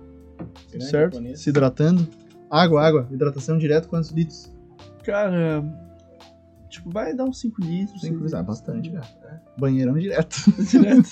Grande 0.70 0.86
certo? 0.86 1.14
japonês. 1.14 1.40
Se 1.40 1.50
hidratando. 1.50 2.08
Água, 2.50 2.86
água. 2.86 3.08
Hidratação 3.12 3.58
direto, 3.58 3.88
quantos 3.88 4.12
litros? 4.12 4.52
Cara... 5.04 5.64
Tipo, 6.70 6.90
vai 6.90 7.16
dar 7.16 7.24
uns 7.24 7.40
5 7.40 7.62
litros. 7.62 8.02
Cinco 8.02 8.02
seis 8.02 8.14
litros. 8.14 8.34
Ah, 8.34 8.44
bastante, 8.44 8.92
cara. 8.92 9.08
Banheirão 9.58 9.94
direto. 9.94 10.36
Direto. 10.70 11.10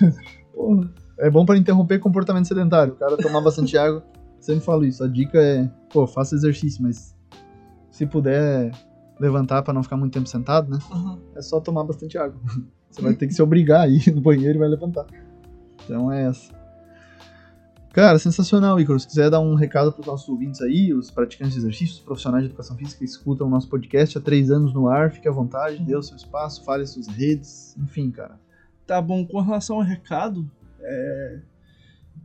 Porra. 0.52 0.90
É 1.18 1.30
bom 1.30 1.46
pra 1.46 1.56
interromper 1.56 1.98
comportamento 1.98 2.46
sedentário. 2.46 2.92
O 2.92 2.96
cara 2.96 3.16
tomar 3.16 3.40
bastante 3.40 3.78
água. 3.78 4.04
Sempre 4.38 4.64
falo 4.64 4.84
isso. 4.84 5.02
A 5.02 5.08
dica 5.08 5.38
é, 5.40 5.68
pô, 5.90 6.06
faça 6.06 6.34
exercício, 6.34 6.82
mas 6.82 7.16
se 7.90 8.04
puder 8.04 8.70
levantar 9.18 9.62
pra 9.62 9.72
não 9.72 9.82
ficar 9.82 9.96
muito 9.96 10.12
tempo 10.12 10.28
sentado, 10.28 10.70
né? 10.70 10.78
Uhum. 10.90 11.18
É 11.34 11.42
só 11.42 11.60
tomar 11.60 11.84
bastante 11.84 12.18
água. 12.18 12.40
Você 12.90 13.02
vai 13.02 13.14
ter 13.14 13.26
que 13.26 13.34
se 13.34 13.42
obrigar 13.42 13.82
a 13.82 13.88
ir 13.88 14.12
no 14.14 14.20
banheiro 14.20 14.56
e 14.56 14.58
vai 14.58 14.68
levantar. 14.68 15.06
Então 15.84 16.10
é 16.10 16.26
essa. 16.26 16.54
Cara, 17.92 18.18
sensacional, 18.18 18.78
Ícaro. 18.78 19.00
Se 19.00 19.06
quiser 19.06 19.30
dar 19.30 19.40
um 19.40 19.54
recado 19.54 19.90
pros 19.92 20.06
nossos 20.06 20.28
ouvintes 20.28 20.60
aí, 20.60 20.92
os 20.92 21.10
praticantes 21.10 21.54
de 21.54 21.60
exercícios, 21.60 21.98
os 21.98 22.04
profissionais 22.04 22.44
de 22.44 22.50
educação 22.50 22.76
física 22.76 22.98
que 22.98 23.04
escutam 23.04 23.46
o 23.46 23.50
nosso 23.50 23.68
podcast 23.68 24.18
há 24.18 24.20
três 24.20 24.50
anos 24.50 24.74
no 24.74 24.88
ar, 24.88 25.10
fique 25.10 25.26
à 25.26 25.32
vontade, 25.32 25.82
dê 25.82 25.96
o 25.96 26.02
seu 26.02 26.16
espaço, 26.16 26.62
fale 26.62 26.82
as 26.82 26.90
suas 26.90 27.06
redes, 27.06 27.74
enfim, 27.78 28.10
cara. 28.10 28.38
Tá 28.86 29.00
bom, 29.00 29.26
com 29.26 29.40
relação 29.40 29.76
ao 29.76 29.82
recado, 29.82 30.50
é 30.80 31.40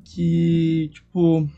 que, 0.04 0.90
tipo, 0.94 1.50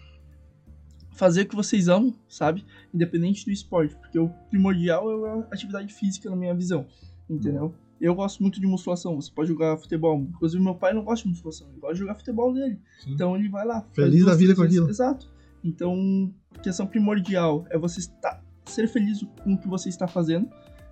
fazer 1.12 1.42
o 1.42 1.46
que 1.48 1.56
vocês 1.56 1.88
amam, 1.88 2.14
sabe? 2.28 2.66
Independente 2.94 3.46
do 3.46 3.52
esporte, 3.52 3.96
porque 3.96 4.20
o 4.20 4.30
primordial 4.50 5.26
é 5.26 5.30
a 5.32 5.48
atividade 5.52 5.94
física 5.94 6.30
na 6.30 6.36
minha 6.36 6.54
visão, 6.54 6.86
entendeu? 7.30 7.74
Eu 8.00 8.14
gosto 8.14 8.42
muito 8.42 8.60
de 8.60 8.68
musculação, 8.68 9.16
você 9.16 9.32
pode 9.32 9.48
jogar 9.48 9.78
futebol. 9.78 10.20
Inclusive, 10.20 10.62
meu 10.62 10.76
pai 10.76 10.94
não 10.94 11.04
gosta 11.04 11.24
de 11.24 11.30
musculação, 11.30 11.70
ele 11.70 11.80
gosta 11.80 11.94
de 11.94 12.00
jogar 12.02 12.16
futebol 12.16 12.54
dele. 12.54 12.80
Sim. 13.00 13.14
Então 13.14 13.36
ele 13.36 13.48
vai 13.50 13.66
lá. 13.66 13.88
Feliz 13.94 14.26
da 14.26 14.36
vida 14.36 14.54
com 14.54 14.62
aquilo. 14.62 14.90
Exato. 14.90 15.32
Então, 15.64 16.34
a 16.54 16.60
questão 16.60 16.86
primordial 16.86 17.66
é 17.70 17.78
você 17.78 18.02
estar, 18.02 18.44
ser 18.66 18.88
feliz 18.88 19.26
com 19.44 19.54
o 19.54 19.58
que 19.58 19.68
você 19.68 19.88
está 19.88 20.08
fazendo. 20.08 20.50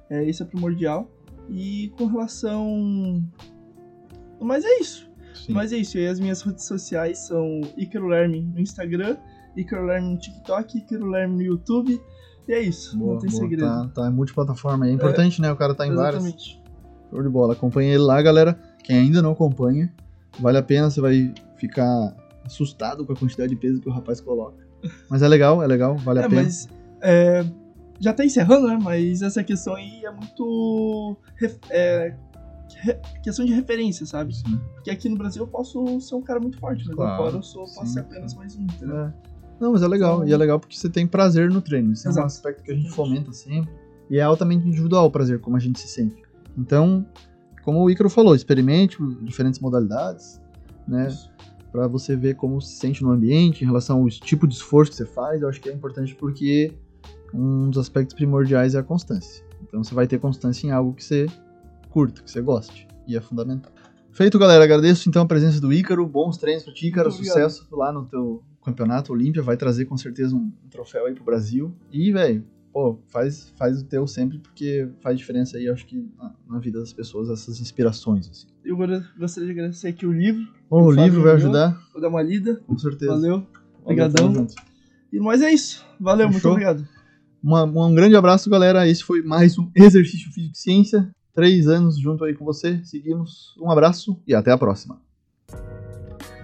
É, 0.09 0.23
isso 0.23 0.41
é 0.41 0.45
primordial. 0.45 1.11
E 1.49 1.89
com 1.97 2.05
relação. 2.05 3.21
Mas 4.39 4.63
é 4.63 4.79
isso. 4.79 5.11
Sim. 5.33 5.53
Mas 5.53 5.73
é 5.73 5.77
isso. 5.77 5.97
E 5.97 6.07
as 6.07 6.19
minhas 6.19 6.41
redes 6.41 6.65
sociais 6.65 7.19
são 7.19 7.61
Icaro 7.77 8.07
Lerme 8.07 8.41
no 8.41 8.59
Instagram, 8.59 9.17
Icaro 9.55 9.85
Lerme 9.85 10.09
no 10.13 10.17
TikTok, 10.17 10.77
Icaro 10.77 11.05
Lerme 11.09 11.35
no 11.35 11.41
YouTube. 11.41 12.01
E 12.47 12.53
é 12.53 12.59
isso. 12.61 12.97
Boa, 12.97 13.13
não 13.13 13.19
tem 13.19 13.29
boa. 13.29 13.41
segredo. 13.41 13.65
Tá, 13.67 13.87
tá 14.01 14.07
em 14.09 14.13
multiplataforma. 14.13 14.87
É 14.87 14.91
importante, 14.91 15.41
né? 15.41 15.51
O 15.51 15.55
cara 15.55 15.73
tá 15.75 15.85
em 15.85 15.93
várias. 15.93 16.23
Exatamente. 16.23 16.61
Show 17.09 17.21
de 17.23 17.29
bola. 17.29 17.53
Acompanha 17.53 17.89
ele 17.89 17.99
lá, 18.03 18.21
galera. 18.21 18.57
Quem 18.83 18.97
ainda 18.97 19.21
não 19.21 19.31
acompanha, 19.31 19.93
vale 20.39 20.57
a 20.57 20.63
pena, 20.63 20.89
você 20.89 20.99
vai 20.99 21.33
ficar 21.57 22.15
assustado 22.43 23.05
com 23.05 23.13
a 23.13 23.15
quantidade 23.15 23.49
de 23.51 23.55
peso 23.55 23.79
que 23.79 23.87
o 23.87 23.91
rapaz 23.91 24.19
coloca. 24.19 24.65
Mas 25.09 25.21
é 25.21 25.27
legal, 25.27 25.61
é 25.61 25.67
legal, 25.67 25.95
vale 25.97 26.19
a 26.19 26.23
É, 26.23 26.29
pena. 26.29 26.41
mas 26.41 26.67
é, 27.01 27.45
já 27.99 28.11
tá 28.11 28.25
encerrando, 28.25 28.67
né? 28.67 28.79
Mas 28.81 29.21
essa 29.21 29.43
questão 29.43 29.75
aí 29.75 30.03
é 30.03 30.09
muito. 30.11 31.15
é, 31.69 32.15
questão 33.21 33.45
de 33.45 33.53
referência, 33.53 34.05
sabe? 34.07 34.35
Sim. 34.35 34.59
Porque 34.73 34.89
aqui 34.89 35.07
no 35.07 35.15
Brasil 35.17 35.43
eu 35.43 35.47
posso 35.47 35.99
ser 36.01 36.15
um 36.15 36.21
cara 36.23 36.39
muito 36.39 36.57
forte, 36.57 36.83
mas 36.87 36.95
Claro, 36.95 37.23
fora 37.23 37.35
eu 37.37 37.43
sou, 37.43 37.63
posso 37.65 37.85
sim, 37.85 37.93
ser 37.93 37.99
apenas 37.99 38.33
mais 38.33 38.55
um. 38.57 38.63
entendeu? 38.63 38.97
É. 38.97 39.13
Não, 39.61 39.73
mas 39.73 39.83
é 39.83 39.87
legal. 39.87 40.27
E 40.27 40.33
é 40.33 40.37
legal 40.37 40.59
porque 40.59 40.75
você 40.75 40.89
tem 40.89 41.05
prazer 41.05 41.51
no 41.51 41.61
treino. 41.61 41.93
Isso 41.93 42.09
é 42.09 42.11
um 42.11 42.25
aspecto 42.25 42.63
que 42.63 42.71
a 42.71 42.75
gente 42.75 42.89
fomenta 42.89 43.31
sempre. 43.31 43.71
E 44.09 44.17
é 44.17 44.23
altamente 44.23 44.67
individual 44.67 45.05
o 45.05 45.11
prazer, 45.11 45.39
como 45.39 45.55
a 45.55 45.59
gente 45.59 45.79
se 45.79 45.87
sente. 45.87 46.19
Então, 46.57 47.05
como 47.63 47.79
o 47.83 47.89
Ícaro 47.89 48.09
falou, 48.09 48.33
experimente 48.33 48.97
diferentes 49.21 49.59
modalidades, 49.59 50.41
né? 50.87 51.15
Pra 51.71 51.87
você 51.87 52.15
ver 52.15 52.35
como 52.35 52.59
se 52.59 52.75
sente 52.75 53.03
no 53.03 53.11
ambiente, 53.11 53.63
em 53.63 53.67
relação 53.67 54.01
ao 54.01 54.09
tipo 54.09 54.47
de 54.47 54.55
esforço 54.55 54.91
que 54.91 54.97
você 54.97 55.05
faz. 55.05 55.43
Eu 55.43 55.47
acho 55.47 55.61
que 55.61 55.69
é 55.69 55.73
importante 55.73 56.15
porque 56.15 56.73
um 57.31 57.69
dos 57.69 57.77
aspectos 57.77 58.15
primordiais 58.15 58.73
é 58.73 58.79
a 58.79 58.83
constância. 58.83 59.45
Então 59.61 59.83
você 59.83 59.93
vai 59.93 60.07
ter 60.07 60.19
constância 60.19 60.65
em 60.65 60.71
algo 60.71 60.93
que 60.93 61.03
você 61.03 61.27
curta, 61.91 62.23
que 62.23 62.31
você 62.31 62.41
goste. 62.41 62.87
E 63.07 63.15
é 63.15 63.21
fundamental. 63.21 63.71
Feito, 64.11 64.39
galera. 64.39 64.63
Agradeço 64.63 65.07
então 65.07 65.21
a 65.21 65.25
presença 65.25 65.61
do 65.61 65.71
Ícaro. 65.71 66.05
Bons 66.05 66.37
treinos 66.37 66.63
pra 66.63 66.73
ti, 66.73 66.87
Ícaro. 66.87 67.11
Sucesso 67.11 67.67
lá 67.71 67.93
no 67.93 68.05
teu 68.05 68.43
campeonato 68.63 69.11
Olímpia. 69.13 69.41
Vai 69.41 69.57
trazer 69.57 69.85
com 69.85 69.97
certeza 69.97 70.35
um, 70.35 70.51
um 70.65 70.69
troféu 70.69 71.05
aí 71.05 71.13
pro 71.13 71.23
Brasil. 71.23 71.73
E, 71.91 72.11
velho, 72.11 72.43
pô, 72.71 72.97
faz, 73.07 73.51
faz 73.57 73.81
o 73.81 73.85
teu 73.85 74.05
sempre, 74.07 74.37
porque 74.39 74.87
faz 75.01 75.17
diferença 75.17 75.57
aí, 75.57 75.67
acho 75.69 75.85
que 75.85 76.07
na, 76.17 76.33
na 76.49 76.59
vida 76.59 76.79
das 76.79 76.93
pessoas, 76.93 77.29
essas 77.29 77.59
inspirações. 77.59 78.29
Assim. 78.29 78.47
Eu 78.63 78.77
gostaria 79.17 79.47
de 79.47 79.51
agradecer 79.51 79.87
aqui 79.87 80.05
o 80.05 80.11
livro. 80.11 80.47
Bom, 80.69 80.83
o 80.83 80.91
livro 80.91 81.21
vai 81.23 81.33
ajudar, 81.33 81.77
Vou 81.91 82.01
dar 82.01 82.09
uma 82.09 82.21
lida. 82.21 82.61
com 82.67 82.77
certeza. 82.77 83.11
Valeu. 83.11 83.45
Obrigadão. 83.83 84.47
E 85.11 85.19
mas 85.19 85.41
é 85.41 85.51
isso. 85.51 85.83
Valeu, 85.99 86.27
muito 86.27 86.35
Fechou? 86.37 86.51
obrigado. 86.51 86.87
Uma- 87.43 87.63
um 87.63 87.93
grande 87.95 88.15
abraço, 88.15 88.49
galera. 88.49 88.87
Esse 88.87 89.03
foi 89.03 89.21
mais 89.23 89.57
um 89.57 89.69
Exercício 89.75 90.31
Físico 90.31 90.53
e 90.55 90.57
Ciência. 90.57 91.09
Três 91.33 91.67
anos 91.67 91.97
junto 91.97 92.23
aí 92.23 92.33
com 92.35 92.45
você. 92.45 92.79
Seguimos. 92.85 93.55
Um 93.59 93.71
abraço 93.71 94.21
e 94.27 94.35
até 94.35 94.51
a 94.51 94.57
próxima. 94.57 95.01